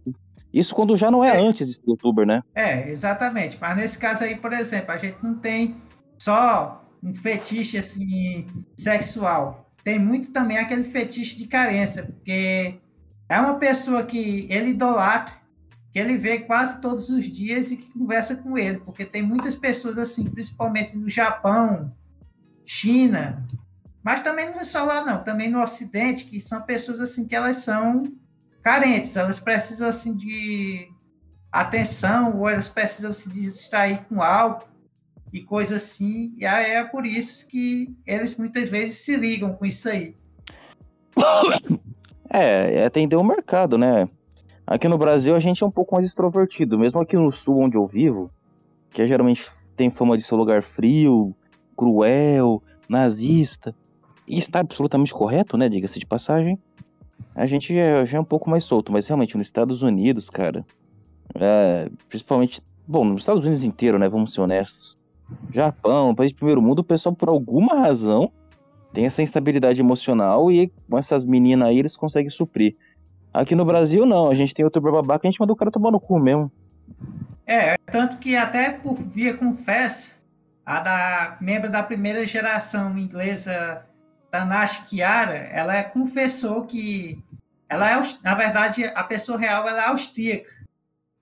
Isso 0.53 0.75
quando 0.75 0.97
já 0.97 1.11
não 1.11 1.25
é 1.25 1.33
Sim. 1.33 1.49
antes 1.49 1.67
de 1.67 1.75
ser 1.75 1.83
youtuber, 1.87 2.27
né? 2.27 2.43
É, 2.55 2.91
exatamente. 2.91 3.59
Mas 3.61 3.77
nesse 3.77 3.99
caso 3.99 4.25
aí, 4.25 4.37
por 4.37 4.53
exemplo, 4.53 4.93
a 4.93 4.97
gente 4.97 5.17
não 5.23 5.35
tem 5.35 5.77
só 6.19 6.85
um 7.03 7.15
fetiche 7.15 7.79
assim 7.79 8.47
sexual. 8.77 9.71
Tem 9.83 9.99
muito 9.99 10.31
também 10.31 10.59
aquele 10.59 10.85
fetiche 10.85 11.37
de 11.37 11.47
carência, 11.47 12.05
porque 12.05 12.79
é 13.29 13.41
uma 13.41 13.55
pessoa 13.55 14.05
que 14.05 14.47
ele 14.49 14.71
idolatra, 14.71 15.35
que 15.91 15.99
ele 15.99 16.17
vê 16.17 16.41
quase 16.41 16.81
todos 16.81 17.09
os 17.09 17.25
dias 17.25 17.73
e 17.73 17.77
que 17.77 17.93
conversa 17.93 18.37
com 18.37 18.57
ele, 18.57 18.79
porque 18.79 19.05
tem 19.05 19.23
muitas 19.23 19.57
pessoas 19.57 19.99
assim, 19.99 20.25
principalmente 20.25 20.97
no 20.97 21.09
Japão, 21.09 21.93
China, 22.65 23.45
mas 24.03 24.23
também 24.23 24.51
não 24.51 24.61
é 24.61 24.65
só 24.65 24.85
lá 24.85 25.05
não, 25.05 25.23
também 25.23 25.51
no 25.51 25.63
Ocidente, 25.63 26.25
que 26.25 26.41
são 26.41 26.63
pessoas 26.63 27.01
assim 27.01 27.27
que 27.27 27.35
elas 27.35 27.57
são 27.57 28.03
carentes, 28.63 29.17
elas 29.17 29.41
precisam 29.41 29.89
assim 29.89 30.15
de 30.15 30.89
atenção, 31.51 32.39
ou 32.39 32.49
elas 32.49 32.69
precisam 32.69 33.13
se 33.13 33.29
distrair 33.29 34.05
com 34.09 34.23
algo 34.23 34.63
e 35.33 35.43
coisa 35.43 35.77
assim. 35.77 36.35
E 36.39 36.47
aí 36.47 36.71
é 36.71 36.85
por 36.85 37.05
isso 37.05 37.49
que 37.49 37.95
eles 38.07 38.37
muitas 38.37 38.69
vezes 38.69 38.97
se 39.05 39.17
ligam 39.17 39.53
com 39.53 39.67
isso 39.67 39.89
aí. 39.89 40.17
É, 42.35 42.77
é 42.77 42.85
atender 42.87 43.17
o 43.17 43.23
mercado, 43.23 43.77
né? 43.77 44.09
Aqui 44.67 44.89
no 44.89 44.97
Brasil 44.97 45.35
a 45.35 45.39
gente 45.39 45.63
é 45.63 45.67
um 45.67 45.71
pouco 45.71 45.95
mais 45.95 46.07
extrovertido, 46.07 46.79
mesmo 46.79 46.99
aqui 46.99 47.15
no 47.15 47.31
sul 47.31 47.59
onde 47.59 47.77
eu 47.77 47.87
vivo, 47.87 48.31
que 48.89 49.03
é, 49.03 49.07
geralmente 49.07 49.51
tem 49.77 49.91
fama 49.91 50.17
de 50.17 50.23
ser 50.23 50.35
um 50.35 50.39
lugar 50.39 50.63
frio, 50.63 51.37
cruel, 51.77 52.63
nazista, 52.89 53.75
e 54.27 54.39
está 54.39 54.61
absolutamente 54.61 55.13
correto, 55.13 55.59
né? 55.59 55.69
Diga-se 55.69 55.99
de 55.99 56.07
passagem. 56.07 56.59
A 57.35 57.47
gente 57.47 57.75
já, 57.75 58.05
já 58.05 58.19
é 58.19 58.21
um 58.21 58.25
pouco 58.25 58.51
mais 58.51 58.65
solto, 58.65 58.93
mas 58.93 59.07
realmente 59.07 59.37
nos 59.37 59.47
Estados 59.47 59.83
Unidos, 59.83 60.29
cara, 60.29 60.65
é, 61.35 61.89
principalmente, 62.09 62.61
bom, 62.87 63.05
nos 63.05 63.23
Estados 63.23 63.47
Unidos 63.47 63.65
inteiro, 63.65 63.99
né? 63.99 64.09
Vamos 64.09 64.35
ser 64.35 64.41
honestos. 64.43 64.99
Japão, 65.53 66.15
país 66.15 66.31
de 66.31 66.37
primeiro 66.37 66.61
mundo, 66.61 66.81
o 66.81 66.85
pessoal 66.85 67.15
por 67.15 67.29
alguma 67.29 67.81
razão 67.81 68.31
tem 68.93 69.07
essa 69.07 69.23
instabilidade 69.23 69.81
emocional 69.81 70.53
e 70.53 70.71
com 70.89 70.99
essas 70.99 71.25
meninas 71.25 71.69
aí 71.69 71.79
eles 71.79 71.97
conseguem 71.97 72.31
suprir. 72.31 72.77
Aqui 73.33 73.55
no 73.55 73.65
Brasil, 73.65 74.05
não. 74.05 74.31
A 74.31 74.35
gente 74.35 74.53
tem 74.53 74.63
youtuber 74.63 74.93
babaca, 74.93 75.27
a 75.27 75.31
gente 75.31 75.41
manda 75.41 75.53
o 75.53 75.57
cara 75.57 75.71
tomar 75.71 75.91
no 75.91 75.99
cu 75.99 76.19
mesmo. 76.19 76.53
É, 77.47 77.77
tanto 77.91 78.19
que 78.19 78.37
até 78.37 78.71
por 78.71 78.95
via 78.97 79.35
confessa, 79.35 80.17
a 80.65 80.81
da 80.81 81.37
membro 81.41 81.71
da 81.71 81.83
primeira 81.83 82.25
geração 82.27 82.97
inglesa, 82.99 83.85
Tanashi 84.33 84.85
Kiara, 84.85 85.37
ela 85.51 85.77
é, 85.77 85.83
confessou 85.83 86.65
que 86.65 87.23
ela 87.69 87.91
é, 87.91 88.03
na 88.23 88.35
verdade, 88.35 88.83
a 88.83 89.05
pessoa 89.05 89.39
real 89.39 89.69
ela 89.69 89.83
é 89.83 89.89
austríaca. 89.89 90.51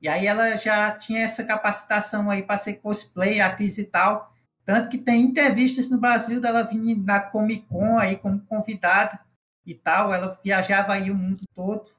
E 0.00 0.08
aí 0.08 0.28
ela 0.28 0.54
já 0.54 0.92
tinha 0.92 1.22
essa 1.22 1.42
capacitação 1.42 2.30
aí 2.30 2.40
para 2.40 2.56
ser 2.56 2.74
cosplay, 2.74 3.40
atriz 3.40 3.78
e 3.78 3.84
tal. 3.84 4.32
Tanto 4.64 4.88
que 4.88 4.96
tem 4.96 5.22
entrevistas 5.22 5.90
no 5.90 5.98
Brasil 5.98 6.40
dela 6.40 6.62
vindo 6.62 7.04
na 7.04 7.18
Comic 7.18 7.66
Con 7.66 7.98
aí 7.98 8.16
como 8.16 8.40
convidada 8.42 9.18
e 9.66 9.74
tal. 9.74 10.14
Ela 10.14 10.38
viajava 10.44 10.92
aí 10.92 11.10
o 11.10 11.14
mundo 11.16 11.42
todo. 11.52 11.90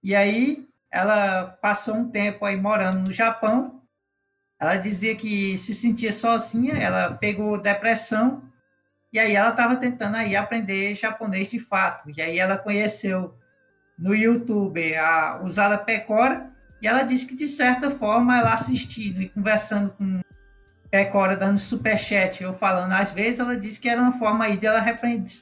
E 0.00 0.14
aí 0.14 0.64
ela 0.88 1.58
passou 1.60 1.96
um 1.96 2.08
tempo 2.08 2.44
aí 2.44 2.56
morando 2.56 3.00
no 3.00 3.12
Japão. 3.12 3.82
Ela 4.60 4.76
dizia 4.76 5.16
que 5.16 5.58
se 5.58 5.74
sentia 5.74 6.12
sozinha, 6.12 6.74
ela 6.74 7.14
pegou 7.14 7.60
depressão 7.60 8.45
e 9.12 9.18
aí 9.18 9.34
ela 9.34 9.50
estava 9.50 9.76
tentando 9.76 10.16
aí 10.16 10.36
aprender 10.36 10.94
japonês 10.94 11.48
de 11.48 11.58
fato. 11.58 12.10
E 12.10 12.20
aí 12.20 12.38
ela 12.38 12.58
conheceu 12.58 13.34
no 13.98 14.14
YouTube 14.14 14.94
a 14.96 15.40
Usada 15.42 15.78
Pecora 15.78 16.50
e 16.82 16.86
ela 16.86 17.02
disse 17.02 17.26
que 17.26 17.34
de 17.34 17.48
certa 17.48 17.90
forma 17.90 18.38
ela 18.38 18.52
assistindo 18.52 19.22
e 19.22 19.28
conversando 19.28 19.90
com 19.90 20.20
Pecora 20.90 21.36
dando 21.36 21.58
superchat, 21.58 22.42
eu 22.42 22.54
falando 22.54 22.92
às 22.92 23.10
vezes, 23.10 23.40
ela 23.40 23.56
disse 23.56 23.80
que 23.80 23.88
era 23.88 24.00
uma 24.00 24.12
forma 24.18 24.44
aí 24.44 24.56
dela 24.56 24.80
repreender, 24.80 25.32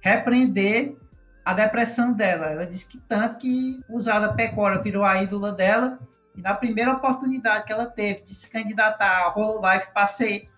repreender 0.00 0.96
a 1.44 1.54
depressão 1.54 2.12
dela. 2.12 2.46
Ela 2.46 2.66
disse 2.66 2.86
que 2.86 2.98
tanto 2.98 3.38
que 3.38 3.80
Usada 3.88 4.32
Pecora 4.34 4.82
virou 4.82 5.04
a 5.04 5.22
ídola 5.22 5.52
dela 5.52 5.98
e 6.36 6.42
na 6.42 6.54
primeira 6.54 6.92
oportunidade 6.92 7.64
que 7.64 7.72
ela 7.72 7.86
teve 7.86 8.22
de 8.22 8.34
se 8.34 8.50
candidatar 8.50 9.22
a 9.22 9.38
Hololive 9.38 9.86
para 9.92 10.06
ser 10.06 10.50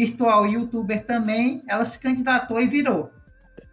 virtual 0.00 0.46
youtuber 0.46 1.04
também, 1.04 1.62
ela 1.68 1.84
se 1.84 1.98
candidatou 2.00 2.60
e 2.60 2.66
virou. 2.66 3.10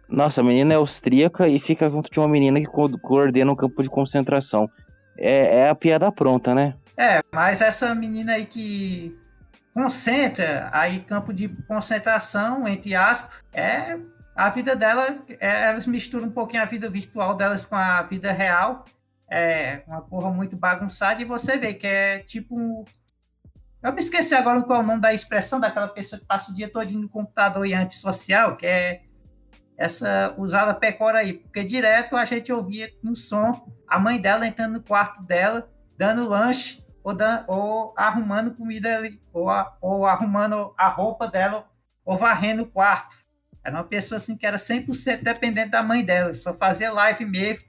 Nossa, 0.08 0.40
a 0.40 0.44
menina 0.44 0.74
é 0.74 0.76
austríaca 0.76 1.48
e 1.48 1.58
fica 1.58 1.88
junto 1.88 2.10
de 2.10 2.18
uma 2.18 2.28
menina 2.28 2.60
que 2.60 2.66
co- 2.66 2.98
coordena 2.98 3.52
um 3.52 3.56
campo 3.56 3.82
de 3.82 3.88
concentração. 3.88 4.70
É, 5.16 5.60
é 5.60 5.68
a 5.68 5.74
piada 5.74 6.10
pronta, 6.12 6.54
né? 6.54 6.74
É, 6.96 7.20
mas 7.32 7.60
essa 7.60 7.94
menina 7.94 8.32
aí 8.32 8.46
que 8.46 9.16
concentra 9.74 10.70
aí 10.72 11.00
campo 11.00 11.32
de 11.32 11.48
concentração, 11.66 12.66
entre 12.66 12.94
aspas, 12.94 13.30
é 13.52 13.98
a 14.34 14.50
vida 14.50 14.74
dela, 14.74 15.16
é, 15.40 15.70
elas 15.70 15.86
misturam 15.86 16.26
um 16.26 16.30
pouquinho 16.30 16.62
a 16.62 16.66
vida 16.66 16.88
virtual 16.88 17.34
delas 17.34 17.64
com 17.64 17.76
a 17.76 18.02
vida 18.02 18.32
real. 18.32 18.84
É 19.30 19.82
uma 19.86 20.00
porra 20.00 20.30
muito 20.30 20.56
bagunçada 20.56 21.20
e 21.20 21.24
você 21.24 21.58
vê 21.58 21.74
que 21.74 21.86
é 21.86 22.20
tipo 22.20 22.58
um... 22.58 22.84
Eu 23.82 23.92
me 23.92 24.00
esqueci 24.00 24.34
agora 24.34 24.62
qual 24.62 24.80
é 24.80 24.82
o 24.82 24.86
nome 24.86 25.00
da 25.00 25.14
expressão 25.14 25.60
daquela 25.60 25.88
pessoa 25.88 26.18
que 26.18 26.26
passa 26.26 26.50
o 26.50 26.54
dia 26.54 26.68
todo 26.68 26.90
no 26.92 27.08
computador 27.08 27.64
e 27.66 27.74
antissocial, 27.74 28.56
que 28.56 28.66
é 28.66 29.02
essa 29.76 30.34
usada 30.36 30.74
pecora 30.74 31.18
aí, 31.18 31.34
porque 31.34 31.62
direto 31.62 32.16
a 32.16 32.24
gente 32.24 32.52
ouvia 32.52 32.90
no 33.02 33.14
som 33.14 33.70
a 33.86 33.98
mãe 33.98 34.20
dela 34.20 34.46
entrando 34.46 34.72
no 34.74 34.82
quarto 34.82 35.22
dela, 35.22 35.70
dando 35.96 36.28
lanche 36.28 36.84
ou, 37.04 37.14
dan- 37.14 37.44
ou 37.46 37.94
arrumando 37.96 38.52
comida 38.56 39.00
ou, 39.32 39.48
a- 39.48 39.76
ou 39.80 40.04
arrumando 40.04 40.74
a 40.76 40.88
roupa 40.88 41.28
dela, 41.28 41.68
ou 42.04 42.18
varrendo 42.18 42.64
o 42.64 42.66
quarto. 42.66 43.14
Era 43.64 43.76
uma 43.76 43.84
pessoa 43.84 44.16
assim 44.16 44.36
que 44.36 44.44
era 44.46 44.58
100% 44.58 45.22
dependente 45.22 45.70
da 45.70 45.82
mãe 45.82 46.04
dela, 46.04 46.34
só 46.34 46.52
fazia 46.52 46.92
live 46.92 47.24
mesmo. 47.24 47.62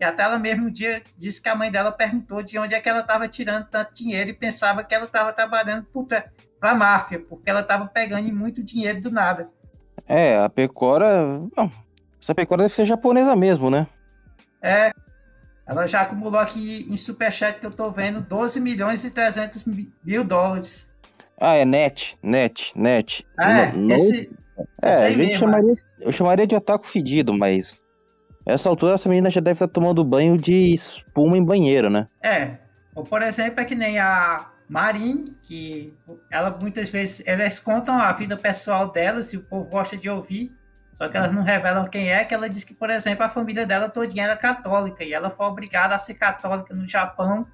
E 0.00 0.04
até 0.04 0.22
ela 0.22 0.38
mesmo 0.38 0.68
um 0.68 0.70
dia 0.70 1.02
disse 1.18 1.42
que 1.42 1.48
a 1.48 1.54
mãe 1.54 1.70
dela 1.70 1.92
perguntou 1.92 2.42
de 2.42 2.58
onde 2.58 2.74
é 2.74 2.80
que 2.80 2.88
ela 2.88 3.00
estava 3.00 3.28
tirando 3.28 3.66
tanto 3.66 3.92
dinheiro 3.92 4.30
e 4.30 4.32
pensava 4.32 4.82
que 4.82 4.94
ela 4.94 5.04
estava 5.04 5.30
trabalhando 5.30 5.86
para 6.08 6.70
a 6.70 6.74
máfia, 6.74 7.20
porque 7.20 7.50
ela 7.50 7.60
estava 7.60 7.86
pegando 7.86 8.32
muito 8.34 8.62
dinheiro 8.62 9.00
do 9.00 9.10
nada. 9.10 9.50
É, 10.08 10.38
a 10.38 10.48
Pecora. 10.48 11.38
Não, 11.54 11.70
essa 12.20 12.34
Pecora 12.34 12.62
deve 12.62 12.74
ser 12.74 12.86
japonesa 12.86 13.36
mesmo, 13.36 13.68
né? 13.70 13.86
É, 14.62 14.90
ela 15.66 15.86
já 15.86 16.00
acumulou 16.00 16.40
aqui 16.40 16.86
em 16.90 16.96
superchat 16.96 17.60
que 17.60 17.66
eu 17.66 17.70
tô 17.70 17.90
vendo 17.90 18.22
12 18.22 18.58
milhões 18.58 19.04
e 19.04 19.10
300 19.10 19.64
mi- 19.64 19.92
mil 20.02 20.24
dólares. 20.24 20.90
Ah, 21.38 21.54
é 21.56 21.64
net, 21.64 22.18
net, 22.22 22.72
net. 22.74 23.26
É, 23.38 23.72
Não- 23.72 23.82
não- 23.88 23.96
esse, 23.96 24.30
é, 24.82 24.88
a 24.88 25.08
gente 25.10 25.18
mesmo, 25.18 25.38
chamaria, 25.38 25.72
eu 26.00 26.12
chamaria 26.12 26.46
de 26.46 26.54
ataque 26.54 26.88
fedido, 26.88 27.32
mas. 27.32 27.78
Essa 28.50 28.68
altura 28.68 28.94
essa 28.94 29.08
menina 29.08 29.30
já 29.30 29.40
deve 29.40 29.56
estar 29.56 29.68
tomando 29.68 30.04
banho 30.04 30.36
de 30.36 30.74
espuma 30.74 31.36
em 31.36 31.44
banheiro, 31.44 31.88
né? 31.88 32.06
É. 32.22 32.56
Ou, 32.94 33.04
por 33.04 33.22
exemplo, 33.22 33.60
é 33.60 33.64
que 33.64 33.74
nem 33.74 33.98
a 33.98 34.50
Marine, 34.68 35.24
que 35.42 35.96
ela 36.30 36.56
muitas 36.60 36.88
vezes 36.90 37.22
elas 37.26 37.58
contam 37.58 37.96
a 37.96 38.12
vida 38.12 38.36
pessoal 38.36 38.90
delas 38.90 39.32
e 39.32 39.36
o 39.36 39.42
povo 39.42 39.68
gosta 39.68 39.96
de 39.96 40.08
ouvir, 40.08 40.52
só 40.94 41.08
que 41.08 41.16
elas 41.16 41.32
não 41.32 41.42
revelam 41.42 41.86
quem 41.86 42.12
é, 42.12 42.24
que 42.24 42.34
ela 42.34 42.48
diz 42.48 42.62
que, 42.62 42.74
por 42.74 42.90
exemplo, 42.90 43.24
a 43.24 43.28
família 43.28 43.64
dela 43.64 43.88
todinha 43.88 44.24
era 44.24 44.36
católica 44.36 45.02
e 45.02 45.12
ela 45.12 45.30
foi 45.30 45.46
obrigada 45.46 45.94
a 45.94 45.98
ser 45.98 46.14
católica 46.14 46.74
no 46.74 46.86
Japão 46.88 47.46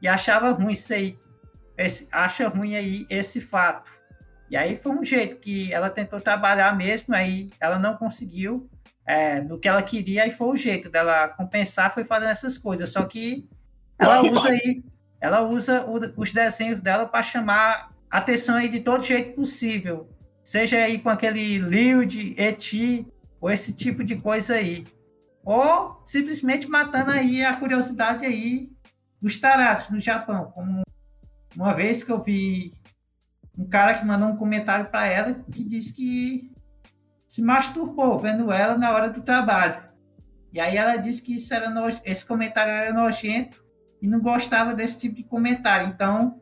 e 0.00 0.08
achava 0.08 0.50
ruim 0.50 0.72
isso 0.72 0.92
aí. 0.94 1.18
Esse, 1.76 2.08
acha 2.10 2.48
ruim 2.48 2.76
aí 2.76 3.06
esse 3.10 3.40
fato. 3.40 3.90
E 4.50 4.56
aí 4.56 4.76
foi 4.76 4.92
um 4.92 5.04
jeito 5.04 5.36
que 5.36 5.72
ela 5.72 5.88
tentou 5.88 6.20
trabalhar 6.20 6.76
mesmo, 6.76 7.14
aí 7.14 7.50
ela 7.60 7.78
não 7.78 7.96
conseguiu 7.96 8.68
é, 9.10 9.40
no 9.40 9.58
que 9.58 9.68
ela 9.68 9.82
queria, 9.82 10.26
e 10.26 10.30
foi 10.30 10.48
o 10.48 10.56
jeito 10.56 10.88
dela 10.90 11.28
compensar, 11.28 11.92
foi 11.92 12.04
fazendo 12.04 12.30
essas 12.30 12.56
coisas. 12.56 12.90
Só 12.90 13.02
que 13.04 13.48
ela 13.98 14.22
usa 14.22 14.48
aí, 14.50 14.82
ela 15.20 15.40
usa 15.42 15.84
o- 15.84 16.20
os 16.22 16.32
desenhos 16.32 16.80
dela 16.80 17.06
para 17.06 17.22
chamar 17.22 17.90
atenção 18.10 18.56
aí 18.56 18.68
de 18.68 18.80
todo 18.80 19.02
jeito 19.04 19.34
possível. 19.34 20.08
seja 20.42 20.78
aí 20.78 20.98
com 20.98 21.08
aquele 21.10 21.58
Liud, 21.58 22.34
Eti, 22.36 23.06
ou 23.40 23.50
esse 23.50 23.72
tipo 23.72 24.02
de 24.02 24.16
coisa 24.16 24.54
aí. 24.54 24.84
Ou 25.44 26.00
simplesmente 26.04 26.66
matando 26.68 27.10
aí 27.12 27.44
a 27.44 27.54
curiosidade 27.54 28.24
aí 28.26 28.68
dos 29.22 29.38
tarados 29.38 29.90
no 29.90 30.00
Japão. 30.00 30.50
Como 30.54 30.82
uma 31.54 31.72
vez 31.72 32.02
que 32.02 32.10
eu 32.10 32.20
vi 32.20 32.72
um 33.56 33.68
cara 33.68 33.94
que 33.94 34.04
mandou 34.04 34.28
um 34.28 34.36
comentário 34.36 34.86
para 34.86 35.06
ela 35.06 35.34
que 35.52 35.62
disse 35.62 35.94
que 35.94 36.49
se 37.30 37.40
masturbou 37.42 38.18
vendo 38.18 38.50
ela 38.50 38.76
na 38.76 38.90
hora 38.90 39.08
do 39.08 39.20
trabalho. 39.20 39.80
E 40.52 40.58
aí 40.58 40.76
ela 40.76 40.96
disse 40.96 41.22
que 41.22 41.36
isso 41.36 41.54
era 41.54 41.70
no... 41.70 41.86
esse 42.04 42.26
comentário 42.26 42.72
era 42.72 42.92
nojento 42.92 43.62
e 44.02 44.08
não 44.08 44.18
gostava 44.18 44.74
desse 44.74 44.98
tipo 44.98 45.14
de 45.14 45.22
comentário. 45.22 45.86
Então, 45.86 46.40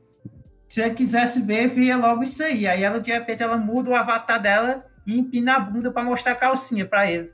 se 0.67 0.81
ela 0.81 0.95
quisesse 0.95 1.43
ver, 1.43 1.69
via 1.69 1.99
logo 1.99 2.23
isso 2.23 2.43
aí. 2.43 2.67
Aí 2.67 2.83
ela, 2.83 2.99
de 3.01 3.13
repente, 3.13 3.43
ela 3.43 3.59
muda 3.59 3.91
o 3.91 3.95
avatar 3.95 4.41
dela 4.41 4.83
e 5.07 5.19
empina 5.19 5.57
a 5.57 5.61
bunda 5.61 5.91
para 5.91 6.05
mostrar 6.05 6.33
a 6.33 6.37
calcinha 6.37 6.87
para 6.87 7.11
ele. 7.11 7.31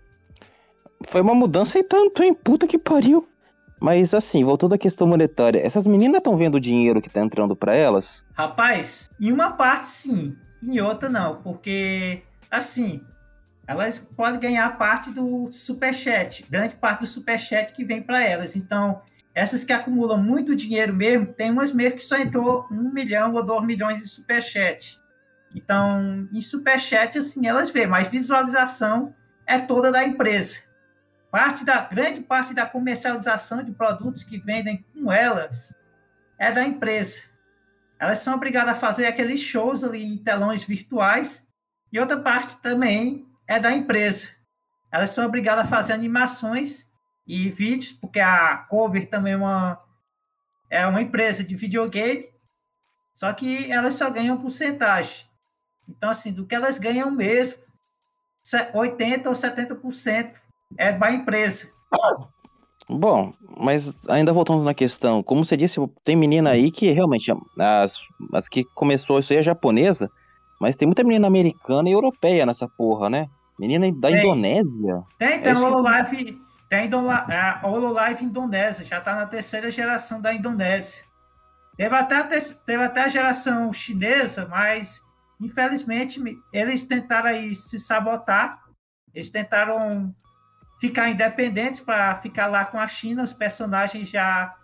Foi 1.06 1.20
uma 1.20 1.32
mudança 1.32 1.78
e 1.78 1.84
tanto, 1.84 2.24
hein? 2.24 2.34
Puta 2.34 2.66
que 2.66 2.76
pariu. 2.76 3.28
Mas 3.80 4.14
assim, 4.14 4.42
voltando 4.42 4.74
à 4.74 4.78
questão 4.78 5.06
monetária, 5.06 5.64
essas 5.64 5.86
meninas 5.86 6.18
estão 6.18 6.36
vendo 6.36 6.56
o 6.56 6.60
dinheiro 6.60 7.00
que 7.00 7.08
tá 7.08 7.20
entrando 7.20 7.54
para 7.54 7.72
elas? 7.72 8.26
Rapaz, 8.32 9.12
em 9.20 9.30
uma 9.30 9.52
parte 9.52 9.86
sim, 9.86 10.34
em 10.60 10.80
outra 10.80 11.08
não, 11.08 11.40
porque 11.40 12.22
assim, 12.50 13.00
elas 13.66 13.98
podem 13.98 14.40
ganhar 14.40 14.76
parte 14.76 15.10
do 15.10 15.50
superchat, 15.50 16.44
grande 16.48 16.76
parte 16.76 17.00
do 17.00 17.06
superchat 17.06 17.72
que 17.72 17.84
vem 17.84 18.02
para 18.02 18.22
elas. 18.22 18.54
Então, 18.54 19.02
essas 19.34 19.64
que 19.64 19.72
acumulam 19.72 20.18
muito 20.18 20.54
dinheiro 20.54 20.94
mesmo, 20.94 21.26
tem 21.26 21.50
umas 21.50 21.72
mesmo 21.72 21.96
que 21.96 22.04
só 22.04 22.16
entrou 22.16 22.66
um 22.70 22.92
milhão 22.92 23.34
ou 23.34 23.44
dois 23.44 23.64
milhões 23.64 23.98
de 23.98 24.08
superchat. 24.08 25.00
Então, 25.54 26.28
em 26.32 26.40
superchat, 26.40 27.18
assim, 27.18 27.46
elas 27.46 27.70
vê, 27.70 27.86
mas 27.86 28.08
visualização 28.08 29.14
é 29.46 29.58
toda 29.58 29.90
da 29.90 30.04
empresa. 30.04 30.62
Parte 31.30 31.64
da 31.64 31.80
grande 31.80 32.20
parte 32.20 32.54
da 32.54 32.66
comercialização 32.66 33.62
de 33.62 33.72
produtos 33.72 34.22
que 34.22 34.38
vendem 34.38 34.84
com 34.94 35.10
elas 35.10 35.74
é 36.38 36.52
da 36.52 36.64
empresa. 36.64 37.22
Elas 37.98 38.18
são 38.18 38.34
obrigadas 38.34 38.74
a 38.74 38.78
fazer 38.78 39.06
aqueles 39.06 39.40
shows 39.40 39.82
ali 39.82 40.04
em 40.04 40.18
telões 40.18 40.64
virtuais 40.64 41.46
e 41.92 41.98
outra 41.98 42.20
parte 42.20 42.56
também 42.60 43.26
é 43.46 43.58
da 43.58 43.72
empresa. 43.72 44.28
Elas 44.90 45.10
são 45.10 45.26
obrigadas 45.26 45.64
a 45.64 45.68
fazer 45.68 45.92
animações 45.92 46.88
e 47.26 47.50
vídeos, 47.50 47.92
porque 47.92 48.20
a 48.20 48.58
Cover 48.68 49.08
também 49.08 49.32
é 49.32 49.36
uma, 49.36 49.82
é 50.70 50.86
uma 50.86 51.02
empresa 51.02 51.42
de 51.42 51.54
videogame, 51.54 52.28
só 53.14 53.32
que 53.32 53.70
elas 53.70 53.94
só 53.94 54.10
ganham 54.10 54.40
porcentagem. 54.40 55.26
Então, 55.88 56.10
assim, 56.10 56.32
do 56.32 56.46
que 56.46 56.54
elas 56.54 56.78
ganham 56.78 57.10
mesmo, 57.10 57.58
80% 58.74 59.26
ou 59.26 59.32
70% 59.32 60.34
é 60.76 60.92
da 60.92 61.10
empresa. 61.10 61.70
Bom, 62.88 63.32
mas 63.56 64.06
ainda 64.08 64.32
voltando 64.32 64.62
na 64.62 64.74
questão, 64.74 65.22
como 65.22 65.44
você 65.44 65.56
disse, 65.56 65.80
tem 66.02 66.14
menina 66.14 66.50
aí 66.50 66.70
que 66.70 66.90
realmente, 66.90 67.32
as, 67.58 67.98
as 68.32 68.48
que 68.48 68.64
começou 68.74 69.18
isso 69.18 69.32
aí 69.32 69.38
é 69.38 69.42
japonesa, 69.42 70.10
mas 70.64 70.76
tem 70.76 70.86
muita 70.88 71.04
menina 71.04 71.26
americana 71.26 71.86
e 71.88 71.92
europeia 71.92 72.46
nessa 72.46 72.66
porra, 72.66 73.10
né? 73.10 73.28
Menina 73.58 73.92
da 73.92 74.08
Tem. 74.08 74.18
Indonésia. 74.18 75.02
Tem, 75.18 75.40
tem 75.42 75.52
É 75.52 75.54
que- 75.54 75.60
Hololive, 75.60 76.40
tem 76.70 76.90
a 76.90 77.60
a 77.62 77.68
Hololive 77.68 78.24
Indonésia, 78.24 78.86
já 78.86 78.96
está 78.98 79.14
na 79.14 79.26
terceira 79.26 79.70
geração 79.70 80.22
da 80.22 80.32
Indonésia. 80.32 81.04
Teve 81.76 81.94
até, 81.94 82.16
a 82.16 82.24
te- 82.26 82.54
teve 82.64 82.82
até 82.82 83.02
a 83.02 83.08
geração 83.08 83.70
chinesa, 83.74 84.46
mas 84.48 85.02
infelizmente 85.38 86.18
eles 86.52 86.86
tentaram 86.86 87.28
aí 87.28 87.54
se 87.54 87.78
sabotar, 87.78 88.60
eles 89.14 89.28
tentaram 89.28 90.14
ficar 90.80 91.10
independentes 91.10 91.82
para 91.82 92.16
ficar 92.16 92.46
lá 92.46 92.64
com 92.64 92.78
a 92.78 92.88
China, 92.88 93.22
os 93.22 93.34
personagens 93.34 94.08
já 94.08 94.54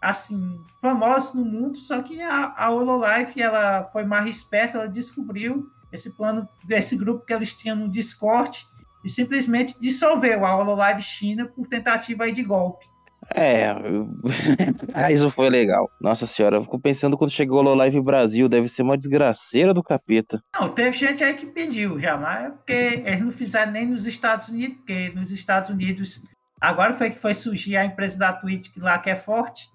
assim 0.00 0.60
famosos 0.80 1.34
no 1.34 1.44
mundo, 1.44 1.76
só 1.76 2.02
que 2.02 2.20
a, 2.20 2.54
a 2.56 2.70
Hololive 2.70 3.40
ela 3.40 3.84
foi 3.92 4.04
mais 4.04 4.28
esperta, 4.28 4.78
ela 4.78 4.88
descobriu 4.88 5.70
esse 5.92 6.10
plano 6.10 6.48
desse 6.64 6.96
grupo 6.96 7.24
que 7.24 7.32
eles 7.32 7.56
tinham 7.56 7.76
no 7.76 7.88
Discord 7.88 8.66
e 9.04 9.08
simplesmente 9.08 9.78
dissolveu 9.80 10.44
a 10.44 10.56
Hololive 10.56 11.02
China 11.02 11.46
por 11.46 11.66
tentativa 11.66 12.24
aí 12.24 12.32
de 12.32 12.42
golpe. 12.42 12.86
É, 13.34 13.66
ah, 14.94 15.12
isso 15.12 15.30
foi 15.30 15.50
legal. 15.50 15.90
Nossa 16.00 16.26
senhora, 16.26 16.56
eu 16.56 16.62
fico 16.62 16.78
pensando 16.78 17.16
quando 17.16 17.30
chegou 17.30 17.62
o 17.62 17.74
Live 17.74 18.00
Brasil, 18.00 18.48
deve 18.48 18.68
ser 18.68 18.82
uma 18.82 18.96
desgraceira 18.96 19.74
do 19.74 19.82
capeta. 19.82 20.42
Não, 20.58 20.68
teve 20.68 20.96
gente 20.96 21.22
aí 21.22 21.34
que 21.34 21.46
pediu 21.46 22.00
já, 22.00 22.16
mas 22.16 22.46
é 22.46 22.50
porque 22.50 22.72
eles 22.72 23.20
não 23.20 23.32
fizeram 23.32 23.72
nem 23.72 23.86
nos 23.86 24.06
Estados 24.06 24.48
Unidos, 24.48 24.76
porque 24.78 25.10
nos 25.14 25.30
Estados 25.30 25.68
Unidos 25.68 26.22
agora 26.60 26.94
foi 26.94 27.10
que 27.10 27.18
foi 27.18 27.34
surgir 27.34 27.76
a 27.76 27.84
empresa 27.84 28.18
da 28.18 28.32
Twitch 28.32 28.72
que 28.72 28.80
lá 28.80 28.98
que 28.98 29.10
é 29.10 29.16
forte. 29.16 29.68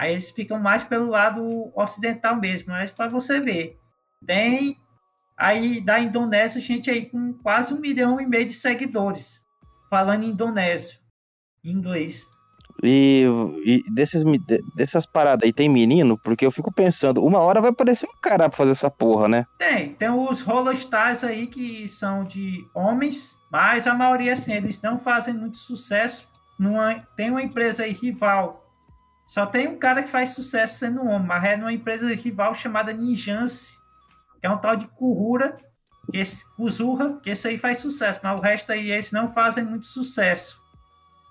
Aí 0.00 0.12
eles 0.12 0.30
ficam 0.30 0.58
mais 0.58 0.82
pelo 0.82 1.10
lado 1.10 1.70
ocidental 1.74 2.34
mesmo, 2.34 2.72
mas 2.72 2.90
para 2.90 3.10
você 3.10 3.38
ver, 3.38 3.78
tem 4.26 4.78
aí 5.36 5.84
da 5.84 6.00
Indonésia 6.00 6.58
gente 6.58 6.90
aí 6.90 7.04
com 7.04 7.34
quase 7.34 7.74
um 7.74 7.80
milhão 7.80 8.18
e 8.18 8.24
meio 8.24 8.46
de 8.46 8.54
seguidores 8.54 9.44
falando 9.90 10.24
indonésio, 10.24 10.98
em 11.62 11.72
inglês. 11.72 12.26
E, 12.82 13.26
e 13.66 13.82
desses, 13.92 14.24
dessas 14.74 15.04
paradas 15.04 15.44
aí 15.44 15.52
tem 15.52 15.68
menino, 15.68 16.16
porque 16.16 16.46
eu 16.46 16.50
fico 16.50 16.72
pensando, 16.72 17.22
uma 17.22 17.40
hora 17.40 17.60
vai 17.60 17.68
aparecer 17.68 18.08
um 18.08 18.20
cara 18.22 18.48
pra 18.48 18.56
fazer 18.56 18.70
essa 18.70 18.90
porra, 18.90 19.28
né? 19.28 19.46
Tem, 19.58 19.92
tem 19.92 20.08
os 20.08 20.48
Holostars 20.48 21.22
aí 21.22 21.46
que 21.46 21.86
são 21.86 22.24
de 22.24 22.66
homens, 22.74 23.36
mas 23.52 23.86
a 23.86 23.92
maioria, 23.92 24.32
assim, 24.32 24.54
eles 24.54 24.80
não 24.80 24.98
fazem 24.98 25.34
muito 25.34 25.58
sucesso. 25.58 26.26
Numa, 26.58 27.06
tem 27.16 27.30
uma 27.30 27.42
empresa 27.42 27.82
aí 27.82 27.92
rival, 27.92 28.59
só 29.30 29.46
tem 29.46 29.68
um 29.68 29.78
cara 29.78 30.02
que 30.02 30.10
faz 30.10 30.30
sucesso 30.30 30.80
sendo 30.80 31.06
homem, 31.06 31.28
mas 31.28 31.44
é 31.44 31.56
numa 31.56 31.72
empresa 31.72 32.12
rival 32.12 32.52
chamada 32.52 32.92
Ninjance, 32.92 33.78
que 34.40 34.44
é 34.48 34.50
um 34.50 34.58
tal 34.58 34.74
de 34.74 34.88
Kurura, 34.88 35.56
que 36.10 36.18
esse, 36.18 36.44
Kuzurra, 36.56 37.20
que 37.22 37.30
esse 37.30 37.46
aí 37.46 37.56
faz 37.56 37.78
sucesso, 37.78 38.18
mas 38.24 38.36
o 38.36 38.42
resto 38.42 38.72
aí 38.72 38.90
eles 38.90 39.12
não 39.12 39.32
fazem 39.32 39.62
muito 39.62 39.86
sucesso. 39.86 40.60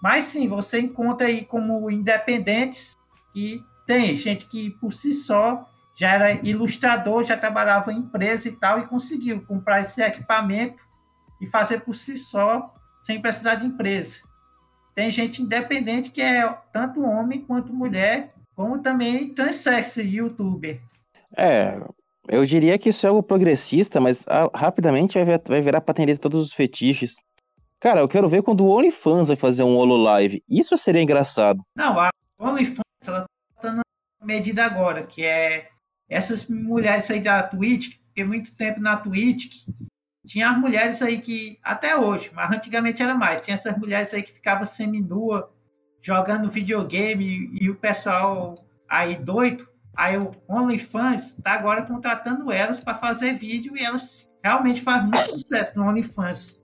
Mas 0.01 0.23
sim, 0.23 0.47
você 0.47 0.79
encontra 0.79 1.27
aí 1.27 1.43
como 1.43 1.91
independentes 1.91 2.95
que 3.33 3.61
tem 3.85 4.15
gente 4.15 4.45
que 4.45 4.69
por 4.69 4.93
si 4.93 5.11
só 5.11 5.69
já 5.93 6.13
era 6.13 6.31
ilustrador, 6.47 7.25
já 7.25 7.35
trabalhava 7.35 7.91
em 7.91 7.97
empresa 7.97 8.47
e 8.47 8.53
tal, 8.53 8.79
e 8.79 8.87
conseguiu 8.87 9.41
comprar 9.41 9.81
esse 9.81 10.01
equipamento 10.01 10.81
e 11.41 11.45
fazer 11.45 11.81
por 11.81 11.93
si 11.93 12.17
só, 12.17 12.73
sem 13.01 13.21
precisar 13.21 13.55
de 13.55 13.65
empresa. 13.65 14.21
Tem 14.99 15.09
gente 15.09 15.41
independente 15.41 16.11
que 16.11 16.21
é 16.21 16.45
tanto 16.73 17.01
homem 17.01 17.39
quanto 17.39 17.71
mulher, 17.71 18.33
como 18.53 18.79
também 18.79 19.33
transexo 19.33 20.01
youtuber. 20.01 20.81
É, 21.37 21.79
eu 22.27 22.45
diria 22.45 22.77
que 22.77 22.89
isso 22.89 23.05
é 23.05 23.09
algo 23.09 23.23
progressista, 23.23 24.01
mas 24.01 24.25
ah, 24.27 24.49
rapidamente 24.53 25.13
vai, 25.13 25.23
vir- 25.23 25.41
vai 25.47 25.61
virar 25.61 25.79
pra 25.79 25.93
atender 25.93 26.17
todos 26.17 26.41
os 26.41 26.51
fetiches. 26.51 27.15
Cara, 27.79 28.01
eu 28.01 28.09
quero 28.09 28.27
ver 28.27 28.43
quando 28.43 28.65
o 28.65 28.69
OnlyFans 28.77 29.29
vai 29.29 29.37
fazer 29.37 29.63
um 29.63 29.77
Hololive. 29.77 30.43
Isso 30.49 30.75
seria 30.77 31.01
engraçado. 31.01 31.63
Não, 31.73 31.97
a 31.97 32.09
OnlyFans, 32.37 32.83
ela 33.07 33.25
tá 33.61 33.71
na 33.71 33.83
medida 34.21 34.65
agora, 34.65 35.03
que 35.03 35.23
é 35.23 35.69
essas 36.09 36.49
mulheres 36.49 37.09
aí 37.09 37.21
da 37.21 37.41
Twitch, 37.41 37.95
porque 38.07 38.25
muito 38.25 38.53
tempo 38.57 38.81
na 38.81 38.97
Twitch 38.97 39.65
tinha 40.29 40.51
as 40.51 40.57
mulheres 40.59 41.01
aí 41.01 41.19
que, 41.19 41.57
até 41.63 41.97
hoje, 41.97 42.29
mas 42.35 42.51
antigamente 42.51 43.01
era 43.01 43.15
mais, 43.15 43.41
tinha 43.41 43.55
essas 43.55 43.75
mulheres 43.75 44.13
aí 44.13 44.21
que 44.21 44.31
ficavam 44.31 44.63
seminua, 44.63 45.51
jogando 45.99 46.51
videogame 46.51 47.25
e, 47.25 47.65
e 47.65 47.69
o 47.71 47.75
pessoal 47.75 48.53
aí 48.87 49.15
doido, 49.15 49.67
aí 49.95 50.19
o 50.19 50.31
OnlyFans 50.47 51.33
tá 51.41 51.53
agora 51.53 51.81
contratando 51.81 52.51
elas 52.51 52.79
para 52.79 52.93
fazer 52.93 53.33
vídeo 53.33 53.75
e 53.75 53.83
elas 53.83 54.31
realmente 54.43 54.81
fazem 54.81 55.09
muito 55.09 55.25
sucesso 55.33 55.75
no 55.75 55.87
OnlyFans. 55.87 56.61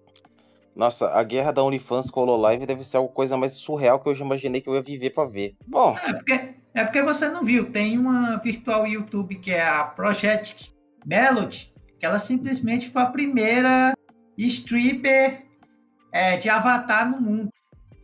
Nossa, 0.76 1.10
a 1.10 1.24
guerra 1.24 1.52
da 1.52 1.64
OnlyFans 1.64 2.12
com 2.12 2.20
o 2.20 2.24
Hololive 2.24 2.68
deve 2.68 2.84
ser 2.84 2.98
a 2.98 3.08
coisa 3.08 3.36
mais 3.36 3.54
surreal 3.54 4.00
que 4.00 4.08
eu 4.08 4.14
já 4.14 4.24
imaginei 4.24 4.62
que 4.62 4.70
eu 4.70 4.76
ia 4.76 4.84
viver 4.84 5.10
pra 5.10 5.26
ver. 5.26 5.56
Bom, 5.66 5.98
É 6.06 6.14
porque, 6.14 6.54
é 6.76 6.84
porque 6.84 7.02
você 7.02 7.30
não 7.30 7.44
viu. 7.44 7.72
Tem 7.72 7.98
uma 7.98 8.38
virtual 8.38 8.86
YouTube 8.86 9.36
que 9.38 9.52
é 9.52 9.66
a 9.66 9.86
Project 9.86 10.72
Melody, 11.04 11.74
ela 12.06 12.20
simplesmente 12.20 12.90
foi 12.90 13.02
a 13.02 13.08
primeira 13.08 13.98
stripper 14.38 15.46
é, 16.12 16.38
de 16.38 16.50
avatar 16.50 17.10
no 17.10 17.20
mundo. 17.20 17.50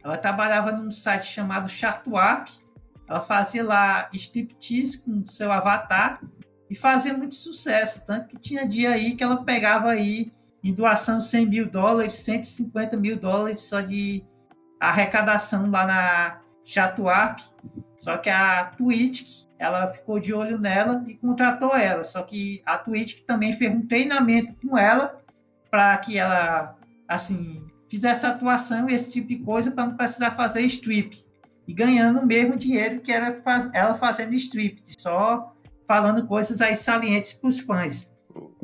Ela 0.04 0.18
trabalhava 0.18 0.72
num 0.72 0.90
site 0.90 1.26
chamado 1.28 1.70
Chartwap. 1.70 2.50
Ela 3.08 3.22
fazia 3.22 3.64
lá 3.64 4.10
striptease 4.12 5.04
com 5.04 5.24
seu 5.24 5.52
avatar 5.52 6.20
e 6.70 6.76
fazia 6.76 7.14
muito 7.14 7.36
sucesso. 7.36 8.04
Tanto 8.06 8.28
que 8.28 8.40
tinha 8.40 8.68
dia 8.68 8.92
aí 8.92 9.16
que 9.16 9.24
ela 9.24 9.44
pegava 9.44 9.90
aí 9.90 10.32
em 10.64 10.74
doação 10.74 11.22
100 11.22 11.46
mil 11.46 11.70
dólares, 11.70 12.16
150 12.16 12.98
mil 12.98 13.18
dólares 13.18 13.62
só 13.62 13.82
de 13.82 14.24
arrecadação 14.80 15.70
lá 15.70 15.86
na 15.86 16.42
Chatuap. 16.66 17.44
Só 18.00 18.18
que 18.18 18.30
a 18.30 18.66
Twitch, 18.66 19.46
ela 19.62 19.88
ficou 19.90 20.20
de 20.20 20.34
olho 20.34 20.58
nela 20.58 21.06
e 21.08 21.14
contratou 21.14 21.76
ela. 21.76 22.04
Só 22.04 22.24
que 22.24 22.64
a 22.66 22.80
Twitch 22.80 23.22
também 23.28 23.54
fez 23.54 23.72
um 23.72 23.86
treinamento 23.86 24.56
com 24.56 24.76
ela 24.76 25.22
para 25.70 25.96
que 26.00 26.18
ela, 26.18 26.76
assim, 27.08 27.64
fizesse 27.88 28.26
atuação 28.26 28.90
e 28.90 28.96
esse 28.96 29.12
tipo 29.12 29.28
de 29.28 29.38
coisa 29.38 29.70
para 29.70 29.86
não 29.86 29.96
precisar 29.96 30.32
fazer 30.32 30.62
strip. 30.62 31.24
E 31.68 31.74
ganhando 31.74 32.20
o 32.20 32.26
mesmo 32.26 32.58
dinheiro 32.58 33.02
que 33.02 33.12
era 33.12 33.40
ela 33.72 33.94
fazendo 33.94 34.34
strip, 34.34 34.82
só 34.98 35.54
falando 35.88 36.26
coisas 36.26 36.60
aí 36.60 36.76
salientes 36.76 37.34
para 37.34 37.48
os 37.48 37.60
fãs. 37.60 38.10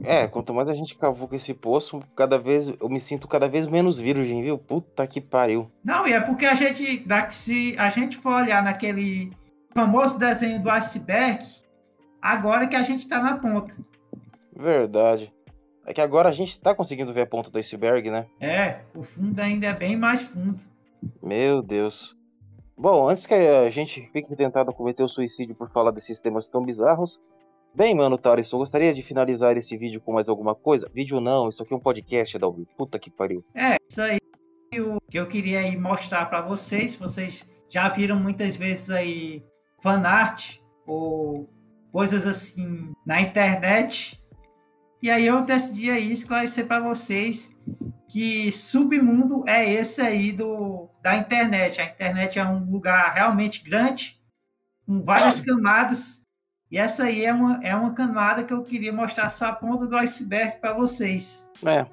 É, 0.03 0.27
quanto 0.27 0.51
mais 0.51 0.67
a 0.67 0.73
gente 0.73 0.97
cavuca 0.97 1.35
esse 1.35 1.53
poço, 1.53 2.01
cada 2.15 2.39
vez 2.39 2.69
eu 2.69 2.89
me 2.89 2.99
sinto 2.99 3.27
cada 3.27 3.47
vez 3.47 3.67
menos 3.67 3.99
virgem, 3.99 4.41
viu? 4.41 4.57
Puta 4.57 5.05
que 5.05 5.21
pariu. 5.21 5.69
Não, 5.83 6.07
e 6.07 6.13
é 6.13 6.19
porque 6.19 6.45
a 6.45 6.55
gente, 6.55 7.05
daqui, 7.05 7.35
se 7.35 7.75
a 7.77 7.89
gente 7.89 8.17
for 8.17 8.33
olhar 8.33 8.63
naquele 8.63 9.31
famoso 9.77 10.17
desenho 10.17 10.59
do 10.59 10.71
iceberg, 10.71 11.45
agora 12.19 12.65
que 12.65 12.75
a 12.75 12.81
gente 12.81 13.07
tá 13.07 13.21
na 13.21 13.37
ponta. 13.37 13.75
Verdade. 14.51 15.31
É 15.85 15.93
que 15.93 16.01
agora 16.01 16.29
a 16.29 16.31
gente 16.31 16.59
tá 16.59 16.73
conseguindo 16.73 17.13
ver 17.13 17.21
a 17.21 17.27
ponta 17.27 17.51
do 17.51 17.59
iceberg, 17.59 18.09
né? 18.09 18.25
É, 18.39 18.79
o 18.95 19.03
fundo 19.03 19.39
ainda 19.39 19.67
é 19.67 19.73
bem 19.73 19.95
mais 19.95 20.23
fundo. 20.23 20.59
Meu 21.21 21.61
Deus. 21.61 22.17
Bom, 22.75 23.07
antes 23.07 23.27
que 23.27 23.35
a 23.35 23.69
gente 23.69 24.09
fique 24.11 24.35
tentado 24.35 24.73
cometer 24.73 25.03
o 25.03 25.07
suicídio 25.07 25.53
por 25.53 25.69
falar 25.69 25.91
desses 25.91 26.19
temas 26.19 26.49
tão 26.49 26.65
bizarros, 26.65 27.21
Bem, 27.75 27.93
mano, 27.93 28.17
Taris, 28.17 28.51
eu 28.51 28.57
gostaria 28.57 28.91
de 28.91 29.03
finalizar 29.03 29.55
esse 29.55 29.77
vídeo 29.77 30.01
com 30.01 30.13
mais 30.13 30.27
alguma 30.27 30.55
coisa. 30.55 30.89
Vídeo 30.91 31.21
não, 31.21 31.47
isso 31.47 31.61
aqui 31.61 31.71
é 31.71 31.77
um 31.77 31.79
podcast, 31.79 32.39
Dalvi. 32.39 32.65
Puta 32.75 32.97
que 32.97 33.11
pariu. 33.11 33.45
É, 33.53 33.75
isso 33.87 34.01
aí 34.01 34.17
que 35.11 35.19
eu 35.19 35.27
queria 35.27 35.59
aí 35.59 35.77
mostrar 35.77 36.25
para 36.25 36.41
vocês. 36.41 36.95
Vocês 36.95 37.47
já 37.69 37.87
viram 37.89 38.15
muitas 38.15 38.55
vezes 38.55 38.89
aí 38.89 39.43
fanart 39.79 40.57
ou 40.85 41.49
coisas 41.91 42.25
assim 42.25 42.93
na 43.05 43.21
internet. 43.21 44.21
E 45.01 45.09
aí 45.09 45.27
eu 45.27 45.41
decidi 45.41 45.89
aí 45.89 46.11
esclarecer 46.11 46.65
para 46.65 46.79
vocês 46.79 47.55
que 48.07 48.51
submundo 48.51 49.43
é 49.47 49.71
esse 49.71 50.01
aí 50.01 50.31
do 50.31 50.89
da 51.01 51.15
internet. 51.15 51.79
A 51.81 51.85
internet 51.85 52.39
é 52.39 52.45
um 52.45 52.69
lugar 52.69 53.13
realmente 53.13 53.63
grande, 53.63 54.19
com 54.85 55.03
várias 55.03 55.41
camadas 55.41 56.21
e 56.69 56.77
essa 56.77 57.03
aí 57.05 57.23
é 57.23 57.33
uma, 57.33 57.59
é 57.63 57.73
uma 57.75 57.93
camada 57.93 58.43
que 58.43 58.53
eu 58.53 58.61
queria 58.63 58.91
mostrar 58.91 59.29
só 59.29 59.45
a 59.45 59.53
ponta 59.53 59.87
do 59.87 59.95
iceberg 59.95 60.59
para 60.59 60.73
vocês. 60.73 61.47
É. 61.65 61.85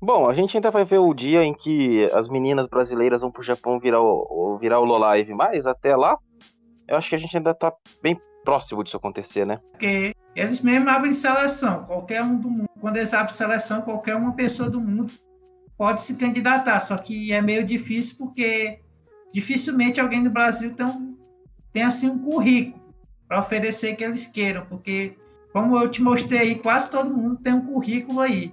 Bom, 0.00 0.28
a 0.28 0.32
gente 0.32 0.56
ainda 0.56 0.70
vai 0.70 0.84
ver 0.84 0.98
o 0.98 1.12
dia 1.12 1.42
em 1.42 1.52
que 1.52 2.08
as 2.12 2.28
meninas 2.28 2.66
brasileiras 2.66 3.20
vão 3.20 3.30
pro 3.30 3.42
Japão 3.42 3.78
virar 3.78 4.00
o, 4.00 4.56
virar 4.58 4.80
o 4.80 4.84
Lolive, 4.84 5.34
mas 5.34 5.66
até 5.66 5.94
lá, 5.96 6.16
eu 6.90 6.96
acho 6.96 7.08
que 7.08 7.14
a 7.14 7.18
gente 7.18 7.36
ainda 7.36 7.54
tá 7.54 7.72
bem 8.02 8.20
próximo 8.44 8.82
disso 8.82 8.96
acontecer, 8.96 9.46
né? 9.46 9.60
Porque 9.70 10.14
eles 10.34 10.60
mesmo 10.60 10.90
abrem 10.90 11.12
seleção, 11.12 11.84
qualquer 11.84 12.22
um 12.22 12.36
do 12.36 12.50
mundo. 12.50 12.68
Quando 12.80 12.96
eles 12.96 13.14
abrem 13.14 13.34
seleção, 13.34 13.82
qualquer 13.82 14.16
uma 14.16 14.32
pessoa 14.32 14.68
do 14.68 14.80
mundo 14.80 15.12
pode 15.78 16.02
se 16.02 16.16
candidatar, 16.16 16.80
só 16.80 16.96
que 16.98 17.32
é 17.32 17.40
meio 17.40 17.64
difícil 17.64 18.16
porque 18.18 18.80
dificilmente 19.32 20.00
alguém 20.00 20.22
do 20.22 20.30
Brasil 20.30 20.74
tem, 20.74 21.16
tem 21.72 21.82
assim 21.84 22.08
um 22.08 22.18
currículo 22.18 22.82
para 23.28 23.40
oferecer 23.40 23.94
que 23.94 24.02
eles 24.02 24.26
queiram, 24.26 24.66
porque 24.66 25.16
como 25.52 25.78
eu 25.78 25.88
te 25.88 26.02
mostrei 26.02 26.56
quase 26.56 26.90
todo 26.90 27.16
mundo 27.16 27.36
tem 27.36 27.54
um 27.54 27.64
currículo 27.64 28.20
aí. 28.20 28.52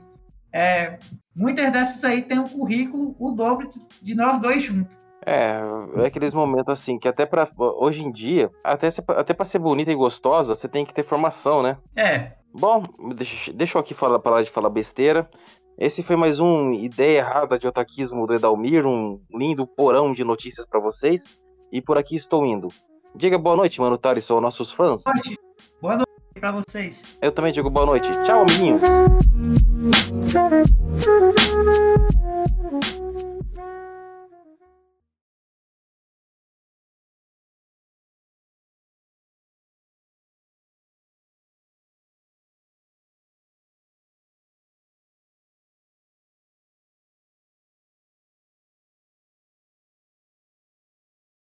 É, 0.54 1.00
muitas 1.36 1.72
dessas 1.72 2.04
aí 2.04 2.22
tem 2.22 2.40
um 2.40 2.48
currículo 2.48 3.16
o 3.20 3.32
dobro 3.32 3.70
de 4.02 4.16
nós 4.16 4.40
dois 4.40 4.62
juntos. 4.62 4.96
É, 5.28 5.60
é 6.04 6.06
aqueles 6.06 6.34
momentos 6.34 6.72
assim 6.72 6.98
que 6.98 7.06
até 7.06 7.26
para 7.26 7.50
hoje 7.58 8.02
em 8.02 8.10
dia, 8.10 8.50
até 8.64 8.88
até 9.10 9.34
para 9.34 9.44
ser 9.44 9.60
bonita 9.60 9.92
e 9.92 9.96
gostosa, 9.96 10.56
você 10.56 10.70
tem 10.70 10.86
que 10.86 10.94
ter 10.94 11.04
formação, 11.04 11.62
né? 11.62 11.78
É. 11.98 12.32
Bom, 12.54 12.82
deixa, 13.14 13.52
deixa 13.52 13.78
eu 13.78 13.82
aqui 13.82 13.94
falar, 13.94 14.20
parar 14.20 14.42
de 14.42 14.50
falar 14.50 14.70
besteira. 14.70 15.30
Esse 15.78 16.02
foi 16.02 16.16
mais 16.16 16.40
um 16.40 16.72
ideia 16.72 17.20
errada 17.20 17.60
de 17.60 17.68
otaquismo 17.68 18.26
do 18.26 18.36
Edalmir, 18.36 18.88
um 18.88 19.20
lindo 19.30 19.68
porão 19.68 20.14
de 20.14 20.24
notícias 20.24 20.66
para 20.66 20.80
vocês. 20.80 21.38
E 21.74 21.82
por 21.82 21.98
aqui 21.98 22.16
estou 22.16 22.46
indo. 22.46 22.70
Diga 23.14 23.38
boa 23.38 23.58
noite, 23.58 23.82
mano 23.82 23.98
Thales, 23.98 24.32
aos 24.32 24.42
nossos 24.42 24.72
fãs. 24.72 25.04
Boa 25.04 25.16
noite, 25.16 25.40
boa 25.82 25.96
noite 25.98 26.08
pra 26.40 26.52
vocês. 26.54 27.04
Eu 27.22 27.34
também 27.34 27.52
digo 27.52 27.70
boa 27.70 27.86
noite. 27.86 28.10
Tchau, 28.24 28.44
amiguinhos. 28.44 28.82